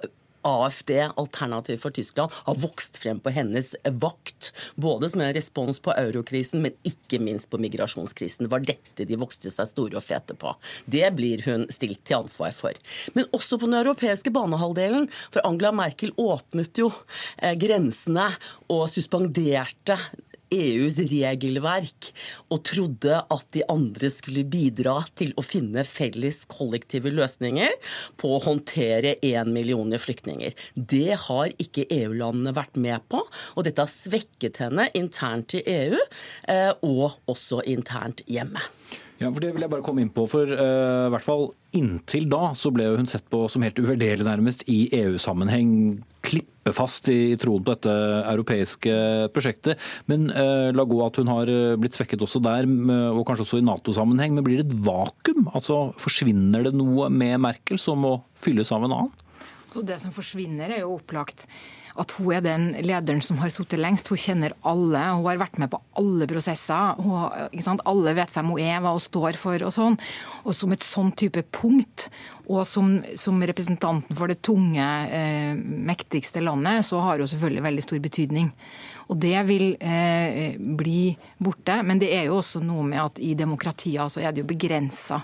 AFD, 0.45 0.91
Alternativ 1.15 1.77
for 1.81 1.89
Tyskland, 1.89 2.31
har 2.45 2.57
vokst 2.61 2.99
frem 3.01 3.19
på 3.19 3.33
hennes 3.33 3.73
vakt. 4.01 4.51
Både 4.75 5.09
som 5.09 5.23
en 5.25 5.33
respons 5.33 5.79
på 5.81 5.93
eurokrisen, 5.97 6.61
men 6.61 6.75
ikke 6.85 7.19
minst 7.23 7.49
på 7.49 7.59
migrasjonskrisen. 7.61 8.45
Det 8.45 8.53
var 8.53 8.65
dette 8.67 9.07
de 9.09 9.17
vokste 9.19 9.49
seg 9.49 9.71
store 9.71 9.97
og 9.97 10.05
fete 10.05 10.37
på. 10.37 10.53
Det 10.85 11.07
blir 11.17 11.41
hun 11.47 11.65
stilt 11.73 12.03
til 12.05 12.21
ansvar 12.21 12.53
for. 12.55 12.77
Men 13.17 13.29
også 13.33 13.57
på 13.57 13.69
den 13.69 13.79
europeiske 13.81 14.33
banehalvdelen, 14.35 15.09
for 15.33 15.45
Angela 15.49 15.73
Merkel 15.75 16.13
åpnet 16.21 16.77
jo 16.77 16.91
eh, 17.41 17.57
grensene 17.57 18.29
og 18.69 18.85
suspenderte 18.91 19.97
EUs 20.53 20.97
regelverk 21.11 22.11
og 22.53 22.63
trodde 22.67 23.21
at 23.21 23.45
de 23.55 23.63
andre 23.71 24.09
skulle 24.13 24.45
bidra 24.47 24.97
til 25.17 25.33
å 25.37 25.45
finne 25.45 25.85
felles 25.87 26.43
kollektive 26.51 27.13
løsninger 27.13 27.73
på 28.21 28.35
å 28.35 28.43
håndtere 28.45 29.15
én 29.25 29.51
million 29.55 29.93
flyktninger. 29.99 30.55
Det 30.75 31.17
har 31.27 31.53
ikke 31.61 31.87
EU-landene 31.93 32.55
vært 32.55 32.77
med 32.81 33.05
på, 33.11 33.23
og 33.55 33.65
dette 33.67 33.83
har 33.83 33.91
svekket 33.91 34.61
henne 34.63 34.89
internt 34.97 35.57
i 35.57 35.63
EU 35.65 35.97
eh, 35.97 36.71
og 36.85 37.19
også 37.31 37.63
internt 37.69 38.23
hjemme. 38.29 38.61
Ja, 39.21 39.29
for 39.29 39.39
Det 39.39 39.53
vil 39.55 39.63
jeg 39.63 39.71
bare 39.71 39.85
komme 39.85 40.03
inn 40.03 40.11
på. 40.11 40.25
for 40.27 40.43
uh, 40.43 41.07
hvert 41.13 41.23
fall 41.25 41.53
Inntil 41.75 42.29
da 42.31 42.53
så 42.55 42.71
ble 42.71 42.87
hun 42.95 43.07
sett 43.07 43.25
på 43.31 43.45
som 43.51 43.63
helt 43.65 43.79
uvurderlig 43.79 44.23
nærmest 44.23 44.63
i 44.71 44.85
EU-sammenheng. 44.95 46.03
Klippefast 46.25 47.09
i 47.13 47.35
troen 47.41 47.63
på 47.65 47.75
dette 47.75 47.93
europeiske 48.31 48.95
prosjektet. 49.35 49.81
Men 50.11 50.27
eh, 50.33 50.71
la 50.75 50.87
gå 50.87 51.01
at 51.05 51.19
hun 51.21 51.29
har 51.31 51.51
eh, 51.51 51.75
blitt 51.79 51.97
svekket 51.97 52.25
også 52.25 52.41
der, 52.45 52.67
og 53.13 53.23
kanskje 53.27 53.45
også 53.45 53.61
i 53.61 53.67
Nato-sammenheng. 53.67 54.35
Men 54.35 54.47
blir 54.47 54.61
det 54.61 54.71
et 54.71 54.79
vakuum? 54.87 55.49
Altså 55.53 55.91
Forsvinner 56.01 56.65
det 56.65 56.75
noe 56.77 57.11
med 57.13 57.37
Merkel 57.45 57.81
som 57.81 58.01
må 58.05 58.17
fylles 58.41 58.73
av 58.75 58.87
en 58.87 58.97
annen? 58.97 59.13
Så 59.75 59.83
det 59.83 59.97
som 59.99 60.13
forsvinner, 60.15 60.71
er 60.71 60.85
jo 60.85 60.95
opplagt 60.95 61.49
at 61.95 62.11
hun 62.17 62.33
er 62.35 62.43
den 62.43 62.65
lederen 62.83 63.21
som 63.23 63.39
har 63.39 63.51
sittet 63.53 63.79
lengst. 63.79 64.09
Hun 64.11 64.19
kjenner 64.19 64.55
alle, 64.67 64.99
hun 65.15 65.27
har 65.29 65.39
vært 65.39 65.59
med 65.61 65.71
på 65.71 65.79
alle 65.99 66.27
prosesser. 66.27 66.99
Hun, 66.99 67.79
alle 67.87 68.15
vet 68.17 68.33
hvem 68.35 68.51
hun 68.51 68.63
er, 68.63 68.81
hva 68.83 68.91
hun 68.95 69.03
står 69.03 69.39
for 69.39 69.63
og 69.63 69.71
sånn. 69.75 69.95
Og 70.43 70.57
som 70.57 70.75
et 70.75 70.83
sånn 70.83 71.13
type 71.15 71.45
punkt, 71.55 72.09
og 72.45 72.65
som, 72.69 72.97
som 73.17 73.39
representanten 73.41 74.17
for 74.17 74.29
det 74.29 74.41
tunge, 74.45 74.89
eh, 75.07 75.55
mektigste 75.55 76.43
landet, 76.43 76.83
så 76.85 76.99
har 77.05 77.23
hun 77.23 77.31
selvfølgelig 77.31 77.67
veldig 77.69 77.87
stor 77.87 78.03
betydning. 78.03 78.51
Og 79.07 79.19
det 79.21 79.37
vil 79.47 79.67
eh, 79.79 80.59
bli 80.59 81.15
borte. 81.39 81.79
Men 81.87 82.01
det 82.01 82.11
er 82.17 82.27
jo 82.27 82.41
også 82.41 82.59
noe 82.65 82.83
med 82.87 83.01
at 83.05 83.23
i 83.23 83.33
demokratier 83.39 84.11
så 84.11 84.21
er 84.21 84.35
det 84.35 84.43
jo 84.43 84.51
begrensa 84.51 85.23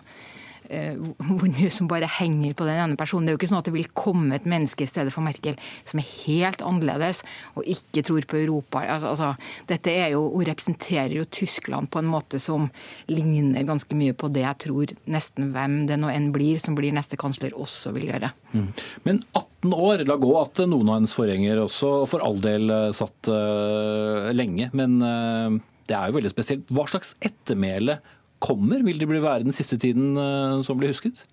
hvor 0.71 1.49
mye 1.49 1.71
som 1.73 1.89
bare 1.91 2.09
henger 2.19 2.55
på 2.57 2.67
den 2.67 2.79
ene 2.79 2.99
personen. 2.99 3.27
Det 3.27 3.33
er 3.33 3.37
jo 3.37 3.41
ikke 3.41 3.51
sånn 3.51 3.61
at 3.61 3.69
det 3.69 3.75
vil 3.75 3.89
komme 3.97 4.37
et 4.37 4.47
menneske 4.49 4.85
i 4.85 4.89
stedet 4.89 5.13
for 5.13 5.25
Merkel 5.25 5.57
som 5.87 6.01
er 6.01 6.09
helt 6.25 6.63
annerledes 6.65 7.23
og 7.59 7.67
ikke 7.67 8.03
tror 8.07 8.27
på 8.29 8.39
Europa. 8.41 8.83
Altså, 8.85 9.11
altså, 9.11 9.31
dette 9.69 9.93
er 9.93 10.13
jo, 10.15 10.23
Hun 10.31 10.47
representerer 10.47 11.15
jo 11.17 11.25
Tyskland 11.25 11.89
på 11.91 11.99
en 11.99 12.09
måte 12.09 12.39
som 12.39 12.69
ligner 13.11 13.67
ganske 13.67 13.95
mye 13.97 14.15
på 14.15 14.29
det 14.31 14.45
jeg 14.45 14.59
tror 14.65 14.93
nesten 15.11 15.51
hvem 15.55 15.81
det 15.89 15.99
nå 15.99 16.11
enn 16.11 16.31
blir 16.35 16.61
som 16.61 16.77
blir 16.77 16.93
neste 16.95 17.19
kansler, 17.19 17.55
også 17.57 17.93
vil 17.95 18.09
gjøre. 18.11 18.31
Mm. 18.53 18.69
Men 19.07 19.21
18 19.37 19.75
år, 19.75 20.05
la 20.07 20.17
gå 20.21 20.31
at 20.39 20.63
noen 20.69 20.89
av 20.89 20.99
hennes 20.99 21.15
forgjengere 21.15 21.65
også 21.65 21.91
for 22.09 22.23
all 22.25 22.39
del 22.43 22.71
eh, 22.71 22.87
satt 22.95 23.29
uh, 23.31 24.31
lenge. 24.35 24.71
Men 24.77 24.97
uh, 25.03 25.59
det 25.89 25.97
er 25.97 26.09
jo 26.09 26.17
veldig 26.19 26.33
spesielt. 26.33 26.73
Hva 26.73 26.87
slags 26.89 27.15
ettermæle 27.23 27.99
kommer? 28.41 28.83
Vil 28.85 28.99
det 28.99 29.09
bli 29.09 29.21
være 29.23 29.45
den 29.45 29.55
siste 29.55 29.77
tiden 29.81 30.17
eh, 30.17 30.59
som 30.65 30.79
blir 30.79 30.91
husket? 30.93 31.23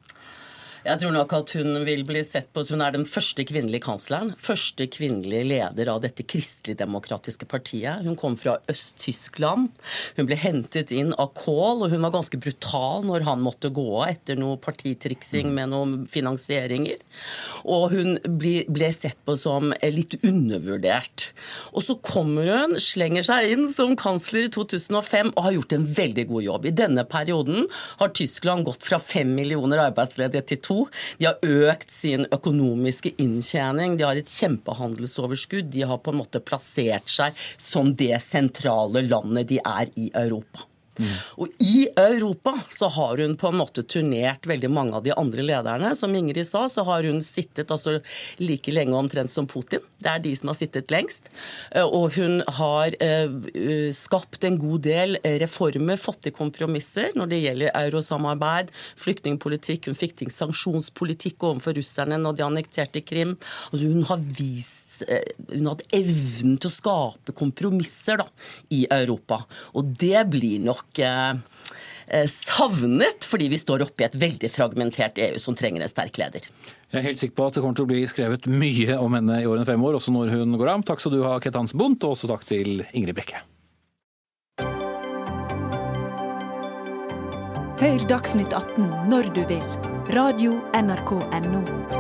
Jeg 0.89 1.03
tror 1.03 1.13
nok 1.13 1.33
at 1.37 1.51
hun 1.59 1.83
vil 1.85 2.01
bli 2.09 2.21
sett 2.25 2.47
på 2.57 2.63
Hun 2.71 2.81
er 2.81 2.95
den 2.95 3.05
første 3.09 3.45
kvinnelige 3.45 3.85
kansleren. 3.85 4.31
Første 4.41 4.87
kvinnelige 4.89 5.45
leder 5.51 5.91
av 5.93 6.01
dette 6.01 6.25
kristelig-demokratiske 6.25 7.45
partiet. 7.49 8.07
Hun 8.07 8.17
kom 8.17 8.37
fra 8.41 8.55
Øst-Tyskland. 8.73 9.69
Hun 10.17 10.29
ble 10.29 10.39
hentet 10.41 10.93
inn 10.97 11.13
av 11.21 11.35
Kohl, 11.37 11.85
og 11.85 11.93
hun 11.93 12.07
var 12.07 12.15
ganske 12.15 12.41
brutal 12.41 13.05
når 13.05 13.27
han 13.29 13.45
måtte 13.45 13.73
gå 13.75 13.85
av 13.99 14.15
etter 14.15 14.39
noe 14.41 14.57
partitriksing 14.63 15.51
med 15.53 15.75
noen 15.75 15.93
finansieringer. 16.09 17.03
Og 17.69 17.93
hun 17.93 18.17
ble 18.41 18.91
sett 18.95 19.21
på 19.29 19.37
som 19.37 19.75
litt 19.93 20.17
undervurdert. 20.23 21.29
Og 21.75 21.85
så 21.85 21.99
kommer 22.01 22.49
hun, 22.49 22.79
slenger 22.81 23.29
seg 23.29 23.53
inn 23.53 23.67
som 23.75 23.97
kansler 23.99 24.49
i 24.49 24.53
2005 24.57 25.35
og 25.35 25.45
har 25.51 25.59
gjort 25.59 25.77
en 25.77 25.87
veldig 26.01 26.27
god 26.33 26.49
jobb. 26.49 26.71
I 26.73 26.77
denne 26.81 27.05
perioden 27.09 27.69
har 28.01 28.17
Tyskland 28.17 28.65
gått 28.69 28.89
fra 28.89 29.03
fem 29.03 29.37
millioner 29.37 29.85
arbeidsledige 29.91 30.47
til 30.55 30.65
to. 30.65 30.78
De 31.19 31.29
har 31.29 31.43
økt 31.43 31.93
sin 31.93 32.27
økonomiske 32.35 33.15
inntjening, 33.19 33.99
de 33.99 34.07
har 34.07 34.21
et 34.21 34.31
kjempehandelsoverskudd. 34.31 35.71
De 35.75 35.87
har 35.89 36.01
på 36.03 36.15
en 36.15 36.21
måte 36.23 36.43
plassert 36.45 37.11
seg 37.11 37.37
som 37.59 37.95
det 37.99 38.17
sentrale 38.25 39.05
landet 39.09 39.51
de 39.53 39.63
er 39.65 39.93
i 39.99 40.11
Europa. 40.15 40.69
Mm. 40.99 41.15
Og 41.43 41.63
i 41.63 41.87
Europa 41.97 42.55
så 42.75 42.89
har 42.91 43.19
hun 43.23 43.37
på 43.39 43.51
en 43.53 43.59
måte 43.61 43.85
turnert 43.87 44.47
veldig 44.49 44.71
mange 44.73 44.97
av 44.99 45.05
de 45.07 45.15
andre 45.15 45.45
lederne. 45.47 45.95
Som 45.97 46.17
Ingrid 46.19 46.47
sa, 46.47 46.67
så 46.71 46.85
har 46.89 47.07
hun 47.07 47.21
sittet 47.25 47.71
altså 47.75 47.99
like 48.43 48.75
lenge 48.75 48.97
omtrent 48.99 49.33
som 49.33 49.47
Putin. 49.49 49.85
Det 50.03 50.11
er 50.11 50.23
de 50.25 50.35
som 50.39 50.51
har 50.51 50.59
sittet 50.59 50.91
lengst. 50.93 51.31
Eh, 51.71 51.87
og 51.87 52.17
hun 52.19 52.41
har 52.59 52.95
uh, 52.99 53.91
skapt 53.95 54.45
en 54.47 54.59
god 54.61 54.85
del 54.87 55.19
reformer, 55.43 56.01
fått 56.01 56.25
til 56.27 56.35
kompromisser 56.35 57.15
når 57.19 57.33
det 57.33 57.41
gjelder 57.45 57.75
eurosamarbeid, 57.85 58.73
flyktningpolitikk. 58.99 59.91
Hun 59.91 59.99
fikk 59.99 60.19
til 60.21 60.33
sanksjonspolitikk 60.35 61.47
overfor 61.47 61.79
russerne 61.79 62.19
når 62.21 62.39
de 62.39 62.47
annekterte 62.49 63.05
Krim. 63.07 63.37
Altså 63.71 63.93
hun 63.93 64.07
har 64.09 64.23
vist 64.39 65.03
uh, 65.09 65.17
Hun 65.53 65.69
har 65.69 65.77
hatt 65.77 65.97
evnen 65.97 66.59
til 66.59 66.71
å 66.71 66.75
skape 66.75 67.35
kompromisser 67.39 68.19
da, 68.23 68.27
i 68.75 68.85
Europa. 68.91 69.43
Og 69.79 69.95
det 70.01 70.27
blir 70.33 70.63
nok 70.67 70.88
nok 70.89 70.99
eh, 70.99 72.27
savnet, 72.27 73.25
fordi 73.25 73.49
vi 73.49 73.59
står 73.59 73.83
oppe 73.83 74.03
i 74.03 74.07
et 74.07 74.17
veldig 74.17 74.51
fragmentert 74.51 75.19
EU 75.19 75.39
som 75.39 75.55
trenger 75.55 75.83
en 75.83 75.89
sterk 75.89 76.19
leder. 76.19 76.49
Jeg 76.91 77.01
er 77.01 77.05
helt 77.05 77.21
sikker 77.21 77.37
på 77.37 77.47
at 77.47 77.55
det 77.55 77.63
kommer 77.63 77.77
til 77.77 77.85
å 77.85 77.91
bli 77.91 78.07
skrevet 78.09 78.47
mye 78.49 78.97
om 78.97 79.13
henne 79.15 79.43
i 79.43 79.47
årene 79.47 79.67
fremover, 79.69 79.99
også 79.99 80.15
når 80.15 80.33
hun 80.33 80.57
går 80.57 80.73
av. 80.73 80.87
Takk 80.89 81.01
skal 81.01 81.13
du 81.13 81.23
ha, 81.27 81.37
Ketans 81.41 81.77
Bundt, 81.77 82.05
og 82.05 82.17
også 82.17 82.31
takk 82.31 82.49
til 82.49 82.83
Ingrid 82.93 83.19
Brekke. 83.19 83.45
Hør 87.79 88.09
Dagsnytt 88.11 88.51
18 88.57 88.89
når 89.13 89.31
du 89.37 89.45
vil. 89.53 89.63
Radio 90.17 90.57
NRK 90.75 91.13
Radio.nrk.no. 91.29 91.98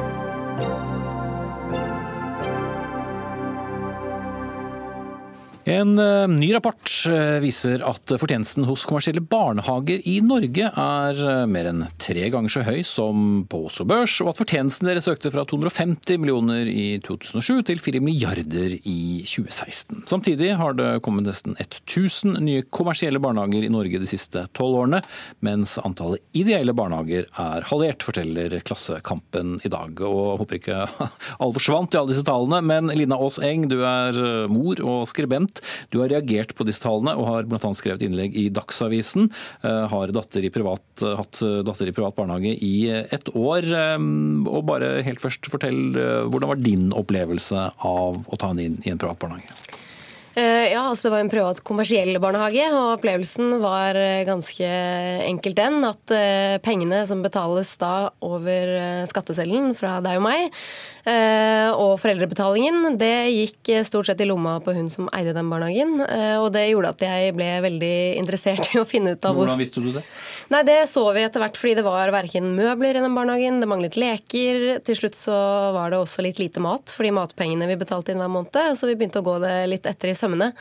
En 5.68 5.98
uh, 5.98 6.24
ny 6.28 6.48
rapport 6.54 6.80
uh, 7.10 7.36
viser 7.44 7.82
at 7.84 8.12
fortjenesten 8.16 8.64
hos 8.64 8.86
kommersielle 8.88 9.20
barnehager 9.20 10.00
i 10.08 10.14
Norge 10.24 10.64
er 10.64 11.18
uh, 11.20 11.42
mer 11.50 11.68
enn 11.68 11.82
tre 12.00 12.30
ganger 12.32 12.54
så 12.54 12.62
høy 12.64 12.78
som 12.88 13.42
på 13.52 13.60
Oslo 13.68 13.84
Børs, 13.88 14.14
og 14.24 14.30
at 14.32 14.40
fortjenesten 14.40 14.88
deres 14.88 15.10
økte 15.12 15.28
fra 15.34 15.44
250 15.44 16.22
millioner 16.22 16.70
i 16.72 16.86
2007 17.04 17.66
til 17.68 17.82
4 17.84 18.00
milliarder 18.00 18.78
i 18.78 19.02
2016. 19.28 20.06
Samtidig 20.08 20.54
har 20.56 20.78
det 20.78 20.86
kommet 21.04 21.28
nesten 21.28 21.52
1000 21.60 22.40
nye 22.46 22.64
kommersielle 22.72 23.20
barnehager 23.20 23.68
i 23.68 23.72
Norge 23.74 24.00
de 24.00 24.08
siste 24.08 24.46
tolv 24.56 24.80
årene, 24.86 25.02
mens 25.44 25.76
antallet 25.84 26.24
ideelle 26.32 26.72
barnehager 26.72 27.28
er 27.44 27.68
halvert, 27.68 28.08
forteller 28.08 28.56
Klassekampen 28.64 29.58
i 29.68 29.74
dag. 29.74 30.00
Og 30.00 30.24
jeg 30.24 30.40
håper 30.46 30.62
ikke 30.62 30.80
alle 31.42 31.60
forsvant 31.60 31.92
i 31.92 32.00
alle 32.00 32.14
disse 32.14 32.24
tallene, 32.24 32.64
men 32.64 32.88
Lina 32.96 33.20
Aas 33.20 33.36
Eng, 33.44 33.68
du 33.68 33.82
er 33.84 34.48
mor 34.48 34.80
og 34.80 35.04
skribent. 35.12 35.57
Du 35.92 36.00
har 36.02 36.12
reagert 36.12 36.54
på 36.58 36.66
disse 36.68 36.82
tallene 36.84 37.16
og 37.18 37.28
har 37.28 37.48
bl.a. 37.48 37.72
skrevet 37.76 38.04
innlegg 38.06 38.36
i 38.38 38.48
Dagsavisen. 38.54 39.30
Eh, 39.62 39.84
har 39.92 40.14
datter 40.14 40.48
privat, 40.54 40.84
eh, 41.02 41.16
hatt 41.18 41.42
datter 41.66 41.90
i 41.90 41.96
privat 41.96 42.16
barnehage 42.18 42.54
i 42.64 42.74
et 42.90 43.32
år. 43.34 43.68
Eh, 43.68 43.98
og 44.48 44.64
bare 44.68 44.98
helt 45.06 45.22
først, 45.22 45.50
fortell, 45.50 45.82
hvordan 46.28 46.52
var 46.52 46.62
din 46.62 46.88
opplevelse 46.96 47.68
av 47.86 48.24
å 48.26 48.38
ta 48.40 48.52
henne 48.52 48.68
inn 48.68 48.80
i 48.84 48.92
en 48.92 49.00
privat 49.00 49.20
barnehage? 49.22 49.77
Ja, 50.38 50.84
altså 50.86 51.08
Det 51.08 51.12
var 51.14 51.22
en 51.24 51.32
privat 51.32 51.62
kommersiell 51.66 52.18
barnehage, 52.22 52.66
og 52.70 52.98
opplevelsen 52.98 53.58
var 53.62 53.96
ganske 54.28 54.68
enkelt 55.24 55.58
den. 55.58 55.80
At 55.88 56.14
pengene 56.64 57.02
som 57.08 57.24
betales 57.24 57.72
da 57.80 58.10
over 58.24 58.74
skatteseddelen 59.10 59.74
fra 59.78 59.98
deg 60.04 60.20
og 60.20 60.26
meg, 60.28 60.54
Eh, 61.08 61.70
og 61.78 61.94
foreldrebetalingen 62.02 62.98
det 63.00 63.30
gikk 63.32 63.70
stort 63.86 64.10
sett 64.10 64.20
i 64.20 64.26
lomma 64.28 64.58
på 64.60 64.74
hun 64.76 64.90
som 64.92 65.08
eide 65.16 65.32
den 65.36 65.48
barnehagen. 65.48 66.02
Eh, 66.04 66.36
og 66.36 66.50
det 66.52 66.66
gjorde 66.68 66.92
at 66.92 67.04
jeg 67.06 67.36
ble 67.36 67.48
veldig 67.64 67.94
interessert 68.20 68.74
i 68.74 68.80
å 68.82 68.86
finne 68.88 69.14
ut 69.16 69.28
av 69.28 69.38
Hvordan 69.38 69.60
visste 69.60 69.84
du 69.84 69.92
det? 69.94 70.02
Nei, 70.52 70.62
Det 70.68 70.78
så 70.88 71.04
vi 71.12 71.22
etter 71.24 71.42
hvert 71.42 71.56
fordi 71.60 71.74
det 71.78 71.84
var 71.86 72.12
verken 72.12 72.50
møbler 72.56 72.96
i 72.98 73.04
den 73.04 73.16
barnehagen, 73.16 73.60
det 73.60 73.68
manglet 73.70 73.96
leker. 74.00 74.82
Til 74.84 74.96
slutt 74.96 75.16
så 75.16 75.36
var 75.76 75.92
det 75.92 76.00
også 76.00 76.24
litt 76.24 76.40
lite 76.40 76.60
mat, 76.64 76.92
fordi 76.92 77.12
matpengene 77.14 77.68
vi 77.68 77.78
betalte 77.80 78.12
inn 78.12 78.20
hver 78.20 78.32
måned. 78.32 78.76
Så 78.76 78.88
vi 78.88 78.96
begynte 78.98 79.22
å 79.22 79.26
gå 79.26 79.38
det 79.44 79.54
litt 79.68 79.88
etter 79.88 80.12
i 80.12 80.16
sømmene. 80.16 80.27
Uh, 80.34 80.52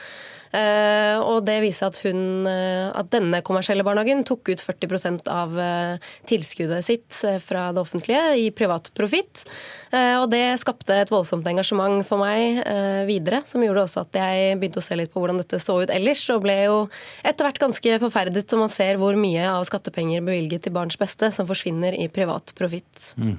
og 1.28 1.44
det 1.48 1.58
viser 1.64 1.90
at, 1.90 2.00
hun, 2.06 2.48
uh, 2.48 2.90
at 2.98 3.10
denne 3.14 3.42
kommersielle 3.46 3.86
barnehagen 3.86 4.24
tok 4.28 4.52
ut 4.52 4.64
40 4.64 5.28
av 5.32 5.56
uh, 5.58 6.12
tilskuddet 6.30 6.86
sitt 6.86 7.20
fra 7.44 7.70
det 7.76 7.82
offentlige 7.82 8.22
i 8.40 8.48
privat 8.56 8.90
profitt. 8.98 9.46
Og 9.88 10.26
det 10.30 10.60
skapte 10.60 10.92
et 11.00 11.12
voldsomt 11.12 11.46
engasjement 11.48 12.02
for 12.06 12.20
meg 12.20 12.58
videre, 13.08 13.40
som 13.48 13.64
gjorde 13.64 13.86
også 13.86 14.02
at 14.04 14.18
jeg 14.20 14.58
begynte 14.60 14.82
å 14.82 14.84
se 14.84 14.98
litt 15.00 15.14
på 15.14 15.22
hvordan 15.22 15.40
dette 15.40 15.62
så 15.64 15.78
ut 15.80 15.94
ellers, 15.94 16.26
og 16.34 16.44
ble 16.44 16.58
jo 16.66 16.76
etter 17.24 17.48
hvert 17.48 17.62
ganske 17.62 17.96
forferdet 18.04 18.44
når 18.52 18.62
man 18.66 18.74
ser 18.74 19.00
hvor 19.00 19.16
mye 19.20 19.46
av 19.48 19.64
skattepenger 19.70 20.26
bevilget 20.28 20.66
til 20.68 20.76
barns 20.76 21.00
beste 21.00 21.32
som 21.36 21.48
forsvinner 21.48 21.96
i 21.96 22.10
privat 22.12 22.52
profitt. 22.58 23.14
Mm. 23.16 23.38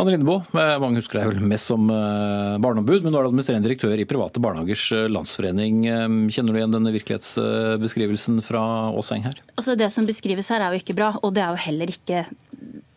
Anne 0.00 0.14
Lindeboe, 0.14 0.48
mange 0.80 1.02
husker 1.02 1.20
deg 1.20 1.34
vel 1.34 1.50
mest 1.52 1.68
som 1.68 1.84
barneombud, 1.90 3.04
men 3.04 3.12
nå 3.12 3.20
er 3.20 3.26
du 3.28 3.32
administrerende 3.34 3.68
direktør 3.68 4.00
i 4.00 4.08
Private 4.08 4.40
barnehagers 4.40 4.86
landsforening. 5.12 5.84
Kjenner 6.28 6.52
du 6.52 6.60
igjen 6.60 6.74
denne 6.74 6.92
virkelighetsbeskrivelsen 6.94 8.40
fra 8.44 8.62
Aaseng 8.90 9.24
her? 9.24 9.40
Altså 9.56 9.76
Det 9.78 9.90
som 9.94 10.08
beskrives 10.08 10.50
her 10.52 10.60
er 10.64 10.74
jo 10.74 10.82
ikke 10.82 10.96
bra, 10.98 11.14
og 11.22 11.34
det 11.36 11.44
er 11.44 11.54
jo 11.54 11.64
heller 11.68 11.92
ikke 11.94 12.24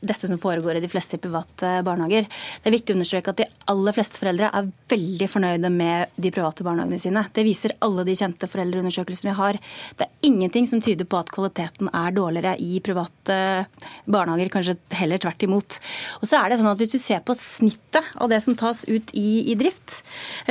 dette 0.04 0.28
som 0.28 0.40
foregår 0.40 0.78
i 0.78 0.84
de 0.84 0.90
fleste 0.92 1.18
private 1.22 1.80
barnehager. 1.86 2.28
Det 2.28 2.70
er 2.70 2.76
viktig 2.76 2.94
å 2.94 2.98
understreke 2.98 3.34
at 3.34 3.42
de 3.42 3.48
aller 3.72 3.96
fleste 3.96 4.20
foreldre 4.20 4.50
er 4.54 4.70
veldig 4.92 5.30
fornøyde 5.32 5.72
med 5.74 6.14
de 6.20 6.32
private 6.36 6.66
barnehagene 6.68 7.00
sine. 7.02 7.26
Det 7.34 7.46
viser 7.48 7.76
alle 7.86 8.06
de 8.08 8.16
kjente 8.18 8.50
foreldreundersøkelsene 8.52 9.32
vi 9.32 9.38
har. 9.40 9.60
Det 9.98 10.08
er 10.08 10.30
ingenting 10.30 10.68
som 10.70 10.84
tyder 10.84 11.08
på 11.10 11.20
at 11.22 11.32
kvaliteten 11.34 11.92
er 11.94 12.16
dårligere 12.16 12.56
i 12.62 12.80
private 12.84 13.40
barnehager, 14.06 14.52
kanskje 14.54 14.78
heller 15.00 15.22
tvert 15.24 15.48
imot. 15.48 15.80
Og 16.22 16.28
så 16.30 16.42
er 16.42 16.52
det 16.52 16.60
sånn 16.62 16.72
at 16.74 16.82
Hvis 16.84 16.98
du 16.98 17.00
ser 17.00 17.22
på 17.24 17.36
snittet 17.38 18.10
av 18.20 18.28
det 18.28 18.42
som 18.44 18.58
tas 18.60 18.82
ut 18.90 19.14
i, 19.16 19.52
i 19.54 19.56
drift, 19.56 20.02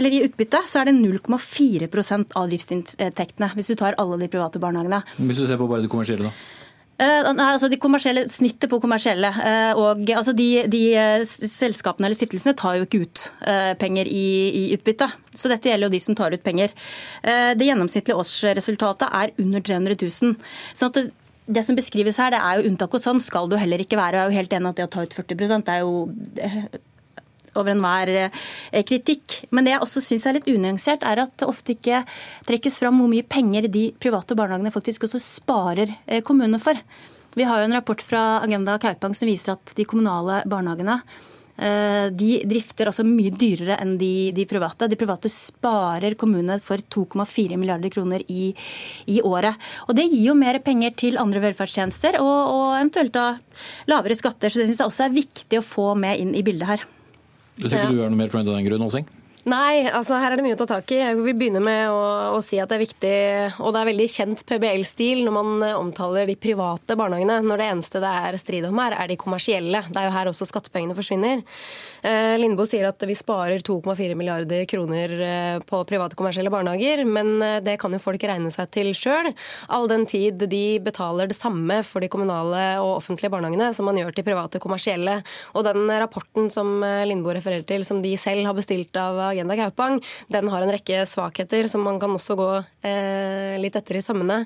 eller 0.00 0.14
i 0.14 0.22
utbytte, 0.24 0.62
så 0.64 0.80
er 0.80 0.88
det 0.88 0.96
0,4 0.96 1.90
av 2.38 2.48
driftsinntektene, 2.48 3.53
hvis 3.59 3.68
du 3.72 3.76
tar 3.76 3.98
alle 4.00 4.16
de 4.22 4.30
private 4.32 4.62
barnehagene. 4.62 5.03
Hvis 5.18 5.42
du 5.42 5.46
ser 5.46 5.61
på 5.61 5.68
bare 5.68 5.84
de 5.84 5.92
kommersielle, 5.92 6.30
da? 6.30 6.61
Uh, 7.01 7.32
nei, 7.34 7.47
altså 7.49 7.70
de 7.72 7.78
kommersielle, 7.80 8.26
Snittet 8.30 8.70
på 8.70 8.78
kommersielle. 8.82 9.30
Uh, 9.34 9.80
og 9.80 10.12
altså 10.12 10.34
de, 10.36 10.49
de 10.70 10.82
uh, 10.95 11.24
Selskapene 11.24 12.07
eller 12.07 12.18
stiftelsene 12.18 12.55
tar 12.59 12.76
jo 12.78 12.86
ikke 12.86 13.03
ut 13.07 13.24
penger 13.80 14.11
i, 14.11 14.26
i, 14.53 14.62
utbytte. 14.76 15.09
Så 15.34 15.51
dette 15.51 15.70
gjelder 15.70 15.88
jo 15.88 15.95
de 15.97 16.03
som 16.05 16.16
tar 16.18 16.34
ut 16.34 16.45
penger. 16.45 16.70
det 17.57 17.66
gjennomsnittlige 17.66 18.18
årsresultatet 18.20 19.09
er 19.09 19.32
under 19.40 19.64
300 19.64 19.97
000. 19.97 20.36
Sånn 20.76 20.93
at 20.93 20.99
det, 20.99 21.05
det 21.57 21.64
som 21.66 21.78
beskrives 21.78 22.20
her, 22.20 22.34
det 22.34 22.40
er 22.43 22.61
jo 22.61 22.70
unntak, 22.70 22.95
og 22.95 23.03
sånn 23.03 23.20
skal 23.22 23.49
det 23.49 23.57
jo 23.57 23.62
heller 23.64 23.82
ikke 23.82 23.99
være. 23.99 24.20
Jeg 24.20 24.22
er 24.22 24.30
jo 24.30 24.40
helt 24.40 24.57
enig 24.59 24.72
at 24.72 24.80
det 24.80 24.86
å 24.86 24.93
ta 24.93 25.07
ut 25.07 25.16
40 25.18 25.64
det 25.64 25.74
er 25.74 25.82
jo 25.82 25.95
over 27.59 27.74
enhver 27.74 28.12
eh, 28.26 28.84
kritikk. 28.86 29.42
Men 29.50 29.66
det 29.66 29.76
jeg 29.76 29.84
også 29.84 30.05
syns 30.05 30.26
er 30.28 30.38
litt 30.38 30.50
unyansert, 30.53 31.07
er 31.07 31.24
at 31.24 31.34
det 31.40 31.48
ofte 31.48 31.76
ikke 31.76 32.05
trekkes 32.48 32.78
fram 32.82 33.00
hvor 33.00 33.11
mye 33.12 33.26
penger 33.26 33.68
de 33.72 33.88
private 34.03 34.36
barnehagene 34.38 34.74
faktisk 34.74 35.09
også 35.09 35.22
sparer 35.22 35.92
eh, 36.07 36.22
kommunene 36.24 36.62
for. 36.62 36.78
Vi 37.34 37.48
har 37.48 37.62
jo 37.62 37.68
en 37.68 37.76
rapport 37.78 38.03
fra 38.05 38.42
Agenda 38.44 38.76
Kaupang 38.80 39.14
som 39.16 39.28
viser 39.28 39.55
at 39.55 39.72
de 39.76 39.86
kommunale 39.88 40.42
barnehagene 40.48 40.98
eh, 41.57 42.09
de 42.12 42.30
drifter 42.48 42.90
altså 42.90 43.05
mye 43.07 43.32
dyrere 43.32 43.78
enn 43.80 43.94
de, 44.00 44.30
de, 44.36 44.46
private. 44.48 44.88
De 44.90 44.98
private 45.00 45.30
sparer 45.32 46.16
kommunene 46.20 46.59
for 46.64 46.82
2,4 46.96 47.57
milliarder 47.57 47.92
kroner 47.94 48.24
i, 48.28 48.50
i, 49.07 49.20
året. 49.24 49.57
Og 49.88 49.96
Det 49.96 50.09
gir 50.11 50.26
jo 50.28 50.38
mer 50.38 50.61
penger 50.64 50.96
til 51.05 51.20
andre 51.20 51.44
velferdstjenester 51.48 52.20
og, 52.20 52.40
og 52.53 52.66
eventuelt 52.76 53.16
da 53.16 53.30
lavere 53.90 54.18
skatter. 54.18 54.53
Så 54.53 54.61
Det 54.61 54.68
syns 54.70 54.84
jeg 54.84 54.92
også 54.92 55.07
er 55.09 55.20
viktig 55.22 55.61
å 55.61 55.66
få 55.66 55.92
med 55.98 56.20
inn 56.20 56.36
i 56.36 56.44
bildet 56.44 56.74
her. 56.74 56.90
Du 57.59 57.66
tror 57.66 57.76
ikke 57.76 57.88
ja. 57.88 57.90
du 57.92 58.05
er 58.05 58.12
noe 58.12 58.20
mer 58.22 58.32
fornøyd 58.32 58.48
av 58.48 58.59
den 58.59 58.68
grunn, 58.68 58.86
Åsing? 58.86 59.09
Nei, 59.43 59.88
altså 59.90 60.20
her 60.22 60.30
er 60.30 60.38
det 60.38 60.45
mye 60.47 60.55
å 60.55 60.59
ta 60.61 60.68
tak 60.70 60.93
i. 60.95 61.01
Jeg 61.01 61.16
vil 61.18 61.34
begynne 61.34 61.59
med 61.59 61.90
å, 61.90 62.03
å 62.36 62.43
si 62.47 62.61
at 62.62 62.70
det 62.70 62.76
er 62.76 62.82
viktig, 62.84 63.14
og 63.59 63.72
det 63.74 63.80
er 63.80 63.88
veldig 63.88 64.05
kjent 64.14 64.45
PBL-stil 64.47 65.24
når 65.26 65.34
man 65.34 65.64
eh, 65.66 65.74
omtaler 65.74 66.30
de 66.30 66.36
private 66.38 66.95
barnehagene, 66.95 67.40
når 67.43 67.59
det 67.59 67.66
eneste 67.72 68.03
det 68.05 68.12
er 68.28 68.38
strid 68.38 68.68
om 68.68 68.78
her, 68.78 68.95
er 68.95 69.11
de 69.11 69.16
kommersielle. 69.18 69.80
Det 69.88 69.99
er 69.99 70.07
jo 70.07 70.12
her 70.14 70.30
også 70.30 70.47
skattepengene 70.47 70.95
forsvinner. 70.95 71.43
Eh, 72.07 72.36
Lindboe 72.38 72.70
sier 72.70 72.86
at 72.86 73.03
vi 73.03 73.16
sparer 73.18 73.64
2,4 73.66 74.14
milliarder 74.18 74.62
kroner 74.70 75.16
eh, 75.26 75.59
på 75.66 75.82
private 75.90 76.18
kommersielle 76.18 76.51
barnehager, 76.55 77.03
men 77.03 77.34
eh, 77.43 77.59
det 77.66 77.76
kan 77.82 77.99
jo 77.99 78.03
folk 78.03 78.22
regne 78.30 78.55
seg 78.55 78.70
til 78.78 78.93
sjøl, 78.95 79.32
all 79.74 79.90
den 79.90 80.07
tid 80.07 80.47
de 80.55 80.78
betaler 80.86 81.30
det 81.30 81.38
samme 81.40 81.80
for 81.86 81.99
de 81.99 82.12
kommunale 82.14 82.62
og 82.78 83.01
offentlige 83.01 83.34
barnehagene 83.34 83.72
som 83.74 83.90
man 83.90 83.99
gjør 83.99 84.14
til 84.14 84.28
private 84.30 84.62
kommersielle. 84.62 85.18
Og 85.59 85.66
den 85.66 85.90
rapporten 85.90 86.47
som 86.55 86.78
Lindboe 87.11 87.40
refererer 87.40 87.66
til, 87.66 87.82
som 87.82 88.07
de 88.07 88.14
selv 88.14 88.47
har 88.47 88.55
bestilt 88.55 88.95
av 89.03 89.32
Agenda 89.33 89.59
Kaupang, 89.59 89.99
den 90.33 90.51
har 90.53 90.64
en 90.64 90.74
rekke 90.74 91.03
svakheter 91.09 91.68
som 91.72 91.85
man 91.85 92.01
kan 92.03 92.14
også 92.14 92.37
gå 92.39 92.49
eh, 92.87 93.59
litt 93.62 93.76
etter 93.78 93.99
i 93.99 94.05
sømmene. 94.05 94.43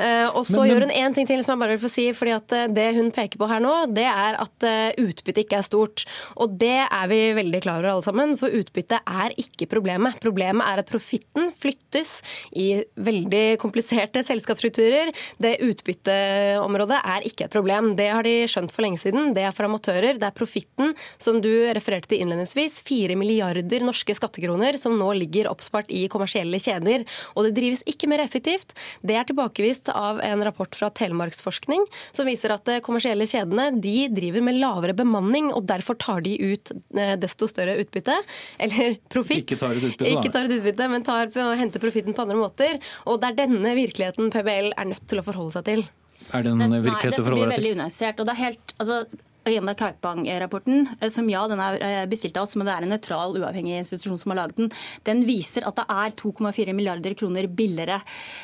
Eh, 0.00 0.26
og 0.34 0.44
så 0.48 0.66
gjør 0.68 0.86
hun 0.86 0.94
én 0.94 1.16
ting 1.16 1.28
til 1.28 1.44
som 1.44 1.54
jeg 1.54 1.62
bare 1.64 1.76
vil 1.76 1.84
få 1.86 1.92
si. 1.92 2.08
fordi 2.16 2.36
at 2.36 2.56
eh, 2.56 2.68
Det 2.70 2.88
hun 2.98 3.12
peker 3.14 3.40
på 3.40 3.48
her 3.50 3.62
nå, 3.62 3.74
det 3.94 4.08
er 4.10 4.40
at 4.40 4.68
utbyttet 5.00 5.30
utbytte 5.30 5.44
ikke 5.44 5.60
er 5.60 5.66
stort. 5.66 6.04
Og 6.40 6.56
det 6.60 6.86
er 6.86 7.10
vi 7.10 7.20
veldig 7.36 7.62
klar 7.62 7.80
over 7.80 7.94
alle 7.94 8.06
sammen, 8.06 8.36
for 8.40 8.52
utbyttet 8.52 9.00
er 9.06 9.34
ikke 9.40 9.68
problemet. 9.70 10.18
Problemet 10.22 10.66
er 10.66 10.82
at 10.82 10.90
profitten 10.90 11.50
flyttes 11.56 12.20
i 12.56 12.82
veldig 12.96 13.58
kompliserte 13.60 14.22
selskapsstrukturer. 14.26 15.12
Det 15.38 15.58
utbytteområdet 15.66 17.00
er 17.00 17.26
ikke 17.28 17.46
et 17.46 17.54
problem. 17.54 17.94
Det 17.98 18.10
har 18.10 18.26
de 18.26 18.46
skjønt 18.50 18.72
for 18.72 18.86
lenge 18.86 19.00
siden. 19.02 19.34
Det 19.36 19.44
er 19.46 19.54
for 19.54 19.68
amatører. 19.68 20.18
Det 20.20 20.28
er 20.28 20.36
profitten, 20.36 20.94
som 21.18 21.40
du 21.42 21.50
refererte 21.74 22.10
til 22.10 22.24
innledningsvis. 22.24 22.80
Fire 22.86 23.16
milliarder 23.18 23.84
norske 23.84 24.14
skattekroner 24.16 24.29
skattekroner 24.30 24.78
som 24.78 24.96
nå 24.98 25.12
ligger 25.18 25.50
oppspart 25.50 25.90
i 25.90 26.06
kommersielle 26.08 26.58
kjeder. 26.60 27.04
Og 27.34 27.46
det 27.46 27.54
drives 27.58 27.82
ikke 27.86 28.08
mer 28.08 28.22
effektivt. 28.22 28.74
Det 29.02 29.16
er 29.16 29.26
tilbakevist 29.28 29.90
av 29.92 30.20
en 30.22 30.44
rapport 30.44 30.74
fra 30.74 30.90
Telemarksforskning 30.90 31.84
som 32.12 32.26
viser 32.28 32.54
at 32.54 32.68
eh, 32.68 32.80
kommersielle 32.80 33.26
kjedene 33.26 33.70
de 33.80 34.08
driver 34.14 34.44
med 34.46 34.60
lavere 34.60 34.94
bemanning, 34.96 35.50
og 35.52 35.66
derfor 35.68 35.98
tar 36.00 36.22
de 36.26 36.36
ut 36.38 36.72
eh, 36.96 37.16
desto 37.20 37.48
større 37.50 37.78
utbytte. 37.82 38.16
Eller 38.58 38.98
profitt. 39.10 39.44
Ikke 39.44 39.60
tar 39.60 39.76
ut 39.76 39.88
utbytte, 39.90 40.10
Ikke 40.10 40.32
tar 40.32 40.48
ut 40.48 40.58
utbytte, 40.58 40.90
men 40.90 41.06
tar, 41.06 41.32
henter 41.60 41.82
profitten 41.82 42.16
på 42.16 42.26
andre 42.26 42.38
måter. 42.38 42.78
Og 43.06 43.20
det 43.20 43.32
er 43.32 43.40
denne 43.46 43.74
virkeligheten 43.78 44.30
PBL 44.32 44.74
er 44.76 44.92
nødt 44.92 45.08
til 45.10 45.22
å 45.22 45.26
forholde 45.26 45.58
seg 45.58 45.66
til. 45.70 45.88
Er 46.30 46.46
det 46.46 46.54
noen 46.54 46.78
virkelighet 46.84 47.18
å 47.18 47.26
forholde 47.26 47.26
seg 47.26 47.26
til? 47.26 47.26
Nei, 47.26 47.26
dette 47.26 47.26
blir 47.26 47.56
veldig 47.56 47.74
unyansert. 47.78 48.20
og 48.20 48.28
det 48.28 48.36
er 48.36 48.42
helt, 48.44 48.74
altså 48.78 49.02
Agenda 49.44 49.74
Kaupang-rapporten, 49.74 50.88
eh, 51.00 51.08
som 51.08 51.28
ja, 51.30 51.40
den 51.48 51.60
er 51.64 51.78
eh, 51.80 52.06
bestilt 52.10 52.36
av 52.36 52.44
oss, 52.44 52.56
men 52.60 52.68
det 52.68 52.74
er 52.74 52.84
en 52.84 52.92
nøytral, 52.92 53.36
uavhengig 53.40 53.78
institusjon 53.80 54.18
som 54.20 54.34
har 54.34 54.42
laget 54.42 54.58
den, 54.58 54.68
den 55.08 55.22
viser 55.24 55.64
at 55.68 55.78
det 55.78 55.86
er 55.88 56.14
2,4 56.18 56.74
milliarder 56.76 57.16
kroner 57.16 57.48
billigere 57.48 58.00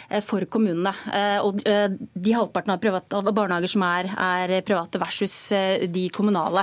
eh, 0.09 0.23
for 0.25 0.47
kommunene. 0.49 0.93
Og 1.45 1.59
de 1.61 2.33
halvparten 2.33 2.73
av, 2.73 2.79
private, 2.81 3.19
av 3.19 3.29
barnehager 3.35 3.71
som 3.71 3.83
er, 3.85 4.09
er, 4.09 4.53
private 4.67 4.99
versus 5.01 5.35
de 5.93 6.05
kommunale. 6.15 6.63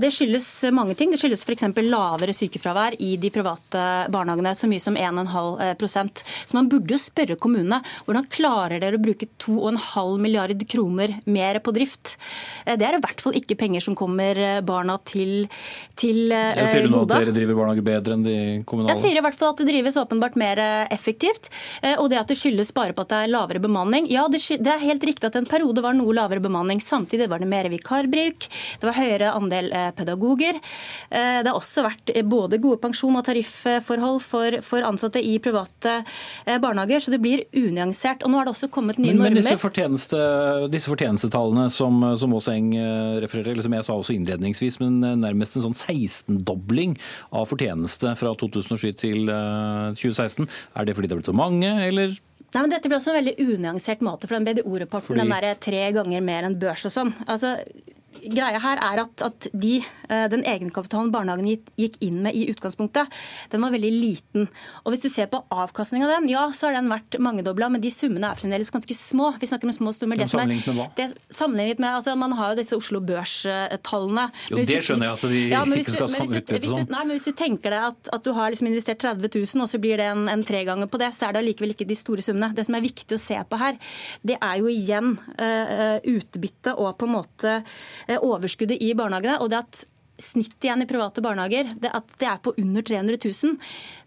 Det 0.00 0.10
skyldes 0.12 0.46
mange 0.74 0.94
ting. 0.98 1.12
Det 1.12 1.18
skyldes 1.20 1.44
f.eks. 1.46 1.66
lavere 1.84 2.34
sykefravær 2.36 2.96
i 3.02 3.14
de 3.20 3.30
private 3.34 3.84
barnehagene, 4.14 4.54
så 4.56 4.68
mye 4.70 4.82
som 4.82 4.96
1,5% 4.98 6.24
Så 6.24 6.56
man 6.56 6.70
burde 6.72 6.98
spørre 7.00 7.38
kommunene 7.40 7.80
hvordan 8.06 8.28
klarer 8.32 8.82
dere 8.82 8.98
å 8.98 9.04
bruke 9.04 9.28
2,5 9.42 10.22
milliarder 10.22 10.68
kroner 10.70 11.16
mer 11.26 11.60
på 11.64 11.74
drift. 11.76 12.16
Det 12.64 12.86
er 12.86 12.98
i 12.98 13.02
hvert 13.04 13.24
fall 13.24 13.34
ikke 13.38 13.43
penger 13.52 13.82
som 13.84 13.96
kommer 13.98 14.38
eh, 14.40 14.60
barna 14.64 14.96
til, 15.04 15.44
til. 16.00 16.32
Eh, 16.32 16.62
sier 16.70 16.86
du 16.86 16.92
nå 16.92 17.02
at 17.04 17.12
dere 17.12 17.34
driver 17.36 17.58
barnehage 17.58 17.84
bedre 17.84 18.16
enn 18.16 18.24
de 18.24 18.36
kommunale? 18.64 18.94
Jeg 18.94 19.02
sier 19.02 19.20
i 19.20 19.24
hvert 19.24 19.36
fall 19.38 19.52
at 19.52 19.60
det 19.60 19.68
drives 19.68 19.98
åpenbart 20.00 20.38
mer 20.40 20.60
eh, 20.62 20.86
effektivt. 20.94 21.50
Og 22.00 22.08
det 22.10 22.18
at 22.20 22.30
det 22.30 22.38
skyldes 22.40 22.72
bare 22.74 22.94
på 22.96 23.04
at 23.04 23.12
det 23.12 23.18
er 23.24 23.32
lavere 23.32 23.60
bemanning. 23.62 24.06
Ja, 24.12 24.24
det, 24.32 24.40
er 24.56 24.80
helt 24.82 25.04
riktig 25.04 25.28
at 25.28 25.36
en 25.38 25.48
periode 25.48 25.84
var 25.84 25.96
noe 25.96 26.14
lavere 26.16 26.42
bemanning. 26.42 26.80
Samtidig 26.82 27.28
var 27.30 27.42
det 27.42 27.48
mer 27.50 27.68
vikarbruk. 27.72 28.48
Det 28.80 28.88
var 28.88 28.96
høyere 28.96 29.34
andel 29.36 29.70
pedagoger. 29.96 30.58
Det 31.10 31.46
har 31.46 31.54
også 31.54 31.84
vært 31.84 32.14
både 32.28 32.60
gode 32.62 32.80
pensjon- 32.82 33.18
og 33.18 33.24
tarifforhold 33.26 34.20
for, 34.24 34.58
for, 34.64 34.86
ansatte 34.86 35.22
i 35.22 35.36
private 35.42 35.96
barnehager, 36.62 37.04
så 37.04 37.14
det 37.14 37.20
blir 37.24 37.44
unyansert. 37.56 38.24
Og 38.24 38.32
nå 38.32 38.40
har 38.40 38.48
det 38.48 38.54
også 38.54 38.70
kommet 38.72 38.98
nye 39.00 39.12
men, 39.12 39.22
normer. 39.22 39.36
Men 39.36 39.42
disse, 39.42 39.60
fortjeneste, 39.60 40.22
disse 40.72 40.92
fortjenestetallene 40.92 41.68
som, 41.72 42.00
som 42.20 42.34
Aaseng 42.38 42.72
refererer 43.24 43.56
til, 43.56 43.64
som 43.66 43.76
jeg 43.76 43.86
sa 43.86 43.96
også 43.96 44.14
innledningsvis, 44.16 44.78
men 44.82 45.00
eh, 45.04 45.16
nærmest 45.24 45.58
en 45.58 45.66
sånn 45.68 45.78
16-dobling 45.78 46.94
av 47.34 47.48
fortjeneste 47.50 48.14
fra 48.20 48.34
2007 48.44 48.86
til 49.00 49.32
2016. 49.98 50.46
Eh, 50.46 50.62
er 50.78 50.86
det 50.88 50.96
fordi 50.96 51.10
det 51.10 51.16
har 51.16 51.22
blitt 51.22 51.32
så 51.32 51.36
mange, 51.36 51.72
eller? 51.88 52.14
Nei, 52.54 52.62
men 52.62 52.70
Dette 52.70 52.90
ble 52.90 53.00
også 53.00 53.10
en 53.10 53.18
veldig 53.18 53.34
unyansert 53.42 54.04
måte, 54.06 54.28
for 54.30 54.38
den 54.38 54.46
BDO-rapporten 54.46 55.10
fordi... 55.10 55.24
den 55.24 55.34
er 55.34 55.58
tre 55.58 55.88
ganger 55.96 56.22
mer 56.22 56.46
enn 56.46 56.58
børs 56.60 56.86
og 56.86 56.94
sånn. 56.94 57.10
Altså, 57.26 57.56
greia 58.32 58.60
her 58.62 58.80
er 58.82 59.02
at, 59.04 59.24
at 59.26 59.48
de, 59.52 59.76
eh, 60.08 60.26
den 60.32 60.44
egenkapitalen 60.48 61.12
barnehagen 61.14 61.48
gikk 61.78 61.98
inn 62.04 62.22
med 62.24 62.36
i 62.36 62.46
utgangspunktet, 62.52 63.10
den 63.52 63.64
var 63.64 63.74
veldig 63.74 63.92
liten. 63.92 64.48
Og 64.84 64.94
Hvis 64.94 65.06
du 65.06 65.10
ser 65.12 65.28
på 65.32 65.42
avkastningen 65.52 66.06
av 66.08 66.16
den, 66.16 66.30
ja, 66.32 66.44
så 66.54 66.68
har 66.68 66.78
den 66.78 66.90
vært 66.92 67.18
mangedobla, 67.22 67.70
men 67.72 67.82
de 67.84 67.92
summene 67.92 68.30
er 68.30 68.38
fremdeles 68.38 68.72
ganske 68.74 68.96
små. 68.96 69.32
Vi 69.40 69.48
snakker 69.50 69.68
om 69.68 69.74
små 69.76 69.94
summer. 69.96 70.20
Det 70.20 70.30
sammenlignet 70.30 70.68
med 70.70 70.78
hva? 70.80 70.88
Det, 70.96 71.08
sammenlignet 71.34 71.82
med, 71.82 71.98
altså 71.98 72.16
Man 72.18 72.32
har 72.38 72.54
jo 72.54 72.60
disse 72.62 72.76
Oslo 72.78 73.00
Børs-tallene. 73.04 74.28
Jo, 74.50 74.62
Det 74.64 74.80
skjønner 74.86 75.10
jeg 75.10 75.18
at 75.18 75.26
de 75.34 75.42
ja, 75.50 75.62
ikke 75.64 75.96
skal 75.96 76.08
ha 76.14 76.28
utbytte 76.28 76.70
sånn. 76.70 76.88
Nei, 76.94 77.02
men 77.04 77.16
hvis 77.16 77.28
du 77.28 77.34
tenker 77.36 77.74
deg 77.74 77.88
at, 77.90 78.12
at 78.16 78.24
du 78.24 78.32
har 78.36 78.52
liksom 78.54 78.70
investert 78.70 79.02
30 79.02 79.30
000, 79.34 79.64
og 79.64 79.70
så 79.70 79.80
blir 79.82 80.00
det 80.00 80.08
en, 80.12 80.26
en 80.30 80.44
treganger 80.46 80.90
på 80.90 81.00
det, 81.02 81.10
så 81.16 81.28
er 81.28 81.36
det 81.36 81.44
allikevel 81.44 81.74
ikke 81.74 81.88
de 81.88 81.98
store 81.98 82.24
summene. 82.24 82.52
Det 82.56 82.66
som 82.66 82.78
er 82.78 82.84
viktig 82.84 83.18
å 83.18 83.20
se 83.20 83.38
på 83.48 83.60
her, 83.60 83.78
det 84.22 84.38
er 84.38 84.60
jo 84.60 84.70
igjen 84.70 85.14
uh, 85.18 85.98
utbytte 86.14 86.74
og 86.80 86.94
på 87.00 87.08
en 87.08 87.14
måte 87.14 87.56
uh, 87.60 88.13
overskuddet 88.22 88.82
i 88.82 88.92
barnehagene. 88.94 89.40
og 89.40 89.50
det 89.50 89.62
at 89.64 89.84
snittet 90.20 90.68
igjen 90.68 90.84
i 90.84 90.86
private 90.86 91.22
barnehager, 91.24 91.72
det 91.80 91.90
at 91.90 92.16
det 92.20 92.28
er 92.30 92.38
på 92.42 92.54
under 92.60 92.82
300 92.86 93.18
000, 93.24 93.56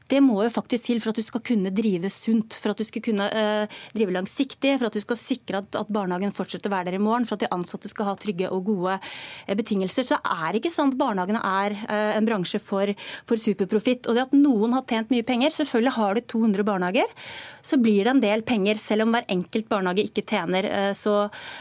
Det 0.08 0.22
må 0.24 0.40
jo 0.46 0.52
faktisk 0.54 0.88
til 0.88 1.02
for 1.04 1.12
at 1.12 1.20
du 1.20 1.26
skal 1.26 1.44
kunne 1.46 1.72
drive 1.76 2.10
sunt, 2.12 2.56
for 2.62 2.72
at 2.72 2.80
du 2.80 2.86
skal 2.88 3.04
kunne 3.04 3.28
uh, 3.28 3.80
drive 3.96 4.16
langsiktig, 4.16 4.78
for 4.78 4.88
at 4.88 4.96
du 4.96 5.04
skal 5.04 5.20
sikre 5.20 5.62
at, 5.62 5.76
at, 5.80 5.92
barnehagen 5.92 6.34
fortsetter 6.36 6.72
å 6.72 6.76
være 6.76 6.90
der 6.90 7.00
i 7.00 7.04
morgen, 7.04 7.28
for 7.28 7.36
at 7.36 7.44
de 7.44 7.52
ansatte 7.56 7.92
skal 7.92 8.10
ha 8.10 8.16
trygge 8.20 8.52
og 8.54 8.70
gode 8.70 8.98
uh, 9.00 9.56
betingelser. 9.58 10.08
Så 10.08 10.20
er 10.22 10.54
det 10.54 10.62
ikke 10.62 10.74
sånn 10.74 10.94
at 10.94 11.00
barnehagene 11.00 11.42
er 11.44 11.76
uh, 11.84 12.14
en 12.16 12.28
bransje 12.28 12.62
for, 12.64 12.92
for 13.28 13.42
superprofitt. 13.42 14.08
Og 14.08 14.18
det 14.18 14.28
at 14.30 14.36
noen 14.38 14.78
har 14.78 14.86
tjent 14.88 15.12
mye 15.14 15.26
penger, 15.28 15.56
selvfølgelig 15.58 15.96
har 15.98 16.16
du 16.16 16.24
200 16.36 16.68
barnehager, 16.68 17.12
så 17.68 17.80
blir 17.82 18.08
det 18.08 18.16
en 18.16 18.24
del 18.24 18.46
penger, 18.48 18.80
selv 18.80 19.08
om 19.08 19.16
hver 19.16 19.28
enkelt 19.34 19.68
barnehage 19.72 20.08
ikke 20.08 20.24
tjener 20.28 20.68
så, 20.96 21.16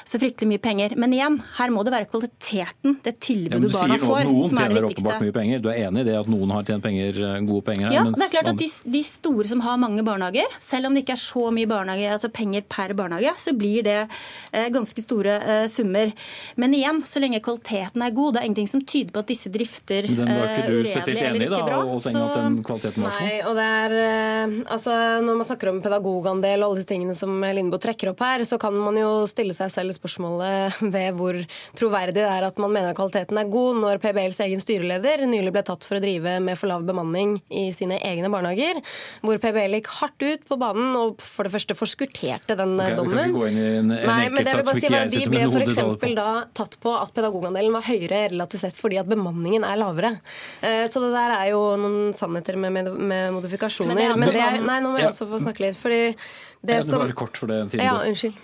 så, 0.07 0.20
fryktelig 0.20 0.53
mye 0.53 0.62
penger. 0.62 0.94
Men 1.01 1.14
igjen, 1.14 1.40
her 1.59 1.72
må 1.74 1.82
det 1.86 1.94
være 1.94 2.09
kvaliteten, 2.11 2.99
det 3.03 3.16
tilbudet 3.24 3.72
ja, 3.72 3.74
barna 3.74 3.99
får, 4.01 4.30
som 4.53 4.61
er 4.62 4.70
det 4.70 4.84
viktigste. 4.86 5.18
Mye 5.22 5.34
penger. 5.34 5.62
Du 5.64 5.68
er 5.72 5.82
enig 5.88 6.05
i 6.05 6.09
det 6.11 6.16
at 6.20 6.30
noen 6.30 6.55
har 6.55 6.66
tjent 6.68 6.84
penger, 6.86 7.18
gode 7.49 7.64
penger 7.66 7.90
her? 7.90 7.99
Ja, 7.99 8.05
er 8.36 8.36
klart 8.37 8.53
at 8.53 8.61
de, 8.61 8.68
de, 8.93 9.03
store 9.07 9.49
som 9.49 9.62
har 9.64 9.78
mange 9.80 10.05
barnehager, 10.07 10.57
selv 10.62 10.89
om 10.89 10.97
det 10.97 11.05
ikke 11.05 11.16
er 11.16 11.22
så 11.22 11.49
mye 11.55 11.68
barnehage, 11.70 12.11
altså 12.12 12.30
penger 12.34 12.64
per 12.68 12.95
barnehage, 12.99 13.32
så 13.41 13.55
blir 13.57 13.87
det 13.87 13.99
eh, 14.05 14.68
ganske 14.74 15.03
store 15.03 15.37
eh, 15.41 15.66
summer. 15.70 16.12
Men 16.61 16.74
igjen, 16.76 17.03
så 17.07 17.22
lenge 17.22 17.41
kvaliteten 17.45 18.05
er 18.05 18.14
god, 18.16 18.37
det 18.37 18.43
er 18.43 18.49
ingenting 18.51 18.70
som 18.70 18.84
tyder 18.84 19.14
på 19.14 19.22
at 19.24 19.30
disse 19.30 19.53
drifter 19.53 20.09
Den 20.11 20.30
var 20.30 20.53
ikke 20.53 20.70
du 20.70 20.91
spesielt 20.91 21.22
enig 21.22 21.47
i, 21.47 21.51
da, 21.53 21.62
bra, 21.66 21.80
og 21.84 22.03
så... 22.05 22.12
at 22.26 22.39
den 22.41 22.59
kvaliteten 22.66 23.07
var? 23.07 23.18
Nei, 23.20 23.39
og 23.47 23.57
det 23.59 23.66
er, 23.80 23.97
eh, 24.03 24.57
altså, 24.76 24.97
Når 25.26 25.41
man 25.41 25.51
snakker 25.51 25.72
om 25.72 25.82
pedagogandel 25.84 26.62
og 26.62 26.68
alle 26.68 26.80
disse 26.80 26.91
tingene 26.93 27.16
som 27.18 27.34
Lindboe 27.57 27.82
trekker 27.82 28.12
opp 28.12 28.24
her, 28.24 28.45
så 28.49 28.61
kan 28.61 28.76
man 28.76 28.99
jo 29.01 29.12
stille 29.30 29.57
seg 29.57 29.72
selv 29.72 29.97
spørsmålet 29.97 30.80
ved 30.95 31.16
hvor 31.16 31.41
troverdig 31.76 32.16
det 32.16 32.26
er 32.26 32.47
at 32.47 32.61
man 32.62 32.72
mener 32.72 32.93
at 32.93 32.99
kvaliteten 32.99 33.39
er 33.41 33.51
god, 33.51 33.80
når 33.82 34.01
PBLs 34.03 34.41
egen 34.47 34.62
styreleder 34.62 35.26
nylig 35.28 35.53
ble 35.55 35.64
tatt 35.66 35.84
for 35.87 35.99
å 35.99 36.03
drive 36.03 36.39
med 36.43 36.59
for 36.59 36.70
lav 36.70 36.84
bemanning 36.87 37.37
i 37.51 37.68
sine 37.76 37.99
egne 38.05 38.26
barnehager. 38.33 38.81
Hvor 39.24 39.41
PBL 39.43 39.79
gikk 39.79 39.91
hardt 39.99 40.27
ut 40.27 40.47
på 40.49 40.59
banen 40.61 40.97
og 40.99 41.22
for 41.24 41.49
det 41.49 41.55
første 41.55 41.77
forskutterte 41.79 42.57
den 42.59 42.74
okay, 42.79 42.97
dommen. 42.99 43.35
gå 43.35 43.45
inn 43.51 43.61
i 43.61 43.66
en, 43.81 43.93
en 43.97 44.09
Nei, 44.11 44.29
men 44.33 44.47
det 44.47 44.57
vil 44.59 44.66
bare 44.66 44.83
si 44.83 44.93
De 45.16 45.22
ble 45.33 45.45
f.eks. 45.49 45.81
da 46.16 46.31
tatt 46.57 46.79
på 46.83 46.95
at 46.97 47.14
pedagogandelen 47.16 47.74
var 47.77 47.87
høyere 47.87 48.27
relativt 48.33 48.64
sett 48.66 48.79
fordi 48.81 49.01
at 49.03 49.11
bemanningen 49.11 49.66
er 49.66 49.79
lavere. 49.81 50.16
Eh, 50.61 50.85
så 50.91 51.03
det 51.05 51.12
der 51.14 51.37
er 51.39 51.53
jo 51.53 51.62
noen 51.81 52.12
sannheter 52.16 52.59
med, 52.61 52.74
med, 52.74 52.93
med 52.97 53.31
modifikasjoner. 53.37 53.95
Men 53.95 54.03
det, 54.03 54.11
er, 54.11 54.20
men 54.20 54.35
det 54.35 54.45
er, 54.49 54.61
nei, 54.64 54.81
nå 54.85 54.93
må 54.95 55.01
jeg 55.03 55.12
også 55.12 55.29
få 55.31 55.43
snakke 55.45 55.66
litt. 55.66 55.79
fordi 55.81 56.03
det, 56.12 56.72
det 56.72 56.83
som, 56.89 57.03
bare 57.03 57.16
kort 57.16 57.39
for 57.39 57.53
det 57.53 57.62
tiden 57.72 57.87
ja, 57.87 57.99
unnskyld. 58.03 58.39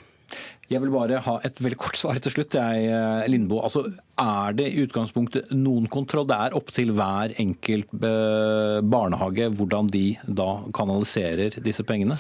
Jeg 0.70 0.80
vil 0.80 0.92
bare 0.94 1.18
ha 1.24 1.34
et 1.44 1.58
veldig 1.60 1.78
kort 1.80 1.98
svar 1.98 2.18
til 2.22 2.32
slutt. 2.32 2.54
Jeg, 2.54 2.86
eh, 2.86 3.26
Lindbo. 3.28 3.58
Altså, 3.66 3.82
er 4.22 4.54
det 4.56 4.68
i 4.70 4.84
utgangspunktet 4.86 5.50
noen 5.56 5.88
kontroll? 5.90 6.26
Det 6.30 6.38
er 6.38 6.56
opp 6.56 6.70
til 6.72 6.94
hver 6.96 7.34
enkelt 7.42 7.92
eh, 7.98 8.78
barnehage 8.80 9.50
hvordan 9.58 9.90
de 9.92 10.06
da 10.26 10.62
kanaliserer 10.72 11.58
disse 11.64 11.84
pengene? 11.84 12.16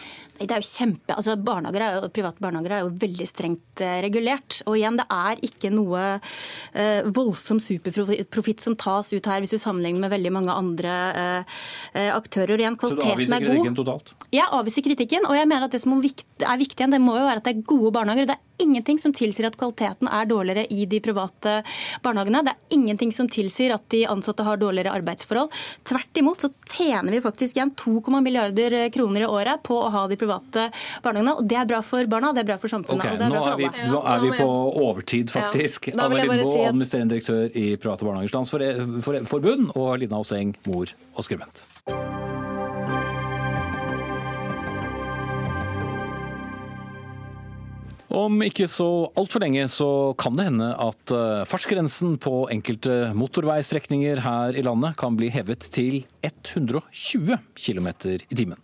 Det 0.48 0.56
er 0.56 0.62
jo 0.62 0.68
kjempe, 0.68 1.14
altså 1.16 1.36
barnehager 1.40 1.84
er 1.84 1.96
jo, 1.96 2.10
Private 2.12 2.42
barnehager 2.42 2.74
er 2.76 2.84
jo 2.84 2.92
veldig 3.02 3.26
strengt 3.28 3.82
eh, 3.84 3.98
regulert. 4.04 4.60
Og 4.66 4.76
igjen, 4.78 4.98
det 5.00 5.06
er 5.12 5.42
ikke 5.48 5.72
noe 5.74 6.02
eh, 6.12 7.08
voldsom 7.14 7.60
superprofitt 7.62 8.64
som 8.64 8.76
tas 8.78 9.12
ut 9.14 9.30
her, 9.30 9.42
hvis 9.42 9.54
du 9.54 9.60
sammenligner 9.62 10.06
med 10.06 10.14
veldig 10.14 10.34
mange 10.34 10.56
andre 10.56 10.96
eh, 11.22 12.10
aktører. 12.12 12.60
Igjen, 12.60 12.78
kvaliteten 12.80 13.10
er 13.10 13.16
god. 13.16 13.22
Så 13.22 13.28
du 13.28 13.32
avviser 13.32 13.48
kritikken 13.48 13.80
totalt? 13.82 14.14
Jeg 14.32 14.48
avviser 14.60 14.86
kritikken, 14.88 15.28
og 15.28 15.38
jeg 15.38 15.50
mener 15.50 15.68
at 15.68 15.76
det 15.76 15.82
som 15.82 15.96
er 15.98 16.62
viktig, 16.62 16.90
det 16.92 17.02
må 17.02 17.18
jo 17.18 17.28
være 17.28 17.42
at 17.42 17.48
det 17.48 17.56
er 17.56 17.66
gode 17.74 17.94
barnehager. 17.94 18.30
Det 18.32 18.38
er 18.38 18.51
ingenting 18.62 18.98
som 19.02 19.14
tilsier 19.16 19.48
at 19.48 19.56
kvaliteten 19.58 20.10
er 20.12 20.28
dårligere 20.30 20.66
i 20.72 20.86
de 20.86 21.00
private 21.04 21.58
barnehagene. 22.04 22.42
Det 22.46 22.54
er 22.54 22.76
ingenting 22.78 23.12
som 23.14 23.28
tilsier 23.30 23.74
at 23.74 23.84
de 23.92 24.04
ansatte 24.10 24.46
har 24.46 24.60
dårligere 24.60 24.94
arbeidsforhold. 24.98 25.52
Tvert 25.88 26.22
imot 26.22 26.46
så 26.46 26.52
tjener 26.68 27.12
vi 27.12 27.22
faktisk 27.24 27.56
igjen 27.58 27.74
2, 27.78 28.00
milliarder 28.20 28.78
kroner 28.94 29.26
i 29.26 29.30
året 29.30 29.62
på 29.66 29.78
å 29.78 29.90
ha 29.92 30.06
de 30.10 30.18
private 30.20 30.68
barnehagene. 31.04 31.36
Og 31.38 31.48
det 31.48 31.60
er 31.60 31.68
bra 31.68 31.82
for 31.86 32.10
barna, 32.10 32.32
det 32.32 32.44
er 32.44 32.50
bra 32.52 32.58
for 32.62 32.72
samfunnet. 32.72 33.04
Okay, 33.04 33.14
og 33.14 33.20
det 33.20 33.28
er 33.28 33.34
bra 33.34 33.44
for 33.44 33.52
alle. 33.58 33.92
nå 33.92 34.02
er 34.14 34.24
vi 34.26 34.32
på 34.38 34.48
overtid, 34.86 35.32
faktisk. 35.32 35.92
Ja, 35.92 36.06
Anne 36.06 36.22
Lindboe, 36.22 36.42
si 36.46 36.58
at... 36.62 36.72
administrerende 36.72 37.16
direktør 37.16 37.46
i 37.52 37.68
Private 37.76 38.08
Barnehagers 38.08 38.36
Landsforbund, 38.38 39.72
og 39.76 39.94
Lina 40.02 40.22
Oseng, 40.22 40.56
mor 40.68 40.92
og 41.16 41.26
skribent. 41.26 41.66
Om 48.12 48.42
ikke 48.44 48.66
så 48.68 48.86
altfor 49.16 49.40
lenge 49.40 49.64
så 49.72 49.86
kan 50.20 50.36
det 50.36 50.44
hende 50.50 50.68
at 50.84 51.12
eh, 51.16 51.44
fartsgrensen 51.48 52.18
på 52.20 52.42
enkelte 52.52 53.14
motorveistrekninger 53.16 54.20
her 54.20 54.56
i 54.58 54.64
landet 54.66 54.98
kan 55.00 55.16
bli 55.16 55.30
hevet 55.32 55.64
til 55.72 56.02
120 56.20 57.38
km 57.56 57.88
i 58.12 58.36
timen. 58.36 58.58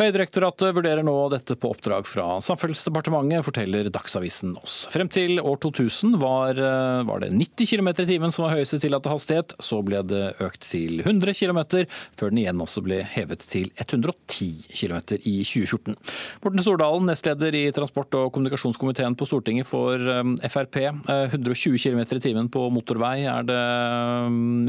Veidirektoratet 0.00 0.72
vurderer 0.78 1.04
nå 1.04 1.14
dette 1.34 1.56
på 1.60 1.74
oppdrag 1.74 2.08
fra 2.08 2.38
Samferdselsdepartementet, 2.44 3.44
forteller 3.44 3.90
Dagsavisen 3.92 4.54
oss. 4.62 4.86
Frem 4.94 5.12
til 5.12 5.36
år 5.42 5.60
2000 5.66 6.16
var, 6.22 6.56
eh, 6.56 7.04
var 7.04 7.20
det 7.20 7.34
90 7.36 7.74
km 7.74 7.92
i 7.92 8.08
timen 8.08 8.32
som 8.32 8.46
var 8.46 8.56
høyeste 8.56 8.80
tillatte 8.80 9.12
hastighet. 9.12 9.52
Så 9.60 9.82
ble 9.84 10.00
det 10.00 10.24
økt 10.40 10.64
til 10.64 11.04
100 11.04 11.36
km, 11.36 11.84
før 12.16 12.32
den 12.32 12.40
igjen 12.40 12.64
også 12.64 12.80
ble 12.80 13.02
hevet 13.04 13.44
til 13.52 13.68
110 13.76 14.72
km 14.72 15.20
i 15.20 15.36
2014. 15.44 15.92
Morten 16.40 16.64
Stordalen, 16.64 17.04
nestleder 17.12 17.52
i 17.52 17.68
transport- 17.76 18.16
og 18.16 18.32
kommunikasjonskomiteen 18.32 18.93
på 18.94 19.26
Stortinget 19.28 19.66
for 19.68 19.98
Frp. 20.48 20.78
120 21.08 21.78
km 21.78 22.04
i 22.04 22.20
timen 22.20 22.48
på 22.52 22.68
motorvei, 22.70 23.24
er 23.28 23.46
det 23.48 23.64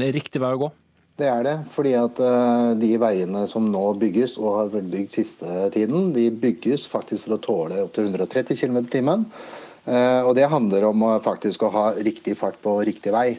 eh, 0.06 0.12
riktig 0.16 0.42
vei 0.42 0.52
å 0.56 0.66
gå? 0.66 0.72
Det 1.16 1.28
er 1.32 1.44
det, 1.46 1.54
fordi 1.72 1.94
at 1.96 2.18
eh, 2.20 2.70
de 2.76 2.90
veiene 3.00 3.46
som 3.48 3.64
nå 3.72 3.84
bygges, 3.96 4.34
og 4.36 4.58
har 4.58 4.72
vært 4.74 4.90
bygd 4.92 5.14
siste 5.16 5.68
tiden, 5.72 6.10
de 6.12 6.28
bygges 6.28 6.84
faktisk 6.92 7.24
for 7.24 7.36
å 7.38 7.40
tåle 7.40 7.84
opptil 7.86 8.10
130 8.10 8.58
km 8.60 8.82
i 8.82 8.90
timen. 8.98 9.24
Eh, 9.86 10.20
og 10.20 10.34
det 10.36 10.50
handler 10.52 10.90
om 10.90 11.06
faktisk 11.24 11.64
å 11.64 11.72
ha 11.72 11.86
riktig 11.96 12.36
fart 12.36 12.60
på 12.60 12.76
riktig 12.84 13.14
vei. 13.16 13.30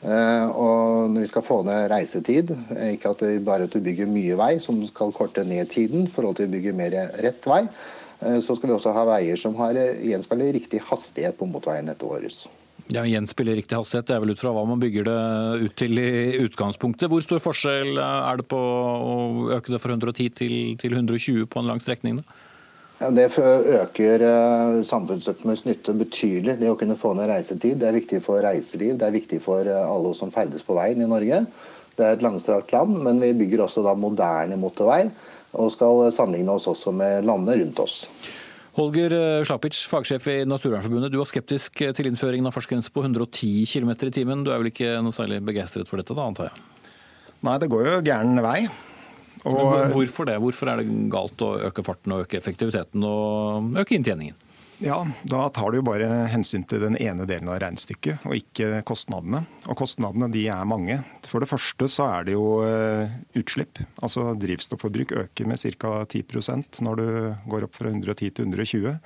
Eh, 0.00 0.46
og 0.48 1.10
når 1.12 1.26
vi 1.26 1.28
skal 1.28 1.44
få 1.44 1.58
ned 1.66 1.90
reisetid, 1.92 2.54
ikke 2.94 3.12
at 3.12 3.24
vi 3.26 3.36
bare 3.44 3.68
at 3.68 3.76
vi 3.76 3.84
bygger 3.90 4.08
mye 4.08 4.38
vei 4.40 4.54
som 4.62 4.80
skal 4.88 5.12
korte 5.12 5.44
ned 5.44 5.68
tiden 5.68 6.06
i 6.06 6.12
forhold 6.12 6.38
til 6.38 6.48
å 6.48 6.54
bygge 6.54 6.76
mer 6.78 6.96
rett 7.20 7.44
vei, 7.52 7.66
så 8.20 8.56
skal 8.56 8.68
vi 8.68 8.74
også 8.76 8.92
ha 8.92 9.04
veier 9.14 9.38
som 9.40 9.54
har 9.56 9.76
gjenspeiler 9.76 10.52
riktig 10.56 10.82
hastighet 10.90 11.38
på 11.40 11.48
motorveinettet 11.48 12.04
vårt. 12.04 12.42
Ja, 12.90 13.04
Gjenspeiler 13.06 13.54
riktig 13.54 13.76
hastighet, 13.78 14.08
det 14.08 14.16
er 14.16 14.22
vel 14.24 14.32
ut 14.34 14.40
fra 14.40 14.50
hva 14.54 14.64
man 14.66 14.80
bygger 14.82 15.06
det 15.06 15.18
ut 15.62 15.74
til 15.78 15.98
i 16.00 16.40
utgangspunktet. 16.42 17.10
Hvor 17.10 17.22
stor 17.22 17.42
forskjell 17.42 18.00
er 18.02 18.40
det 18.40 18.46
på 18.50 18.58
å 18.58 19.16
øke 19.54 19.74
det 19.74 19.80
fra 19.82 19.94
110 19.94 20.30
til, 20.40 20.54
til 20.80 20.96
120 20.96 21.46
på 21.50 21.62
en 21.62 21.70
lang 21.70 21.82
strekning? 21.82 22.18
Ja, 23.00 23.08
det 23.14 23.30
øker 23.30 24.24
samfunnsøkonomisk 24.84 25.68
nytte 25.70 25.94
betydelig. 25.96 26.58
Det 26.60 26.72
å 26.72 26.78
kunne 26.80 26.98
få 26.98 27.14
ned 27.16 27.30
reisetid. 27.30 27.78
Det 27.80 27.88
er 27.88 27.96
viktig 27.96 28.20
for 28.24 28.42
reiseliv, 28.44 28.98
det 29.00 29.06
er 29.06 29.16
viktig 29.16 29.38
for 29.44 29.70
alle 29.70 30.14
som 30.18 30.34
ferdes 30.34 30.66
på 30.66 30.76
veien 30.76 31.00
i 31.00 31.08
Norge. 31.08 31.44
Det 31.96 32.06
er 32.06 32.16
et 32.16 32.24
langstrakt 32.24 32.74
land, 32.74 32.98
men 33.04 33.22
vi 33.22 33.32
bygger 33.36 33.64
også 33.66 33.84
da 33.86 33.94
moderne 33.98 34.58
motorvei 34.60 35.04
og 35.52 35.72
skal 35.74 36.06
sammenligne 36.14 36.54
oss 36.54 36.68
også 36.70 36.92
med 36.94 37.26
landene 37.26 37.58
rundt 37.62 37.82
oss. 37.82 38.02
Holger 38.76 39.14
eh, 39.16 39.44
Slapic, 39.46 39.80
fagsjef 39.90 40.28
i 40.30 40.36
Naturvernforbundet. 40.48 41.10
Du 41.12 41.18
var 41.18 41.28
skeptisk 41.28 41.80
til 41.80 42.10
innføringen 42.10 42.46
av 42.48 42.54
fartsgrense 42.54 42.92
på 42.94 43.02
110 43.02 43.64
km 43.72 43.94
i 43.96 44.12
timen. 44.14 44.44
Du 44.46 44.52
er 44.52 44.62
vel 44.62 44.70
ikke 44.70 44.98
noe 45.02 45.16
særlig 45.16 45.40
begeistret 45.46 45.90
for 45.90 46.00
dette, 46.00 46.14
da, 46.16 46.28
antar 46.28 46.50
jeg? 46.50 46.62
Nei, 47.46 47.56
det 47.58 47.70
går 47.72 47.86
jo 47.88 47.98
gæren 48.04 48.40
vei. 48.44 48.60
Og... 49.48 49.92
hvorfor 49.94 50.28
det? 50.28 50.36
Hvorfor 50.42 50.68
er 50.68 50.82
det 50.82 50.92
galt 51.12 51.42
å 51.42 51.54
øke 51.70 51.84
farten 51.84 52.12
og 52.12 52.26
øke 52.26 52.36
effektiviteten 52.36 53.04
og 53.08 53.78
øke 53.80 53.96
inntjeningen? 53.96 54.36
Ja, 54.80 55.06
Da 55.28 55.48
tar 55.52 55.70
du 55.70 55.80
jo 55.80 55.84
bare 55.84 56.08
hensyn 56.32 56.64
til 56.68 56.80
den 56.80 56.96
ene 56.96 57.26
delen 57.28 57.50
av 57.52 57.58
regnestykket, 57.60 58.24
og 58.24 58.36
ikke 58.36 58.80
kostnadene. 58.88 59.42
Og 59.68 59.76
kostnadene 59.78 60.30
de 60.32 60.46
er 60.48 60.68
mange. 60.68 61.00
For 61.28 61.44
det 61.44 61.50
første 61.50 61.88
så 61.92 62.06
er 62.08 62.28
det 62.28 62.36
jo 62.36 62.46
eh, 62.64 63.12
utslipp. 63.36 63.82
Altså 64.00 64.30
drivstofforbruk 64.40 65.12
øker 65.24 65.50
med 65.50 65.60
ca. 65.60 65.92
10% 66.08 66.80
når 66.86 67.00
du 67.00 67.08
går 67.52 67.66
opp 67.68 67.76
fra 67.76 67.92
110 67.92 68.30
til 68.38 68.48
120. 68.48 68.96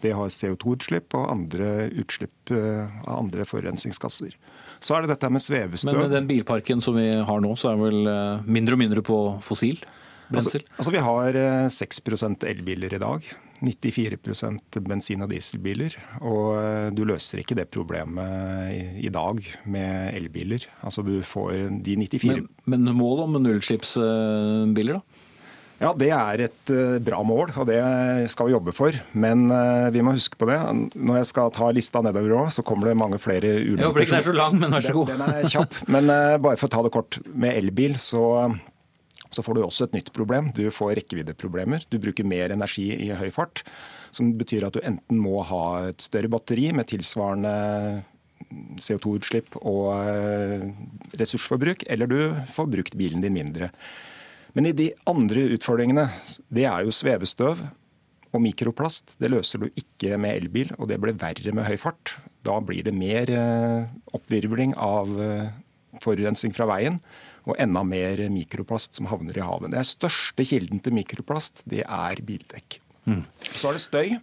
Det 0.00 0.14
har 0.16 0.32
CO2-utslipp 0.34 1.14
og 1.14 1.28
andre 1.30 1.90
utslipp 2.02 2.50
eh, 2.56 2.90
av 3.06 3.20
andre 3.20 3.46
forurensningsgasser. 3.46 4.34
Så 4.80 4.96
er 4.96 5.04
det 5.04 5.12
dette 5.12 5.30
med 5.30 5.44
svevestøv. 5.44 5.92
Men 5.92 6.08
med 6.08 6.16
den 6.16 6.26
bilparken 6.26 6.82
som 6.82 6.96
vi 6.98 7.06
har 7.12 7.44
nå, 7.44 7.52
så 7.60 7.70
er 7.70 7.80
vel 7.84 8.10
eh, 8.10 8.50
mindre 8.50 8.74
og 8.74 8.82
mindre 8.82 9.06
på 9.06 9.20
fossil? 9.46 9.78
Altså, 10.30 10.58
altså, 10.78 10.90
Vi 10.94 11.02
har 11.02 11.36
6 11.74 12.02
elbiler 12.46 12.94
i 12.94 13.00
dag. 13.02 13.30
94% 13.60 14.80
bensin- 14.86 15.24
og 15.24 15.30
dieselbiler. 15.32 15.96
Og 16.20 16.58
eh, 16.58 16.88
du 16.96 17.04
løser 17.08 17.42
ikke 17.42 17.56
det 17.58 17.68
problemet 17.72 18.96
i, 19.00 19.10
dag 19.12 19.40
med 19.64 20.14
elbiler. 20.16 20.66
Altså 20.86 21.04
du 21.06 21.18
får 21.26 21.68
de 21.84 21.96
94 22.06 22.30
Men, 22.30 22.46
men 22.64 22.94
mål 22.96 23.26
om 23.26 23.40
nullutslippsbiler, 23.40 25.00
da? 25.00 25.26
Ja, 25.80 25.94
Det 25.96 26.10
er 26.12 26.42
et 26.44 26.70
uh, 26.76 26.98
bra 27.00 27.22
mål, 27.24 27.54
og 27.56 27.64
det 27.70 27.80
skal 28.28 28.50
vi 28.50 28.52
jobbe 28.52 28.72
for. 28.76 28.96
Men 29.16 29.46
uh, 29.48 29.88
vi 29.88 30.02
må 30.04 30.12
huske 30.12 30.36
på 30.36 30.48
det. 30.50 30.58
Når 30.92 31.22
jeg 31.22 31.28
skal 31.30 31.54
ta 31.56 31.70
lista 31.72 32.02
nedover 32.04 32.34
òg, 32.36 32.50
så 32.52 32.64
kommer 32.66 32.90
det 32.90 32.98
mange 33.00 33.16
flere 33.16 33.54
ulemper. 33.62 33.80
Jeg 33.80 33.88
håper 33.88 34.04
ikke 34.04 34.12
den 34.12 34.20
er 34.20 34.26
så 34.28 34.34
lang, 34.36 34.58
men 34.60 34.76
vær 34.76 34.84
så 34.84 34.96
god. 34.98 35.14
Den, 35.14 35.24
den 35.24 35.38
er 35.40 35.54
kjapp. 35.54 35.78
Men 35.96 36.12
bare 36.44 36.60
for 36.60 36.68
å 36.68 36.74
ta 36.76 36.84
det 36.84 36.92
kort. 36.92 37.20
Med 37.32 37.56
elbil 37.62 37.96
så 37.96 38.26
så 39.30 39.44
får 39.46 39.56
du 39.56 39.62
også 39.64 39.86
et 39.86 39.96
nytt 39.98 40.12
problem. 40.16 40.50
Du 40.56 40.64
får 40.74 40.96
rekkeviddeproblemer. 40.98 41.86
Du 41.90 41.98
bruker 42.02 42.26
mer 42.26 42.52
energi 42.54 42.88
i 42.98 43.10
høy 43.14 43.28
fart. 43.34 43.62
Som 44.14 44.32
betyr 44.38 44.66
at 44.66 44.74
du 44.74 44.82
enten 44.82 45.20
må 45.22 45.42
ha 45.46 45.90
et 45.90 46.02
større 46.02 46.30
batteri 46.32 46.70
med 46.74 46.88
tilsvarende 46.90 47.52
CO2-utslipp 48.80 49.54
og 49.60 49.92
eh, 50.00 50.64
ressursforbruk, 51.20 51.84
eller 51.92 52.10
du 52.10 52.18
får 52.50 52.70
brukt 52.72 52.96
bilen 52.98 53.22
din 53.22 53.36
mindre. 53.36 53.70
Men 54.56 54.66
i 54.66 54.74
de 54.74 54.88
andre 55.10 55.46
utfordringene, 55.54 56.08
det 56.50 56.66
er 56.66 56.82
jo 56.82 56.94
svevestøv 56.94 57.62
og 58.30 58.42
mikroplast. 58.42 59.14
Det 59.22 59.30
løser 59.30 59.62
du 59.62 59.68
ikke 59.78 60.18
med 60.18 60.40
elbil, 60.40 60.74
og 60.78 60.90
det 60.90 60.98
blir 61.02 61.18
verre 61.20 61.54
med 61.54 61.68
høy 61.68 61.76
fart. 61.78 62.16
Da 62.46 62.58
blir 62.64 62.82
det 62.86 62.96
mer 62.96 63.30
eh, 63.30 63.90
oppvirvling 64.16 64.74
av 64.74 65.14
eh, 65.22 65.50
forurensning 66.02 66.56
fra 66.56 66.66
veien 66.70 66.98
og 67.50 67.58
enda 67.60 67.82
mer 67.86 68.22
mikroplast 68.32 68.98
som 68.98 69.08
havner 69.10 69.38
i 69.38 69.44
havet. 69.44 69.72
Den 69.74 69.86
største 69.86 70.46
kilden 70.46 70.82
til 70.82 70.96
mikroplast 70.96 71.64
det 71.70 71.82
er 71.86 72.22
bildekk. 72.26 72.80
Mm. 73.08 73.24
Så 73.42 73.70
er 73.70 73.76
det 73.76 73.84
støy, 73.84 74.14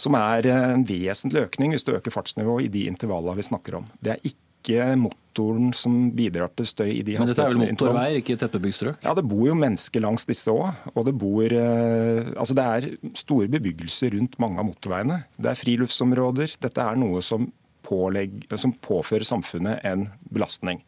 som 0.00 0.16
er 0.18 0.48
en 0.52 0.86
vesentlig 0.88 1.46
økning 1.48 1.74
hvis 1.74 1.86
du 1.86 1.94
øker 1.96 2.14
fartsnivået 2.14 2.68
i 2.68 2.72
de 2.72 2.86
intervallene 2.90 3.38
vi 3.40 3.48
snakker 3.50 3.80
om. 3.80 3.90
Det 4.02 4.14
er 4.14 4.24
ikke 4.32 4.84
motoren 4.98 5.72
som 5.74 6.12
bidrar 6.14 6.52
til 6.56 6.68
støy 6.70 6.90
i 6.92 7.02
de 7.06 7.16
Men 7.18 7.30
dette 7.30 7.42
er 7.42 7.54
vel 7.54 7.64
motorveier, 7.64 8.20
ikke 8.20 8.36
tettbebygd 8.38 8.76
strøk? 8.76 9.00
Ja, 9.02 9.14
det 9.18 9.24
bor 9.26 9.46
jo 9.48 9.56
mennesker 9.58 10.04
langs 10.04 10.26
disse 10.28 10.52
òg. 10.52 10.70
Og 10.94 11.08
det 11.08 11.16
bor 11.18 11.56
eh, 11.56 12.30
Altså 12.36 12.54
det 12.58 12.68
er 12.76 12.88
store 13.18 13.50
bebyggelser 13.50 14.14
rundt 14.14 14.38
mange 14.42 14.62
av 14.62 14.68
motorveiene. 14.70 15.22
Det 15.38 15.50
er 15.50 15.58
friluftsområder. 15.58 16.56
Dette 16.62 16.86
er 16.86 17.00
noe 17.00 17.24
som, 17.26 17.50
pålegg, 17.82 18.44
som 18.54 18.74
påfører 18.86 19.26
samfunnet 19.26 19.82
en 19.88 20.06
belastning. 20.30 20.84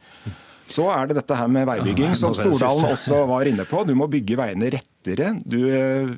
Så 0.71 0.87
er 0.89 1.11
det 1.11 1.19
dette 1.19 1.37
her 1.37 1.51
med 1.53 1.67
veibygging, 1.69 2.15
som 2.17 2.35
Stordalen 2.37 2.89
også 2.95 3.25
var 3.29 3.49
inne 3.49 3.67
på. 3.69 3.85
Du 3.85 3.95
må 3.99 4.09
bygge 4.11 4.39
veiene 4.41 4.71
rettere. 4.73 5.35
Du 5.45 5.59
eh, 5.69 6.15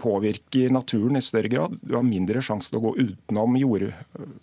påvirker 0.00 0.70
naturen 0.74 1.16
i 1.16 1.24
større 1.24 1.48
grad. 1.52 1.76
Du 1.80 1.96
har 1.96 2.04
mindre 2.06 2.42
sjanse 2.44 2.70
til 2.70 2.80
å 2.80 2.84
gå 2.88 2.94
utenom 3.00 3.56
jord, 3.60 3.88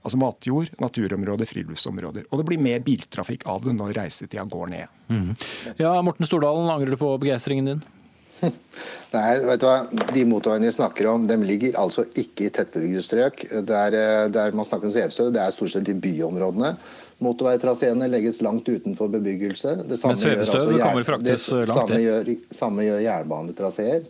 altså 0.02 0.20
matjord, 0.20 0.72
naturområder, 0.82 1.50
friluftsområder. 1.50 2.28
Og 2.32 2.42
det 2.42 2.48
blir 2.50 2.64
mer 2.66 2.84
biltrafikk 2.86 3.46
av 3.52 3.64
det 3.68 3.76
når 3.78 3.98
reisetida 4.02 4.46
går 4.50 4.72
ned. 4.74 5.02
Mm. 5.14 5.34
Ja, 5.78 5.96
Morten 6.02 6.28
Stordalen, 6.28 6.72
angrer 6.74 6.96
du 6.96 7.00
på 7.02 7.14
begeistringen 7.22 7.70
din? 7.74 7.84
Nei, 9.14 9.30
vet 9.46 9.62
du 9.62 9.68
hva? 9.68 9.78
De 10.12 10.26
motorveiene 10.28 10.68
vi 10.68 10.76
snakker 10.76 11.08
om, 11.12 11.28
de 11.30 11.38
ligger 11.46 11.78
altså 11.80 12.06
ikke 12.10 12.48
i 12.48 12.52
tettbebygde 12.54 13.04
strøk. 13.06 13.46
Der, 13.70 13.98
eh, 14.00 14.26
der 14.34 14.58
man 14.58 14.68
snakker 14.68 14.90
om 14.90 14.96
svevestøv, 14.96 15.32
det 15.36 15.44
er 15.44 15.56
stort 15.56 15.76
sett 15.76 15.92
i 15.92 15.96
byområdene. 15.96 16.74
Motorveitraseene 17.24 18.08
legges 18.12 18.44
langt 18.46 18.70
utenfor 18.70 19.12
bebyggelse. 19.14 19.80
Det 19.90 20.00
samme 20.00 20.18
Men 20.18 20.24
svevestøv 20.24 20.72
gjør, 20.76 20.86
kommer 20.86 21.10
fraktes 21.10 21.50
det, 21.50 21.66
langt, 21.66 21.76
samme 21.76 22.00
gjør, 22.04 22.32
samme 22.62 22.88
gjør 22.88 23.04
jernbanetraseer. 23.08 24.10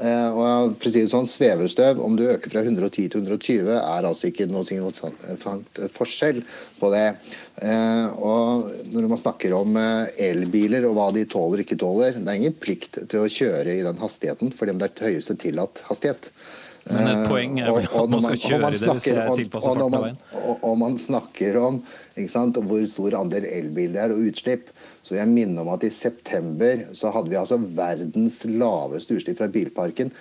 Eh, 0.00 0.32
og 0.32 0.76
for 0.80 0.88
å 0.88 0.92
si 0.92 1.02
det 1.02 1.10
sånn, 1.12 1.28
Svevestøv, 1.28 1.98
om 2.00 2.14
du 2.16 2.22
øker 2.30 2.52
fra 2.52 2.62
110 2.64 3.10
til 3.12 3.24
120, 3.26 3.68
er 3.76 4.08
altså 4.08 4.30
ikke 4.30 4.46
noe 4.48 4.64
signifikant 4.64 5.80
forskjell 5.92 6.40
på 6.78 6.92
det. 6.94 7.06
Eh, 7.60 8.06
og 8.16 8.70
Når 8.94 9.10
man 9.10 9.20
snakker 9.20 9.54
om 9.58 9.76
eh, 9.76 10.08
elbiler 10.30 10.88
og 10.88 10.96
hva 10.96 11.10
de 11.16 11.26
tåler 11.28 11.60
og 11.60 11.66
ikke 11.66 11.80
tåler, 11.82 12.16
det 12.16 12.32
er 12.32 12.40
ingen 12.40 12.56
plikt 12.56 13.02
til 13.10 13.26
å 13.26 13.30
kjøre 13.30 13.76
i 13.76 13.84
den 13.84 14.00
hastigheten 14.00 14.54
fordi 14.56 14.78
det 14.80 14.88
er 14.88 15.10
høyeste 15.10 15.36
tillatt 15.40 15.84
hastighet. 15.90 16.32
Men 16.88 17.08
et 17.10 17.26
poeng 17.28 17.58
er 17.60 17.68
vel 17.76 17.86
at 17.86 18.12
man 18.12 18.24
skal 18.24 18.40
kjøre 18.40 18.60
det 18.60 18.70
hvis 18.72 18.82
det 18.84 19.12
er 19.12 19.32
tilpasset 19.36 19.66
farten 19.66 19.82
av 19.84 20.04
veien? 20.06 20.16
Og, 20.40 20.64
og 20.70 20.78
man 20.80 20.96
snakker 21.00 21.58
om 21.60 21.80
sant, 22.32 22.60
hvor 22.70 22.86
stor 22.88 23.18
andel 23.20 23.46
elbil 23.50 23.92
det 23.94 24.02
er 24.04 24.14
og 24.14 24.24
utslipp, 24.30 24.72
så 25.04 25.18
jeg 25.18 25.28
minner 25.30 25.62
om 25.64 25.72
at 25.74 25.84
i 25.86 25.92
september 25.92 26.86
så 26.96 27.12
hadde 27.14 27.32
vi 27.32 27.38
altså 27.40 27.60
verdens 27.60 28.42
laveste 28.48 29.18
utslipp 29.18 29.40
fra 29.40 29.50
bilparken. 29.52 30.12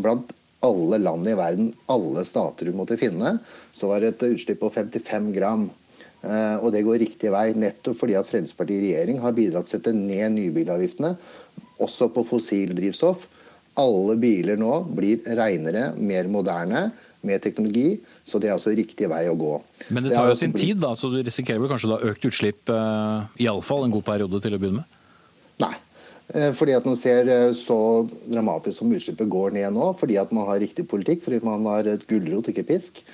Blant 0.00 0.32
alle 0.66 0.98
land 1.02 1.28
i 1.28 1.36
verden, 1.36 1.72
alle 1.92 2.24
stater 2.26 2.70
du 2.70 2.76
måtte 2.76 2.98
finne, 3.00 3.36
så 3.76 3.90
var 3.90 4.02
det 4.02 4.14
et 4.14 4.28
utslipp 4.32 4.62
på 4.64 4.72
55 4.72 5.30
gram. 5.36 5.68
Eh, 6.26 6.56
og 6.58 6.72
det 6.74 6.84
går 6.86 7.02
riktig 7.04 7.30
vei, 7.34 7.50
nettopp 7.58 8.00
fordi 8.00 8.16
at 8.18 8.28
Fremskrittspartiet 8.28 8.80
i 8.80 8.90
regjering 8.90 9.20
har 9.22 9.36
bidratt 9.36 9.68
til 9.68 9.76
å 9.76 9.78
sette 9.78 9.94
ned 9.94 10.32
nybilavgiftene, 10.38 11.14
også 11.84 12.08
på 12.14 12.24
fossildrivstoff. 12.26 13.28
Alle 13.76 14.16
biler 14.20 14.56
nå 14.60 14.72
blir 14.96 15.24
reinere, 15.36 15.90
mer 16.00 16.28
moderne 16.32 16.86
med 17.26 17.42
teknologi, 17.42 17.96
så 18.24 18.38
det 18.40 18.50
er 18.50 18.54
altså 18.54 18.72
riktig 18.76 19.08
vei 19.10 19.24
å 19.28 19.34
gå. 19.38 19.54
Men 19.94 20.06
det 20.06 20.14
tar 20.14 20.30
jo 20.30 20.36
sin 20.38 20.54
tid, 20.54 20.78
da, 20.82 20.94
så 20.98 21.10
du 21.12 21.18
risikerer 21.20 21.60
vel 21.62 21.72
kanskje 21.72 21.90
da 21.90 21.98
økt 22.10 22.28
utslipp 22.28 22.72
uh, 22.72 23.26
iallfall 23.42 23.86
en 23.86 23.94
god 23.96 24.06
periode 24.06 24.40
til 24.44 24.56
å 24.56 24.60
begynne 24.62 24.84
med? 24.84 25.02
Nei. 25.64 25.74
Eh, 26.34 26.50
fordi 26.58 26.74
at 26.74 26.86
man 26.88 26.98
ser 26.98 27.28
eh, 27.30 27.52
så 27.54 27.78
dramatisk 28.26 28.80
som 28.80 28.90
utslippet 28.92 29.30
går 29.30 29.54
ned 29.54 29.70
nå, 29.76 29.92
fordi 29.98 30.18
at 30.18 30.32
man 30.34 30.48
har 30.48 30.58
riktig 30.62 30.88
politikk, 30.90 31.22
fordi 31.26 31.38
man 31.46 31.66
har 31.70 31.92
et 31.92 32.06
gulrot, 32.10 32.50
ikke 32.50 32.66
pisk, 32.66 33.04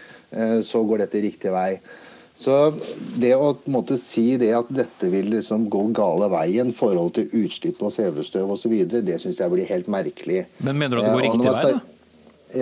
så 0.65 0.81
går 0.89 1.03
dette 1.03 1.21
riktig 1.21 1.51
vei. 1.53 1.75
Så 2.35 2.72
det 3.20 3.35
å 3.37 3.51
måtte 3.70 3.99
si 4.01 4.39
det 4.41 4.53
at 4.57 4.70
dette 4.72 5.11
vil 5.12 5.28
liksom 5.35 5.66
gå 5.70 5.83
gale 5.97 6.30
veien 6.33 6.72
forhold 6.74 7.12
til 7.18 7.28
utslipp 7.45 7.83
og 7.85 7.93
svevestøv 7.95 8.55
osv., 8.55 8.72
det 8.89 9.18
syns 9.20 9.43
jeg 9.43 9.53
blir 9.53 9.68
helt 9.68 9.91
merkelig. 9.93 10.47
Men 10.64 10.80
mener 10.80 10.97
du 10.97 11.03
at 11.03 11.11
det 11.11 11.18
går 11.18 11.26
riktig 11.28 11.53
vei, 11.53 11.74
da? 11.76 11.83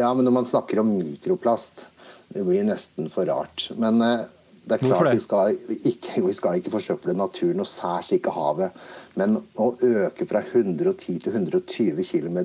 Ja, 0.00 0.10
men 0.14 0.26
når 0.26 0.36
man 0.40 0.46
snakker 0.46 0.82
om 0.82 0.92
mikroplast, 0.98 1.86
det 2.34 2.44
blir 2.46 2.66
nesten 2.66 3.08
for 3.10 3.26
rart. 3.30 3.70
Men 3.78 4.02
uh, 4.02 4.26
det 4.66 4.76
er 4.76 4.84
klart 4.84 5.14
vi 5.14 5.22
skal, 5.24 5.56
ikke, 5.88 6.20
vi 6.26 6.34
skal 6.36 6.60
ikke 6.60 6.74
forsøple 6.74 7.14
naturen, 7.18 7.62
og 7.62 7.70
særs 7.70 8.12
ikke 8.14 8.34
havet. 8.34 8.76
Men 9.18 9.40
å 9.58 9.72
øke 9.74 10.26
fra 10.30 10.44
110 10.44 11.24
til 11.24 11.32
120 11.32 12.04
km 12.06 12.38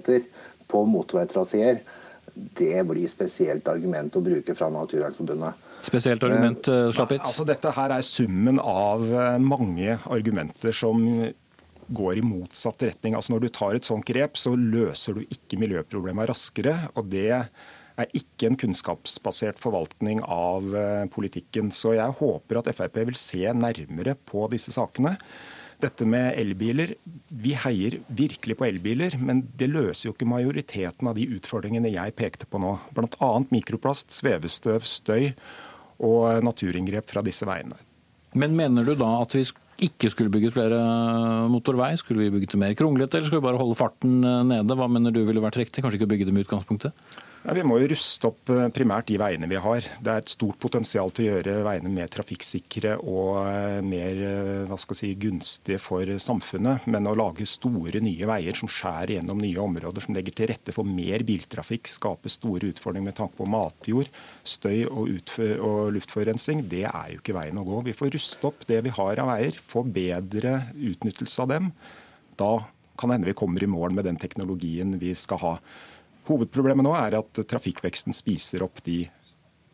på 0.71 0.81
motorveitraseer, 0.89 1.83
det 2.35 2.83
blir 2.87 3.07
spesielt 3.07 3.67
argument 3.71 4.15
å 4.17 4.21
bruke 4.23 4.55
fra 4.57 4.67
Naturvernforbundet. 4.73 5.61
Spesielt 5.85 6.23
argument, 6.27 6.67
uh, 6.67 6.89
Slappit? 6.93 7.23
Altså, 7.23 7.45
dette 7.47 7.71
her 7.77 7.93
er 7.95 8.03
summen 8.05 8.59
av 8.59 9.05
eh, 9.05 9.37
mange 9.39 9.97
argumenter 10.11 10.75
som 10.75 10.99
går 11.95 12.19
i 12.19 12.25
motsatt 12.25 12.83
retning. 12.87 13.15
Altså, 13.15 13.35
når 13.35 13.45
du 13.45 13.49
tar 13.55 13.77
et 13.77 13.87
sånt 13.87 14.05
grep, 14.07 14.39
så 14.41 14.55
løser 14.57 15.19
du 15.19 15.25
ikke 15.29 15.59
miljøproblemene 15.61 16.27
raskere. 16.31 16.75
og 16.95 17.11
det 17.13 17.29
er 17.95 18.11
ikke 18.17 18.49
en 18.49 18.57
kunnskapsbasert 18.59 19.59
forvaltning 19.61 20.21
av 20.27 20.75
eh, 20.75 21.05
politikken. 21.11 21.71
Så 21.71 21.95
jeg 21.95 22.17
håper 22.19 22.59
at 22.59 22.71
Frp 22.75 22.99
vil 23.07 23.19
se 23.19 23.45
nærmere 23.55 24.17
på 24.27 24.47
disse 24.51 24.75
sakene. 24.75 25.15
Dette 25.83 26.05
med 26.07 26.37
elbiler, 26.39 26.95
Vi 27.29 27.51
heier 27.65 27.99
virkelig 28.07 28.55
på 28.57 28.67
elbiler, 28.67 29.17
men 29.19 29.43
det 29.59 29.67
løser 29.69 30.07
jo 30.09 30.13
ikke 30.15 30.29
majoriteten 30.29 31.09
av 31.09 31.17
de 31.17 31.27
utfordringene 31.35 31.91
jeg 31.91 32.15
pekte 32.15 32.47
på 32.47 32.61
nå. 32.63 32.77
Bl.a. 32.95 33.31
mikroplast, 33.51 34.15
svevestøv, 34.15 34.87
støy 34.87 35.33
og 35.99 36.43
naturinngrep 36.45 37.11
fra 37.11 37.23
disse 37.25 37.47
veiene. 37.47 37.77
Men 38.35 38.55
mener 38.55 38.87
du 38.87 38.95
da 38.99 39.11
at 39.21 39.35
vi 39.35 39.43
ikke 39.85 40.09
skulle 40.11 40.31
bygget 40.31 40.55
flere 40.55 40.79
motorvei? 41.51 41.93
Skulle 41.99 42.23
vi 42.23 42.33
bygget 42.37 42.55
det 42.55 42.61
mer 42.61 42.75
kronglete, 42.79 43.17
eller 43.17 43.27
skulle 43.27 43.43
vi 43.43 43.49
bare 43.49 43.59
holde 43.59 43.77
farten 43.79 44.21
nede? 44.23 44.79
Hva 44.79 44.87
mener 44.91 45.11
du 45.11 45.23
ville 45.27 45.43
vært 45.43 45.59
riktig? 45.59 45.83
Kanskje 45.83 45.99
ikke 45.99 46.11
bygge 46.15 46.29
det 46.29 46.35
med 46.35 46.47
utgangspunktet? 46.47 46.95
Ja, 47.45 47.53
vi 47.53 47.61
må 47.61 47.75
jo 47.77 47.91
ruste 47.91 48.25
opp 48.31 48.49
eh, 48.49 48.71
primært 48.73 49.05
de 49.11 49.19
veiene 49.21 49.45
vi 49.45 49.59
har. 49.61 49.85
Det 50.01 50.09
er 50.09 50.23
et 50.23 50.31
stort 50.33 50.57
potensial 50.57 51.11
til 51.13 51.27
å 51.27 51.33
gjøre 51.35 51.59
veiene 51.67 51.91
mer 51.93 52.09
trafikksikre 52.09 52.95
og 53.05 53.35
eh, 53.43 53.83
mer 53.85 54.21
eh, 54.25 54.63
hva 54.65 54.79
skal 54.81 54.97
si, 54.97 55.11
gunstige 55.21 55.77
for 55.83 56.09
samfunnet. 56.25 56.87
Men 56.89 57.05
å 57.05 57.13
lage 57.13 57.45
store 57.45 58.01
nye 58.01 58.31
veier 58.31 58.57
som 58.57 58.71
skjærer 58.71 59.19
gjennom 59.19 59.45
nye 59.45 59.61
områder, 59.61 60.07
som 60.07 60.17
legger 60.17 60.39
til 60.39 60.51
rette 60.55 60.73
for 60.73 60.89
mer 60.89 61.21
biltrafikk, 61.27 61.93
skaper 61.93 62.33
store 62.33 62.73
utfordringer 62.73 63.11
med 63.11 63.19
tanke 63.21 63.37
på 63.37 63.49
matjord, 63.53 64.09
støy 64.41 64.87
og, 64.89 65.13
og 65.61 65.93
luftforurensning, 65.99 66.65
det 66.73 66.87
er 66.89 67.13
jo 67.13 67.21
ikke 67.21 67.37
veien 67.37 67.61
å 67.61 67.69
gå. 67.69 67.85
Vi 67.91 67.97
får 68.01 68.15
ruste 68.17 68.49
opp 68.49 68.65
det 68.65 68.81
vi 68.89 68.97
har 68.97 69.21
av 69.21 69.35
veier, 69.35 69.61
få 69.61 69.85
bedre 69.85 70.63
utnyttelse 70.73 71.45
av 71.45 71.53
dem. 71.53 71.75
Da 72.41 72.55
kan 72.97 73.11
det 73.11 73.19
hende 73.19 73.35
vi 73.35 73.37
kommer 73.37 73.61
i 73.61 73.69
mål 73.69 73.93
med 73.93 74.09
den 74.09 74.17
teknologien 74.17 74.97
vi 74.97 75.13
skal 75.13 75.45
ha. 75.45 75.59
Hovedproblemet 76.29 76.85
nå 76.87 76.95
er 76.97 77.19
at 77.19 77.45
trafikkveksten 77.49 78.15
spiser 78.15 78.65
opp 78.65 78.83
de 78.85 79.03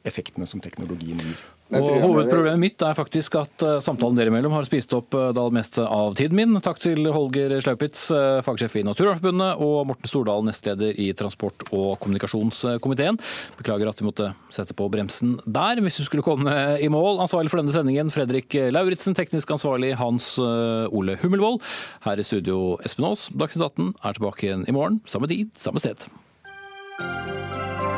effektene 0.08 0.48
som 0.50 0.62
teknologien 0.64 1.20
gir. 1.22 1.42
Og 1.72 2.02
Hovedproblemet 2.04 2.60
mitt 2.60 2.84
er 2.84 2.96
faktisk 2.98 3.38
at 3.40 3.64
eh, 3.64 3.78
samtalen 3.84 4.18
dere 4.18 4.32
imellom 4.32 4.52
har 4.58 4.66
spist 4.68 4.92
opp 4.98 5.16
eh, 5.16 5.30
det 5.36 5.46
meste 5.56 5.86
av 5.86 6.18
tiden 6.20 6.36
min. 6.36 6.58
Takk 6.64 6.82
til 6.84 7.08
Holger 7.16 7.54
Slaupitz, 7.64 8.10
eh, 8.12 8.40
fagsjef 8.44 8.76
i 8.82 8.84
Naturvernforbundet, 8.84 9.62
og 9.64 9.88
Morten 9.88 10.12
Stordalen, 10.12 10.50
nestleder 10.52 11.00
i 11.00 11.08
transport- 11.16 11.64
og 11.70 11.96
kommunikasjonskomiteen. 12.04 13.20
Beklager 13.62 13.92
at 13.92 14.04
vi 14.04 14.10
måtte 14.10 14.34
sette 14.52 14.76
på 14.76 14.90
bremsen 14.92 15.38
der. 15.46 15.80
Hvis 15.86 16.02
du 16.02 16.08
skulle 16.10 16.26
komme 16.28 16.56
i 16.76 16.92
mål, 16.92 17.22
ansvarlig 17.24 17.54
for 17.54 17.62
denne 17.62 17.76
sendingen, 17.76 18.12
Fredrik 18.12 18.58
Lauritzen, 18.76 19.16
teknisk 19.16 19.54
ansvarlig 19.56 19.94
Hans 20.02 20.34
Ole 20.42 21.16
Hummelvold. 21.24 21.62
Her 22.04 22.20
i 22.20 22.28
studio 22.28 22.76
Espen 22.84 23.08
Aas. 23.08 23.30
Dagsnytt 23.32 23.70
18 23.72 23.94
er 24.04 24.20
tilbake 24.20 24.50
igjen 24.50 24.68
i 24.68 24.76
morgen, 24.76 25.00
samme 25.08 25.32
tid, 25.32 25.56
samme 25.56 25.80
sted. 25.80 26.12
Música 27.02 27.91